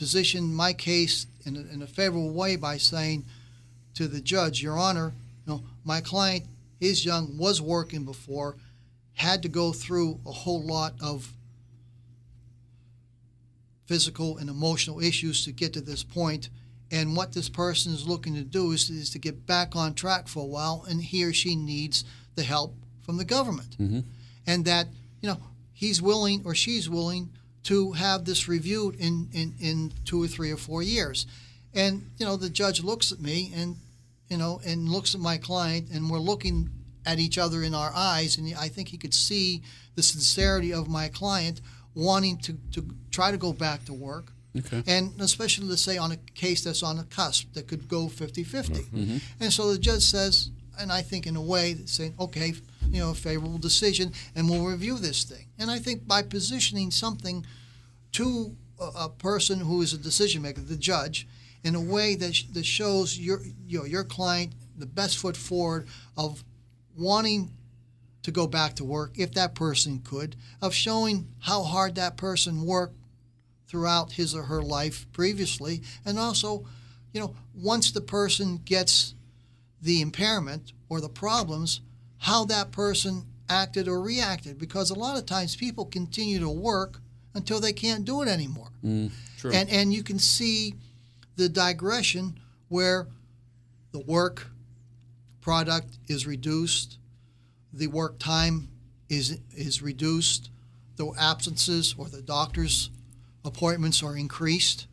positioned 0.03 0.53
my 0.53 0.73
case 0.73 1.27
in 1.45 1.55
a, 1.55 1.61
in 1.73 1.81
a 1.81 1.87
favorable 1.87 2.33
way 2.33 2.57
by 2.57 2.75
saying 2.75 3.23
to 3.93 4.05
the 4.05 4.19
judge, 4.19 4.61
Your 4.61 4.77
Honor, 4.77 5.13
you 5.47 5.53
know, 5.53 5.63
my 5.85 6.01
client 6.01 6.43
is 6.81 7.05
young, 7.05 7.37
was 7.37 7.61
working 7.61 8.03
before, 8.03 8.57
had 9.13 9.41
to 9.43 9.47
go 9.47 9.71
through 9.71 10.19
a 10.25 10.31
whole 10.33 10.61
lot 10.61 10.93
of 11.01 11.31
physical 13.85 14.37
and 14.37 14.49
emotional 14.49 14.99
issues 14.99 15.45
to 15.45 15.53
get 15.53 15.71
to 15.71 15.79
this 15.79 16.03
point. 16.03 16.49
And 16.91 17.15
what 17.15 17.31
this 17.31 17.47
person 17.47 17.93
is 17.93 18.05
looking 18.05 18.35
to 18.35 18.43
do 18.43 18.73
is, 18.73 18.89
is 18.89 19.09
to 19.11 19.19
get 19.19 19.45
back 19.45 19.73
on 19.73 19.93
track 19.93 20.27
for 20.27 20.41
a 20.41 20.45
while, 20.45 20.85
and 20.89 21.01
he 21.01 21.23
or 21.23 21.31
she 21.31 21.55
needs 21.55 22.03
the 22.35 22.43
help 22.43 22.75
from 22.99 23.15
the 23.15 23.23
government. 23.23 23.77
Mm-hmm. 23.79 24.01
And 24.47 24.65
that, 24.65 24.87
you 25.21 25.29
know, 25.29 25.39
he's 25.71 26.01
willing 26.01 26.41
or 26.43 26.53
she's 26.55 26.89
willing 26.89 27.29
to 27.63 27.93
have 27.93 28.25
this 28.25 28.47
reviewed 28.47 28.95
in, 28.95 29.29
in, 29.33 29.53
in 29.59 29.93
two 30.05 30.21
or 30.21 30.27
three 30.27 30.51
or 30.51 30.57
four 30.57 30.83
years. 30.83 31.25
And, 31.73 32.09
you 32.17 32.25
know, 32.25 32.35
the 32.35 32.49
judge 32.49 32.83
looks 32.83 33.11
at 33.11 33.19
me 33.19 33.51
and, 33.55 33.77
you 34.29 34.37
know, 34.37 34.61
and 34.65 34.89
looks 34.89 35.15
at 35.15 35.21
my 35.21 35.37
client, 35.37 35.89
and 35.91 36.09
we're 36.09 36.19
looking 36.19 36.69
at 37.05 37.19
each 37.19 37.37
other 37.37 37.63
in 37.63 37.73
our 37.73 37.91
eyes. 37.95 38.37
And 38.37 38.53
I 38.55 38.67
think 38.67 38.89
he 38.89 38.97
could 38.97 39.13
see 39.13 39.63
the 39.95 40.03
sincerity 40.03 40.73
of 40.73 40.87
my 40.87 41.07
client 41.07 41.61
wanting 41.95 42.37
to, 42.37 42.53
to 42.73 42.85
try 43.11 43.31
to 43.31 43.37
go 43.37 43.53
back 43.53 43.85
to 43.85 43.93
work. 43.93 44.31
Okay. 44.57 44.83
And 44.87 45.19
especially, 45.19 45.67
let's 45.67 45.81
say, 45.81 45.97
on 45.97 46.11
a 46.11 46.17
case 46.35 46.63
that's 46.63 46.83
on 46.83 46.99
a 46.99 47.03
cusp 47.05 47.53
that 47.53 47.67
could 47.67 47.87
go 47.87 48.07
50 48.07 48.43
50. 48.43 48.73
Mm-hmm. 48.73 49.17
And 49.39 49.51
so 49.51 49.71
the 49.71 49.79
judge 49.79 50.03
says, 50.03 50.51
and 50.79 50.91
I 50.91 51.01
think 51.01 51.25
in 51.25 51.35
a 51.35 51.41
way, 51.41 51.75
saying, 51.85 52.13
okay, 52.19 52.53
you 52.89 52.99
know, 52.99 53.11
a 53.11 53.15
favorable 53.15 53.57
decision, 53.57 54.13
and 54.35 54.49
we'll 54.49 54.65
review 54.65 54.97
this 54.97 55.23
thing. 55.23 55.47
And 55.57 55.71
I 55.71 55.79
think 55.79 56.07
by 56.07 56.21
positioning 56.21 56.91
something 56.91 57.45
to 58.13 58.55
a, 58.79 59.05
a 59.05 59.09
person 59.09 59.59
who 59.59 59.81
is 59.81 59.93
a 59.93 59.97
decision 59.97 60.41
maker, 60.41 60.61
the 60.61 60.77
judge, 60.77 61.27
in 61.63 61.75
a 61.75 61.81
way 61.81 62.15
that, 62.15 62.43
that 62.53 62.65
shows 62.65 63.17
your, 63.17 63.41
you 63.67 63.79
know, 63.79 63.85
your 63.85 64.03
client 64.03 64.53
the 64.77 64.85
best 64.85 65.17
foot 65.17 65.37
forward 65.37 65.87
of 66.17 66.43
wanting 66.97 67.51
to 68.23 68.31
go 68.31 68.47
back 68.47 68.75
to 68.75 68.83
work, 68.83 69.17
if 69.17 69.33
that 69.33 69.55
person 69.55 69.99
could, 69.99 70.35
of 70.61 70.73
showing 70.73 71.27
how 71.39 71.63
hard 71.63 71.95
that 71.95 72.17
person 72.17 72.65
worked 72.65 72.95
throughout 73.67 74.13
his 74.13 74.35
or 74.35 74.43
her 74.43 74.61
life 74.61 75.05
previously, 75.11 75.81
and 76.05 76.19
also, 76.19 76.65
you 77.11 77.19
know, 77.19 77.35
once 77.53 77.91
the 77.91 78.01
person 78.01 78.57
gets 78.63 79.13
the 79.81 80.01
impairment 80.01 80.71
or 80.89 81.01
the 81.01 81.09
problems, 81.09 81.81
how 82.23 82.45
that 82.45 82.71
person 82.71 83.25
acted 83.49 83.85
or 83.85 84.01
reacted. 84.01 84.57
Because 84.57 84.89
a 84.89 84.93
lot 84.93 85.17
of 85.17 85.25
times 85.25 85.57
people 85.57 85.83
continue 85.83 86.39
to 86.39 86.49
work 86.49 87.01
until 87.33 87.59
they 87.59 87.73
can't 87.73 88.05
do 88.05 88.21
it 88.21 88.29
anymore. 88.29 88.69
Mm, 88.83 89.11
true. 89.37 89.51
And, 89.51 89.69
and 89.69 89.93
you 89.93 90.03
can 90.03 90.19
see 90.19 90.75
the 91.35 91.49
digression 91.49 92.39
where 92.69 93.07
the 93.91 93.99
work 93.99 94.47
product 95.41 95.97
is 96.07 96.25
reduced, 96.25 96.97
the 97.73 97.87
work 97.87 98.19
time 98.19 98.69
is, 99.09 99.39
is 99.53 99.81
reduced, 99.81 100.49
the 100.95 101.11
absences 101.19 101.93
or 101.97 102.07
the 102.07 102.21
doctor's 102.21 102.89
appointments 103.43 104.01
are 104.01 104.15
increased. 104.15 104.87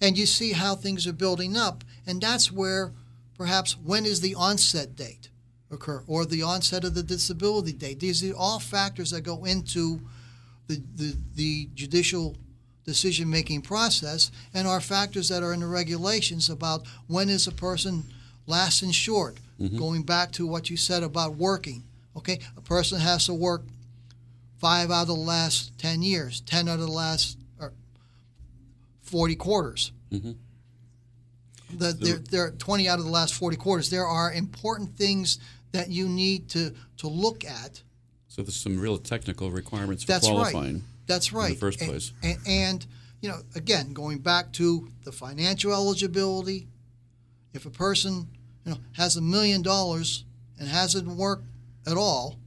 And 0.00 0.18
you 0.18 0.26
see 0.26 0.52
how 0.52 0.74
things 0.74 1.06
are 1.06 1.12
building 1.12 1.56
up. 1.56 1.84
And 2.04 2.20
that's 2.20 2.50
where 2.50 2.90
perhaps 3.38 3.78
when 3.78 4.04
is 4.04 4.22
the 4.22 4.34
onset 4.34 4.96
date 4.96 5.28
occur 5.74 6.02
or 6.06 6.24
the 6.24 6.42
onset 6.42 6.84
of 6.84 6.94
the 6.94 7.02
disability 7.02 7.72
date. 7.72 8.00
These 8.00 8.24
are 8.24 8.36
all 8.36 8.58
factors 8.58 9.10
that 9.10 9.22
go 9.22 9.44
into 9.44 10.00
the, 10.66 10.82
the, 10.96 11.16
the 11.34 11.68
judicial 11.74 12.36
decision 12.84 13.30
making 13.30 13.62
process 13.62 14.30
and 14.52 14.66
are 14.66 14.80
factors 14.80 15.28
that 15.28 15.42
are 15.42 15.52
in 15.52 15.60
the 15.60 15.66
regulations 15.66 16.50
about 16.50 16.86
when 17.06 17.28
is 17.28 17.46
a 17.46 17.52
person 17.52 18.04
last 18.46 18.82
insured. 18.82 19.40
Mm-hmm. 19.60 19.78
Going 19.78 20.02
back 20.02 20.32
to 20.32 20.46
what 20.46 20.68
you 20.68 20.76
said 20.76 21.02
about 21.02 21.36
working. 21.36 21.84
Okay, 22.16 22.40
a 22.56 22.60
person 22.60 23.00
has 23.00 23.26
to 23.26 23.34
work 23.34 23.62
five 24.58 24.90
out 24.90 25.02
of 25.02 25.08
the 25.08 25.14
last 25.14 25.76
10 25.78 26.02
years, 26.02 26.40
10 26.40 26.68
out 26.68 26.74
of 26.74 26.80
the 26.80 26.86
last 26.86 27.38
or 27.60 27.72
40 29.02 29.36
quarters. 29.36 29.92
Mm-hmm. 30.12 30.32
The, 31.76 31.92
there, 31.92 32.18
there 32.18 32.46
are 32.46 32.50
20 32.52 32.88
out 32.88 32.98
of 32.98 33.04
the 33.04 33.10
last 33.10 33.34
40 33.34 33.56
quarters. 33.56 33.90
There 33.90 34.06
are 34.06 34.32
important 34.32 34.96
things 34.96 35.38
that 35.74 35.90
you 35.90 36.08
need 36.08 36.48
to, 36.50 36.72
to 36.98 37.08
look 37.08 37.44
at. 37.44 37.82
So 38.28 38.42
there's 38.42 38.56
some 38.56 38.78
real 38.80 38.96
technical 38.96 39.50
requirements 39.50 40.04
for 40.04 40.12
That's 40.12 40.26
qualifying. 40.28 40.74
right. 40.74 40.82
That's 41.06 41.32
right. 41.32 41.48
In 41.48 41.54
the 41.54 41.60
first 41.60 41.80
And- 41.80 41.90
place. 41.90 42.12
And, 42.22 42.38
and, 42.46 42.86
you 43.20 43.28
know, 43.28 43.40
again, 43.56 43.92
going 43.92 44.18
back 44.18 44.52
to 44.52 44.88
the 45.04 45.10
financial 45.12 45.72
eligibility, 45.72 46.68
if 47.52 47.66
a 47.66 47.70
person, 47.70 48.28
you 48.64 48.72
know, 48.72 48.78
has 48.92 49.16
a 49.16 49.20
million 49.20 49.62
dollars 49.62 50.24
and 50.58 50.68
hasn't 50.68 51.08
worked 51.08 51.44
at 51.86 51.96
all 51.96 52.38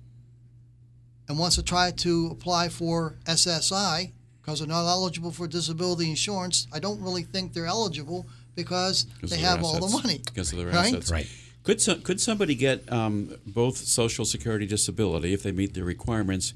and 1.28 1.38
wants 1.38 1.57
to 1.57 1.63
try 1.63 1.91
to 1.91 2.30
apply 2.32 2.69
for 2.69 3.15
SSI 3.25 4.13
because 4.41 4.59
they're 4.59 4.67
not 4.69 4.88
eligible 4.88 5.32
for 5.32 5.47
disability 5.47 6.09
insurance, 6.09 6.67
I 6.71 6.80
don't 6.80 7.01
really 7.01 7.23
think 7.23 7.51
they're 7.53 7.65
eligible 7.65 8.25
because 8.55 9.03
Because 9.03 9.30
they 9.32 9.36
of 9.36 9.41
their 9.41 9.49
have 9.51 9.63
all 9.63 9.80
the 9.86 9.89
money. 10.01 10.21
Because 10.25 10.53
of 10.53 10.59
their 10.59 10.67
right? 10.67 10.88
assets. 10.88 11.11
Right. 11.11 11.28
Could 11.68 11.82
some, 11.82 12.01
could 12.01 12.22
somebody 12.22 12.55
get 12.55 12.89
um, 12.89 13.36
both 13.45 13.76
Social 13.76 14.24
Security 14.24 14.65
disability 14.65 15.34
if 15.34 15.43
they 15.43 15.51
meet 15.51 15.74
the 15.74 15.84
requirements, 15.84 16.53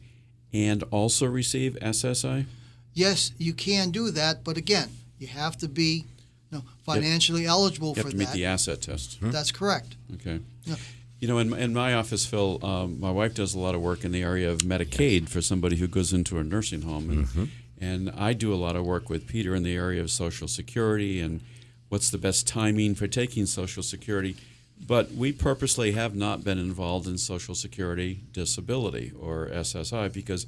and 0.53 0.83
also 0.83 1.25
receive 1.25 1.73
SSI? 1.81 2.45
Yes, 2.93 3.33
you 3.37 3.53
can 3.53 3.91
do 3.91 4.09
that, 4.11 4.45
but 4.45 4.55
again, 4.55 4.87
you 5.19 5.27
have 5.27 5.57
to 5.57 5.67
be 5.67 6.05
you 6.49 6.59
know, 6.59 6.63
financially 6.85 7.45
eligible 7.45 7.89
You 7.89 7.95
have 7.95 8.05
for 8.05 8.11
to 8.11 8.17
meet 8.17 8.31
the 8.31 8.45
asset 8.45 8.83
test. 8.83 9.17
That's 9.21 9.51
correct. 9.51 9.97
Okay. 10.13 10.39
Yeah. 10.63 10.75
You 11.19 11.27
know, 11.27 11.39
in, 11.39 11.53
in 11.55 11.73
my 11.73 11.93
office, 11.93 12.25
Phil, 12.25 12.63
um, 12.63 12.97
my 12.97 13.11
wife 13.11 13.33
does 13.33 13.53
a 13.53 13.59
lot 13.59 13.75
of 13.75 13.81
work 13.81 14.05
in 14.05 14.13
the 14.13 14.23
area 14.23 14.49
of 14.49 14.59
Medicaid 14.59 15.27
for 15.27 15.41
somebody 15.41 15.75
who 15.75 15.89
goes 15.89 16.13
into 16.13 16.37
a 16.37 16.43
nursing 16.45 16.83
home, 16.83 17.27
and, 17.35 17.49
and 17.81 18.11
I 18.17 18.31
do 18.31 18.53
a 18.53 18.55
lot 18.55 18.77
of 18.77 18.85
work 18.85 19.09
with 19.09 19.27
Peter 19.27 19.55
in 19.55 19.63
the 19.63 19.75
area 19.75 19.99
of 19.99 20.09
Social 20.09 20.47
Security 20.47 21.19
and 21.19 21.41
what's 21.89 22.09
the 22.09 22.17
best 22.17 22.47
timing 22.47 22.95
for 22.95 23.07
taking 23.07 23.45
Social 23.45 23.83
Security. 23.83 24.37
But 24.85 25.11
we 25.11 25.31
purposely 25.31 25.91
have 25.93 26.15
not 26.15 26.43
been 26.43 26.57
involved 26.57 27.07
in 27.07 27.17
Social 27.17 27.55
Security 27.55 28.21
disability 28.31 29.11
or 29.17 29.47
SSI 29.47 30.11
because 30.11 30.47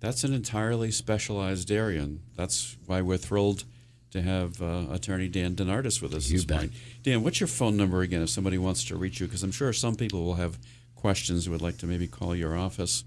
that's 0.00 0.24
an 0.24 0.34
entirely 0.34 0.90
specialized 0.90 1.70
area, 1.70 2.02
and 2.02 2.20
that's 2.36 2.76
why 2.86 3.00
we're 3.00 3.16
thrilled 3.16 3.64
to 4.10 4.20
have 4.20 4.60
uh, 4.60 4.84
Attorney 4.90 5.28
Dan 5.28 5.54
Denardis 5.54 6.02
with 6.02 6.12
us 6.14 6.28
You 6.28 6.36
this 6.36 6.44
bet. 6.44 6.56
morning. 6.58 6.72
Dan, 7.02 7.22
what's 7.22 7.40
your 7.40 7.46
phone 7.46 7.76
number 7.76 8.02
again 8.02 8.22
if 8.22 8.28
somebody 8.30 8.58
wants 8.58 8.84
to 8.84 8.96
reach 8.96 9.20
you? 9.20 9.26
Because 9.26 9.42
I'm 9.42 9.52
sure 9.52 9.72
some 9.72 9.94
people 9.94 10.22
will 10.24 10.34
have 10.34 10.58
questions 10.94 11.46
and 11.46 11.52
would 11.52 11.62
like 11.62 11.78
to 11.78 11.86
maybe 11.86 12.06
call 12.06 12.36
your 12.36 12.56
office. 12.56 13.04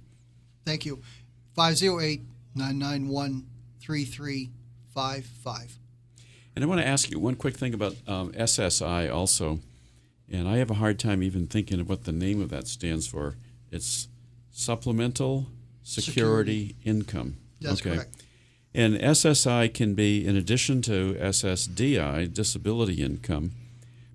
Thank 0.66 0.86
you. 0.86 1.01
508 1.55 2.22
991 2.55 3.45
3355. 3.82 5.78
And 6.55 6.63
I 6.63 6.68
want 6.68 6.82
to 6.82 6.88
ask 6.88 7.11
you 7.11 7.20
one 7.20 7.36
quick 7.36 7.55
thing 7.55 7.74
about 7.74 7.95
um, 8.07 8.32
SSI 8.32 9.13
also. 9.13 9.59
And 10.32 10.47
I 10.47 10.57
have 10.57 10.71
a 10.71 10.76
hard 10.76 10.99
time 10.99 11.21
even 11.21 11.47
thinking 11.47 11.80
of 11.80 11.88
what 11.88 12.05
the 12.05 12.11
name 12.11 12.41
of 12.41 12.49
that 12.49 12.67
stands 12.67 13.07
for. 13.07 13.36
It's 13.71 14.07
Supplemental 14.51 15.47
Security, 15.84 16.76
Income. 16.84 17.38
That's 17.61 17.82
okay. 17.82 17.95
correct. 17.95 18.23
And 18.73 18.95
SSI 18.95 19.73
can 19.73 19.93
be, 19.93 20.26
in 20.26 20.36
addition 20.36 20.82
to 20.84 21.13
SSDI, 21.15 22.34
disability 22.34 23.01
income, 23.01 23.51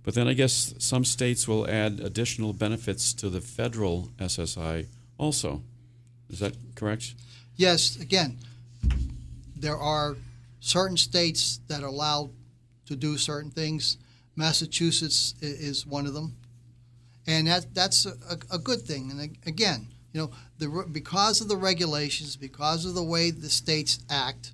but 0.02 0.14
then 0.14 0.28
I 0.28 0.34
guess 0.34 0.74
some 0.78 1.04
states 1.04 1.46
will 1.46 1.68
add 1.68 2.00
additional 2.00 2.52
benefits 2.52 3.12
to 3.14 3.30
the 3.30 3.40
federal 3.40 4.08
SSI 4.18 4.86
also. 5.18 5.62
Is 6.28 6.40
that 6.40 6.56
correct? 6.74 7.14
Yes, 7.56 7.96
again, 8.00 8.38
there 9.56 9.76
are 9.78 10.16
certain 10.60 10.96
states 10.96 11.60
that 11.68 11.82
are 11.82 11.86
allowed 11.88 12.30
to 12.86 12.96
do 12.96 13.16
certain 13.16 13.50
things. 13.50 13.98
Massachusetts 14.36 15.34
is 15.40 15.86
one 15.86 16.06
of 16.06 16.14
them. 16.14 16.36
And 17.26 17.46
that, 17.46 17.74
that's 17.74 18.06
a, 18.06 18.14
a- 18.50 18.58
good 18.58 18.80
thing. 18.80 19.10
And 19.10 19.36
again, 19.46 19.88
you 20.12 20.20
know, 20.20 20.30
the, 20.58 20.86
because 20.90 21.40
of 21.40 21.48
the 21.48 21.56
regulations, 21.56 22.36
because 22.36 22.84
of 22.84 22.94
the 22.94 23.02
way 23.02 23.30
the 23.30 23.50
states 23.50 24.00
act, 24.08 24.52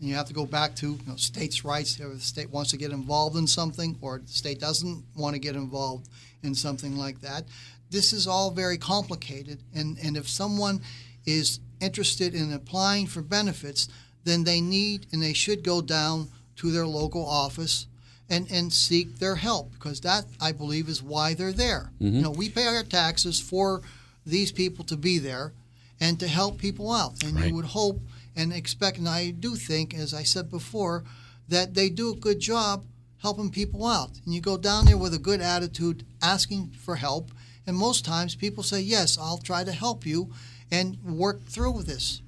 and 0.00 0.08
you 0.08 0.14
have 0.14 0.26
to 0.26 0.34
go 0.34 0.46
back 0.46 0.76
to 0.76 0.92
you 0.92 0.98
know, 1.06 1.16
states' 1.16 1.64
rights. 1.64 1.98
If 1.98 2.12
the 2.12 2.20
state 2.20 2.50
wants 2.50 2.70
to 2.70 2.76
get 2.76 2.92
involved 2.92 3.36
in 3.36 3.46
something, 3.46 3.98
or 4.00 4.18
the 4.18 4.32
state 4.32 4.60
doesn't 4.60 5.04
want 5.16 5.34
to 5.34 5.40
get 5.40 5.56
involved 5.56 6.08
in 6.42 6.54
something 6.54 6.96
like 6.96 7.20
that, 7.22 7.44
this 7.90 8.12
is 8.12 8.26
all 8.26 8.50
very 8.50 8.78
complicated. 8.78 9.60
And, 9.74 9.98
and 10.02 10.16
if 10.16 10.28
someone 10.28 10.82
is 11.24 11.60
interested 11.80 12.34
in 12.34 12.52
applying 12.52 13.06
for 13.06 13.22
benefits, 13.22 13.88
then 14.24 14.44
they 14.44 14.60
need 14.60 15.06
and 15.12 15.22
they 15.22 15.32
should 15.32 15.64
go 15.64 15.80
down 15.80 16.28
to 16.56 16.70
their 16.70 16.86
local 16.86 17.24
office 17.26 17.86
and, 18.30 18.50
and 18.50 18.72
seek 18.72 19.18
their 19.18 19.36
help 19.36 19.72
because 19.72 20.00
that 20.00 20.26
I 20.40 20.52
believe 20.52 20.88
is 20.88 21.02
why 21.02 21.34
they're 21.34 21.52
there. 21.52 21.92
You 21.98 22.22
know, 22.22 22.30
we 22.30 22.48
pay 22.48 22.66
our 22.66 22.82
taxes 22.82 23.40
for 23.40 23.82
these 24.26 24.52
people 24.52 24.84
to 24.86 24.96
be 24.96 25.18
there 25.18 25.52
and 26.00 26.20
to 26.20 26.28
help 26.28 26.58
people 26.58 26.92
out. 26.92 27.22
And 27.24 27.34
Right. 27.36 27.48
you 27.48 27.54
would 27.54 27.64
hope 27.66 28.00
and 28.36 28.52
expect, 28.52 28.98
and 28.98 29.08
I 29.08 29.30
do 29.30 29.56
think, 29.56 29.94
as 29.94 30.12
I 30.14 30.22
said 30.22 30.50
before, 30.50 31.04
that 31.48 31.74
they 31.74 31.88
do 31.88 32.12
a 32.12 32.16
good 32.16 32.38
job 32.38 32.84
helping 33.22 33.50
people 33.50 33.86
out. 33.86 34.10
And 34.24 34.34
you 34.34 34.40
go 34.40 34.56
down 34.56 34.84
there 34.84 34.98
with 34.98 35.14
a 35.14 35.18
good 35.18 35.40
attitude, 35.40 36.04
asking 36.22 36.68
for 36.78 36.96
help, 36.96 37.32
and 37.66 37.76
most 37.76 38.04
times 38.04 38.34
people 38.36 38.62
say, 38.62 38.80
"Yes, 38.80 39.18
I'll 39.18 39.38
try 39.38 39.64
to 39.64 39.72
help 39.72 40.06
you," 40.06 40.30
and 40.70 41.02
work 41.02 41.44
through 41.46 41.72
with 41.72 41.86
this. 41.86 42.20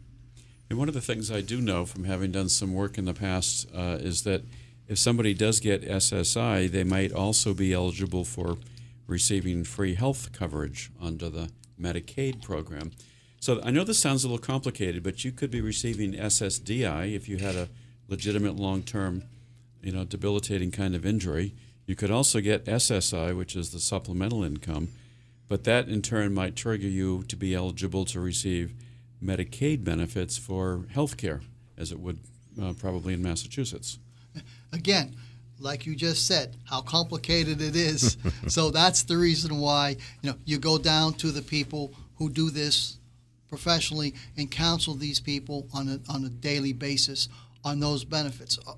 And 0.68 0.78
one 0.78 0.88
of 0.88 0.94
the 0.94 1.00
things 1.00 1.30
I 1.30 1.42
do 1.42 1.60
know 1.60 1.84
from 1.84 2.04
having 2.04 2.32
done 2.32 2.48
some 2.48 2.72
work 2.74 2.96
in 2.98 3.04
the 3.04 3.14
past 3.14 3.68
uh, 3.74 3.98
is 4.00 4.22
that 4.22 4.42
if 4.90 4.98
somebody 4.98 5.32
does 5.32 5.60
get 5.60 5.88
SSI, 5.88 6.68
they 6.68 6.82
might 6.82 7.12
also 7.12 7.54
be 7.54 7.72
eligible 7.72 8.24
for 8.24 8.58
receiving 9.06 9.62
free 9.62 9.94
health 9.94 10.32
coverage 10.32 10.90
under 11.00 11.30
the 11.30 11.48
Medicaid 11.80 12.42
program. 12.42 12.90
So 13.38 13.60
I 13.62 13.70
know 13.70 13.84
this 13.84 14.00
sounds 14.00 14.24
a 14.24 14.26
little 14.26 14.44
complicated, 14.44 15.04
but 15.04 15.24
you 15.24 15.30
could 15.30 15.52
be 15.52 15.60
receiving 15.60 16.14
SSDI 16.14 17.14
if 17.14 17.28
you 17.28 17.36
had 17.36 17.54
a 17.54 17.68
legitimate 18.08 18.56
long-term, 18.56 19.22
you 19.80 19.92
know, 19.92 20.02
debilitating 20.02 20.72
kind 20.72 20.96
of 20.96 21.06
injury. 21.06 21.54
You 21.86 21.94
could 21.94 22.10
also 22.10 22.40
get 22.40 22.64
SSI, 22.64 23.36
which 23.36 23.54
is 23.54 23.70
the 23.70 23.78
supplemental 23.78 24.42
income, 24.42 24.88
but 25.46 25.62
that 25.64 25.86
in 25.88 26.02
turn 26.02 26.34
might 26.34 26.56
trigger 26.56 26.88
you 26.88 27.22
to 27.28 27.36
be 27.36 27.54
eligible 27.54 28.04
to 28.06 28.18
receive 28.18 28.74
Medicaid 29.22 29.84
benefits 29.84 30.36
for 30.36 30.86
health 30.90 31.16
care, 31.16 31.42
as 31.78 31.92
it 31.92 32.00
would 32.00 32.18
uh, 32.60 32.72
probably 32.72 33.14
in 33.14 33.22
Massachusetts. 33.22 34.00
again, 34.72 35.14
like 35.58 35.84
you 35.86 35.94
just 35.94 36.26
said, 36.26 36.56
how 36.64 36.80
complicated 36.80 37.60
it 37.60 37.76
is. 37.76 38.16
so 38.48 38.70
that's 38.70 39.02
the 39.02 39.16
reason 39.16 39.58
why 39.58 39.96
you 40.22 40.30
know 40.30 40.36
you 40.44 40.58
go 40.58 40.78
down 40.78 41.14
to 41.14 41.30
the 41.30 41.42
people 41.42 41.92
who 42.16 42.30
do 42.30 42.50
this 42.50 42.96
professionally 43.48 44.14
and 44.36 44.50
counsel 44.50 44.94
these 44.94 45.20
people 45.20 45.66
on 45.74 45.88
a 45.88 46.12
on 46.12 46.24
a 46.24 46.28
daily 46.28 46.72
basis 46.72 47.28
on 47.64 47.80
those 47.80 48.04
benefits. 48.04 48.58
A- 48.66 48.74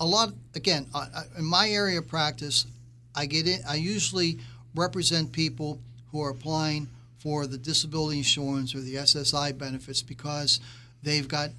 A 0.00 0.06
lot 0.06 0.32
again 0.54 0.86
I- 0.94 1.24
in 1.38 1.44
my 1.44 1.68
area 1.70 1.98
of 1.98 2.06
practice, 2.06 2.66
I 3.14 3.26
get 3.26 3.48
in. 3.48 3.60
I 3.68 3.74
usually 3.76 4.38
represent 4.74 5.32
people 5.32 5.80
who 6.12 6.22
are 6.22 6.30
applying 6.30 6.88
for 7.18 7.46
the 7.48 7.58
disability 7.58 8.18
insurance 8.18 8.74
or 8.74 8.80
the 8.80 8.94
SSI 8.96 9.50
benefits 9.58 10.02
because 10.02 10.60
they've 11.02 11.26
got 11.26 11.50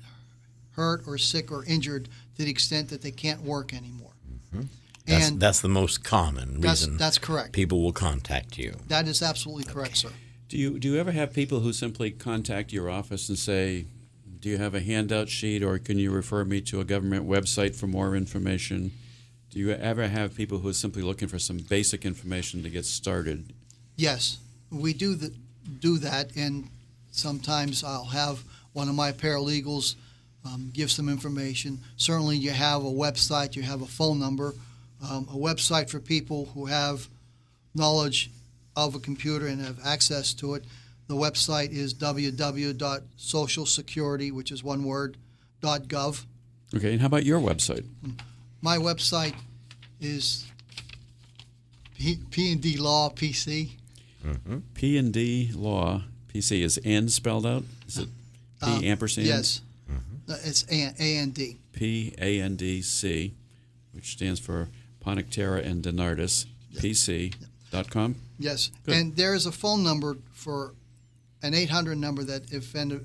hurt 0.72 1.04
or 1.06 1.18
sick 1.18 1.52
or 1.52 1.66
injured 1.66 2.08
to 2.40 2.46
the 2.46 2.52
extent 2.52 2.88
that 2.88 3.02
they 3.02 3.12
can't 3.12 3.42
work 3.42 3.74
anymore. 3.74 4.14
Mm-hmm. 4.56 4.62
That's, 5.06 5.30
And 5.30 5.42
that's 5.42 5.60
the 5.60 5.68
most 5.68 6.06
common 6.06 6.62
reason 6.62 6.96
that's 6.98 7.18
correct. 7.18 7.52
people 7.52 7.82
will 7.82 7.92
contact 7.92 8.58
you. 8.58 8.78
That 8.88 9.08
is 9.08 9.22
absolutely 9.22 9.66
correct, 9.66 9.98
sir. 9.98 10.10
Do 10.48 10.58
you 10.58 10.80
do 10.80 10.94
you 10.94 11.00
ever 11.00 11.12
have 11.12 11.34
people 11.34 11.60
who 11.60 11.74
simply 11.74 12.12
contact 12.12 12.72
your 12.72 12.90
office 12.90 13.28
and 13.28 13.38
say, 13.38 13.86
"Do 14.40 14.50
you 14.50 14.58
have 14.58 14.74
a 14.74 14.80
handout 14.80 15.30
sheet, 15.30 15.62
or 15.64 15.78
can 15.80 16.00
you 16.00 16.12
refer 16.12 16.46
me 16.46 16.62
to 16.62 16.80
a 16.80 16.86
government 16.86 17.28
website 17.28 17.76
for 17.76 17.88
more 17.88 18.16
information?" 18.16 18.92
Do 19.50 19.60
you 19.60 19.72
ever 19.72 20.08
have 20.08 20.36
people 20.36 20.60
who 20.60 20.70
are 20.70 20.74
simply 20.74 21.02
looking 21.02 21.28
for 21.28 21.40
some 21.40 21.58
basic 21.58 22.06
information 22.06 22.64
to 22.64 22.70
get 22.70 22.86
started? 22.86 23.52
Yes, 23.98 24.38
we 24.72 24.94
do 24.94 25.16
the, 25.16 25.34
do 25.80 25.98
that, 25.98 26.36
and 26.36 26.70
sometimes 27.12 27.84
I'll 27.84 28.06
have 28.06 28.44
one 28.74 28.88
of 28.88 28.96
my 28.96 29.12
paralegals 29.12 29.96
um, 30.54 30.70
give 30.74 30.90
some 30.92 31.10
information. 31.10 31.80
Certainly, 31.98 32.38
you 32.38 32.52
have 32.52 32.82
a 32.84 32.92
website, 32.92 33.56
you 33.56 33.62
have 33.64 33.82
a 33.82 33.86
phone 33.86 34.20
number, 34.20 34.54
um, 35.10 35.28
a 35.32 35.36
website 35.38 35.90
for 35.90 36.00
people 36.00 36.46
who 36.54 36.66
have 36.66 37.08
knowledge 37.76 38.30
of 38.76 38.96
a 38.96 39.00
computer 39.00 39.48
and 39.48 39.62
have 39.62 39.80
access 39.86 40.34
to 40.36 40.54
it. 40.56 40.64
The 41.08 41.16
website 41.16 41.72
is 41.72 41.94
www.socialsecurity, 41.94 44.32
which 44.32 44.52
is 44.52 44.64
one 44.64 44.84
word, 44.84 45.18
.gov. 45.62 46.26
Okay, 46.76 46.92
and 46.94 47.02
how 47.02 47.08
about 47.08 47.26
your 47.26 47.40
website? 47.40 47.86
My 48.62 48.78
website 48.78 49.34
is 50.00 50.46
P- 51.98 52.20
P&D 52.30 52.78
Law 52.78 53.10
PC. 53.10 53.72
P 54.76 54.98
and 54.98 55.14
D 55.14 55.50
Law 55.54 56.04
PC 56.34 56.62
is 56.62 56.80
N 56.84 57.08
spelled 57.10 57.46
out. 57.46 57.64
Is 57.88 57.98
it 58.00 58.10
P 58.62 58.66
Um, 58.68 58.84
ampersand? 58.84 59.28
Yes. 59.28 59.62
It's 60.30 60.66
A 60.72 60.94
A 61.00 61.18
and 61.18 61.34
D. 61.34 61.58
P 61.74 62.14
A 62.20 62.42
N 62.42 62.56
D 62.56 62.82
C, 62.82 63.34
which 63.92 64.12
stands 64.12 64.40
for 64.40 64.70
Ponictera 65.04 65.66
and 65.66 65.84
Denardis, 65.84 66.46
PC 66.76 67.34
dot 67.72 67.90
com. 67.90 68.16
Yes. 68.38 68.72
Good. 68.86 68.96
And 68.96 69.16
there 69.16 69.34
is 69.34 69.46
a 69.46 69.52
phone 69.52 69.84
number 69.84 70.18
for 70.32 70.74
an 71.42 71.54
800 71.54 71.98
number 71.98 72.24
that 72.24 72.52
if 72.52 72.76
indi- 72.76 73.00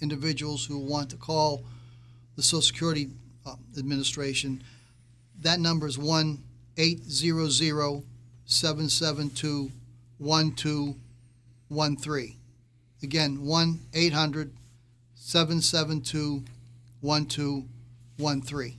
individuals 0.00 0.66
who 0.66 0.78
want 0.78 1.10
to 1.10 1.16
call 1.16 1.64
the 2.36 2.42
Social 2.42 2.62
Security 2.62 3.10
uh, 3.44 3.56
Administration, 3.78 4.62
that 5.40 5.60
number 5.60 5.86
is 5.86 5.98
1 5.98 6.38
800 6.76 8.02
772 8.44 9.70
1213. 10.18 12.36
Again, 13.02 13.44
1 13.44 13.80
800 13.92 14.52
772 15.14 16.44
1213. 17.02 18.78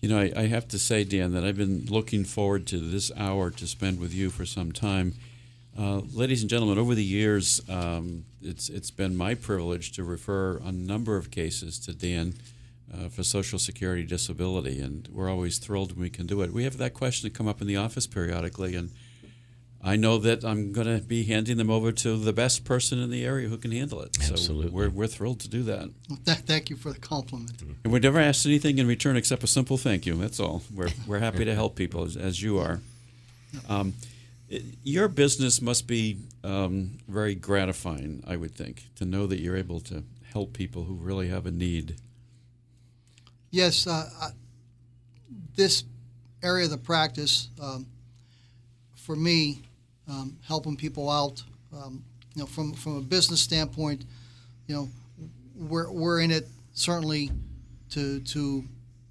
You 0.00 0.08
know, 0.08 0.18
I, 0.18 0.32
I 0.36 0.46
have 0.46 0.68
to 0.68 0.78
say, 0.78 1.04
Dan, 1.04 1.32
that 1.32 1.44
I've 1.44 1.56
been 1.56 1.86
looking 1.86 2.24
forward 2.24 2.66
to 2.68 2.78
this 2.78 3.10
hour 3.16 3.50
to 3.50 3.66
spend 3.66 4.00
with 4.00 4.14
you 4.14 4.30
for 4.30 4.46
some 4.46 4.72
time. 4.72 5.14
Uh, 5.78 6.00
ladies 6.14 6.40
and 6.40 6.48
gentlemen, 6.48 6.78
over 6.78 6.94
the 6.94 7.04
years, 7.04 7.60
um, 7.68 8.24
it's 8.40 8.70
it's 8.70 8.90
been 8.90 9.14
my 9.16 9.34
privilege 9.34 9.92
to 9.92 10.04
refer 10.04 10.56
a 10.64 10.72
number 10.72 11.16
of 11.16 11.30
cases 11.30 11.78
to 11.80 11.92
Dan 11.92 12.34
uh, 12.94 13.08
for 13.08 13.22
Social 13.22 13.58
Security 13.58 14.04
disability, 14.04 14.80
and 14.80 15.08
we're 15.12 15.28
always 15.28 15.58
thrilled 15.58 15.92
when 15.92 16.02
we 16.02 16.10
can 16.10 16.26
do 16.26 16.40
it. 16.40 16.52
We 16.52 16.64
have 16.64 16.78
that 16.78 16.94
question 16.94 17.28
come 17.30 17.48
up 17.48 17.60
in 17.60 17.66
the 17.66 17.76
office 17.76 18.06
periodically, 18.06 18.74
and 18.74 18.90
I 19.86 19.94
know 19.94 20.18
that 20.18 20.44
I'm 20.44 20.72
going 20.72 20.88
to 20.88 21.00
be 21.00 21.22
handing 21.24 21.58
them 21.58 21.70
over 21.70 21.92
to 21.92 22.16
the 22.16 22.32
best 22.32 22.64
person 22.64 22.98
in 22.98 23.08
the 23.08 23.24
area 23.24 23.48
who 23.48 23.56
can 23.56 23.70
handle 23.70 24.02
it. 24.02 24.16
Absolutely. 24.20 24.66
So 24.66 24.72
we're, 24.74 24.90
we're 24.90 25.06
thrilled 25.06 25.38
to 25.40 25.48
do 25.48 25.62
that. 25.62 25.88
Well, 26.10 26.18
th- 26.26 26.38
thank 26.38 26.70
you 26.70 26.76
for 26.76 26.92
the 26.92 26.98
compliment. 26.98 27.52
And 27.84 27.92
we 27.92 28.00
never 28.00 28.18
asked 28.18 28.44
anything 28.46 28.78
in 28.78 28.88
return 28.88 29.16
except 29.16 29.44
a 29.44 29.46
simple 29.46 29.76
thank 29.76 30.04
you. 30.04 30.16
That's 30.16 30.40
all. 30.40 30.62
We're, 30.74 30.88
we're 31.06 31.20
happy 31.20 31.44
to 31.44 31.54
help 31.54 31.76
people 31.76 32.02
as, 32.02 32.16
as 32.16 32.42
you 32.42 32.58
are. 32.58 32.80
Um, 33.68 33.94
it- 34.48 34.64
your 34.82 35.06
business 35.06 35.62
must 35.62 35.86
be 35.86 36.18
um, 36.42 36.98
very 37.08 37.36
gratifying, 37.36 38.24
I 38.26 38.34
would 38.36 38.54
think, 38.56 38.86
to 38.96 39.04
know 39.04 39.28
that 39.28 39.38
you're 39.40 39.56
able 39.56 39.78
to 39.82 40.02
help 40.32 40.52
people 40.52 40.82
who 40.84 40.94
really 40.94 41.28
have 41.28 41.46
a 41.46 41.50
need. 41.52 41.94
Yes, 43.52 43.86
uh, 43.86 44.10
I, 44.20 44.28
this 45.54 45.84
area 46.42 46.64
of 46.64 46.70
the 46.72 46.76
practice, 46.78 47.48
um, 47.62 47.86
for 48.96 49.14
me, 49.16 49.62
um, 50.08 50.36
helping 50.46 50.76
people 50.76 51.10
out, 51.10 51.42
um, 51.72 52.04
you 52.34 52.42
know, 52.42 52.46
from 52.46 52.72
from 52.74 52.96
a 52.96 53.00
business 53.00 53.40
standpoint, 53.40 54.04
you 54.66 54.74
know, 54.74 54.88
we're 55.56 55.90
we're 55.90 56.20
in 56.20 56.30
it 56.30 56.46
certainly 56.72 57.30
to 57.90 58.20
to 58.20 58.64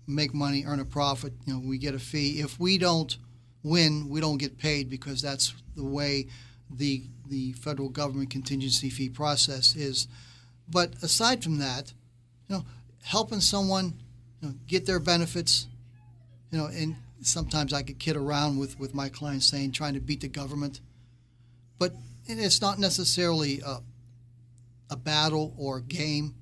make 0.07 0.33
money, 0.33 0.63
earn 0.65 0.79
a 0.79 0.85
profit. 0.85 1.33
You 1.45 1.53
know, 1.53 1.59
we 1.59 1.77
get 1.77 1.95
a 1.95 1.99
fee. 1.99 2.39
If 2.39 2.59
we 2.59 2.77
don't 2.77 3.17
win, 3.63 4.07
we 4.09 4.21
don't 4.21 4.37
get 4.37 4.57
paid 4.57 4.89
because 4.89 5.21
that's 5.21 5.53
the 5.75 5.83
way 5.83 6.27
the 6.69 7.03
the 7.27 7.53
federal 7.53 7.89
government 7.89 8.29
contingency 8.29 8.89
fee 8.89 9.09
process 9.09 9.75
is. 9.75 10.07
But 10.67 10.95
aside 11.03 11.43
from 11.43 11.59
that, 11.59 11.93
you 12.47 12.55
know, 12.55 12.65
helping 13.03 13.39
someone 13.39 13.93
you 14.41 14.49
know, 14.49 14.55
get 14.67 14.85
their 14.85 14.99
benefits, 14.99 15.67
you 16.51 16.57
know, 16.57 16.65
and 16.67 16.95
sometimes 17.21 17.73
I 17.73 17.83
could 17.83 17.99
kid 17.99 18.15
around 18.15 18.57
with, 18.57 18.79
with 18.79 18.93
my 18.93 19.09
clients 19.09 19.45
saying 19.45 19.71
trying 19.71 19.93
to 19.93 19.99
beat 19.99 20.21
the 20.21 20.27
government, 20.27 20.81
but 21.77 21.93
it's 22.25 22.61
not 22.61 22.79
necessarily 22.79 23.61
a, 23.65 23.77
a 24.89 24.95
battle 24.95 25.53
or 25.57 25.77
a 25.77 25.81
game. 25.81 26.35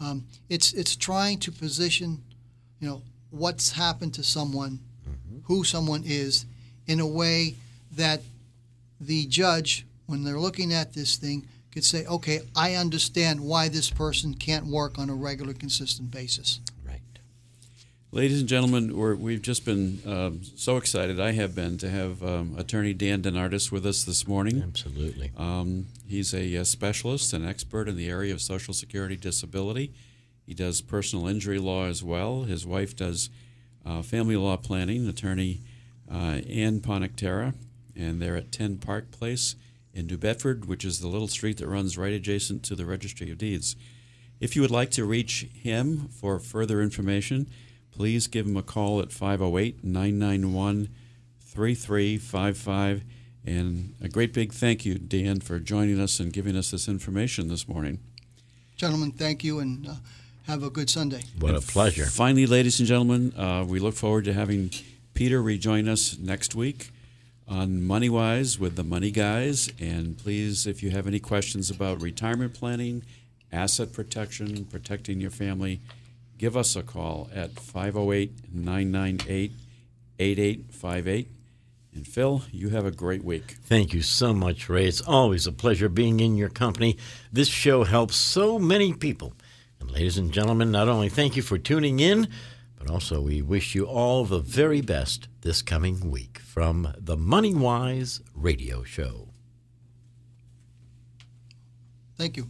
Um, 0.00 0.26
it's 0.48 0.72
it's 0.72 0.94
trying 0.96 1.38
to 1.40 1.52
position, 1.52 2.22
you 2.80 2.88
know, 2.88 3.02
what's 3.30 3.72
happened 3.72 4.14
to 4.14 4.22
someone, 4.22 4.80
who 5.44 5.64
someone 5.64 6.02
is, 6.04 6.46
in 6.86 7.00
a 7.00 7.06
way 7.06 7.54
that 7.92 8.20
the 9.00 9.26
judge, 9.26 9.86
when 10.06 10.24
they're 10.24 10.40
looking 10.40 10.72
at 10.72 10.92
this 10.92 11.16
thing, 11.16 11.46
could 11.72 11.84
say, 11.84 12.06
okay, 12.06 12.40
I 12.54 12.74
understand 12.74 13.40
why 13.40 13.68
this 13.68 13.90
person 13.90 14.34
can't 14.34 14.66
work 14.66 14.98
on 14.98 15.10
a 15.10 15.14
regular, 15.14 15.52
consistent 15.52 16.10
basis. 16.10 16.60
Ladies 18.16 18.40
and 18.40 18.48
gentlemen, 18.48 18.96
we're, 18.96 19.14
we've 19.14 19.42
just 19.42 19.66
been 19.66 20.00
um, 20.06 20.40
so 20.42 20.78
excited, 20.78 21.20
I 21.20 21.32
have 21.32 21.54
been, 21.54 21.76
to 21.76 21.90
have 21.90 22.22
um, 22.22 22.54
attorney 22.56 22.94
Dan 22.94 23.20
Denardis 23.20 23.70
with 23.70 23.84
us 23.84 24.04
this 24.04 24.26
morning. 24.26 24.62
Absolutely. 24.62 25.32
Um, 25.36 25.88
he's 26.08 26.32
a, 26.32 26.56
uh 26.56 26.64
specialist 26.64 27.34
and 27.34 27.46
expert 27.46 27.90
in 27.90 27.96
the 27.96 28.08
area 28.08 28.32
of 28.32 28.40
Social 28.40 28.72
Security 28.72 29.16
disability. 29.16 29.92
He 30.46 30.54
does 30.54 30.80
personal 30.80 31.28
injury 31.28 31.58
law 31.58 31.84
as 31.84 32.02
well. 32.02 32.44
His 32.44 32.66
wife 32.66 32.96
does 32.96 33.28
uh, 33.84 34.00
family 34.00 34.36
law 34.36 34.56
planning, 34.56 35.06
attorney 35.06 35.60
uh, 36.10 36.40
Ann 36.48 36.80
and 36.86 38.22
they're 38.22 38.36
at 38.36 38.50
10 38.50 38.78
Park 38.78 39.10
Place 39.10 39.56
in 39.92 40.06
New 40.06 40.16
Bedford, 40.16 40.64
which 40.64 40.86
is 40.86 41.00
the 41.00 41.08
little 41.08 41.28
street 41.28 41.58
that 41.58 41.68
runs 41.68 41.98
right 41.98 42.14
adjacent 42.14 42.62
to 42.62 42.74
the 42.74 42.86
Registry 42.86 43.30
of 43.30 43.36
Deeds. 43.36 43.76
If 44.40 44.56
you 44.56 44.62
would 44.62 44.70
like 44.70 44.90
to 44.92 45.04
reach 45.04 45.48
him 45.52 46.08
for 46.08 46.38
further 46.38 46.80
information, 46.80 47.50
please 47.96 48.26
give 48.26 48.46
him 48.46 48.56
a 48.56 48.62
call 48.62 49.00
at 49.00 49.10
508 49.10 49.82
991 49.82 50.88
3355. 51.40 53.02
And 53.46 53.94
a 54.02 54.08
great 54.08 54.34
big 54.34 54.52
thank 54.52 54.84
you, 54.84 54.96
Dan, 54.98 55.40
for 55.40 55.58
joining 55.58 55.98
us 55.98 56.20
and 56.20 56.32
giving 56.32 56.56
us 56.56 56.72
this 56.72 56.88
information 56.88 57.48
this 57.48 57.66
morning. 57.66 58.00
Gentlemen, 58.76 59.12
thank 59.12 59.42
you 59.42 59.60
and 59.60 59.88
uh, 59.88 59.94
have 60.46 60.62
a 60.62 60.68
good 60.68 60.90
Sunday. 60.90 61.22
What 61.38 61.54
a 61.54 61.60
pleasure. 61.60 62.04
Finally, 62.04 62.46
ladies 62.46 62.78
and 62.78 62.86
gentlemen, 62.86 63.32
uh, 63.34 63.64
we 63.66 63.78
look 63.78 63.94
forward 63.94 64.24
to 64.26 64.34
having 64.34 64.70
Peter 65.14 65.40
rejoin 65.40 65.88
us 65.88 66.18
next 66.18 66.54
week 66.54 66.90
on 67.48 67.80
MoneyWise 67.80 68.58
with 68.58 68.76
the 68.76 68.84
Money 68.84 69.10
Guys. 69.10 69.72
And 69.80 70.18
please, 70.18 70.66
if 70.66 70.82
you 70.82 70.90
have 70.90 71.06
any 71.06 71.20
questions 71.20 71.70
about 71.70 72.02
retirement 72.02 72.52
planning, 72.52 73.04
asset 73.50 73.94
protection, 73.94 74.66
protecting 74.66 75.20
your 75.20 75.30
family, 75.30 75.80
give 76.38 76.56
us 76.56 76.76
a 76.76 76.82
call 76.82 77.30
at 77.34 77.52
508 77.52 78.52
998 78.52 79.52
8858. 80.18 81.28
And 81.94 82.06
Phil, 82.06 82.42
you 82.52 82.68
have 82.70 82.84
a 82.84 82.90
great 82.90 83.24
week. 83.24 83.56
Thank 83.64 83.94
you 83.94 84.02
so 84.02 84.34
much, 84.34 84.68
Ray. 84.68 84.86
It's 84.86 85.00
always 85.00 85.46
a 85.46 85.52
pleasure 85.52 85.88
being 85.88 86.20
in 86.20 86.36
your 86.36 86.50
company. 86.50 86.98
This 87.32 87.48
show 87.48 87.84
helps 87.84 88.16
so 88.16 88.58
many 88.58 88.92
people. 88.92 89.32
And, 89.80 89.90
ladies 89.90 90.18
and 90.18 90.30
gentlemen, 90.30 90.70
not 90.70 90.88
only 90.88 91.08
thank 91.08 91.36
you 91.36 91.42
for 91.42 91.56
tuning 91.56 92.00
in, 92.00 92.28
but 92.78 92.90
also 92.90 93.20
we 93.22 93.40
wish 93.40 93.74
you 93.74 93.86
all 93.86 94.24
the 94.24 94.40
very 94.40 94.82
best 94.82 95.28
this 95.40 95.62
coming 95.62 96.10
week 96.10 96.38
from 96.38 96.92
the 96.98 97.16
Money 97.16 97.54
Wise 97.54 98.20
Radio 98.34 98.82
Show. 98.82 99.28
Thank 102.18 102.36
you. 102.36 102.48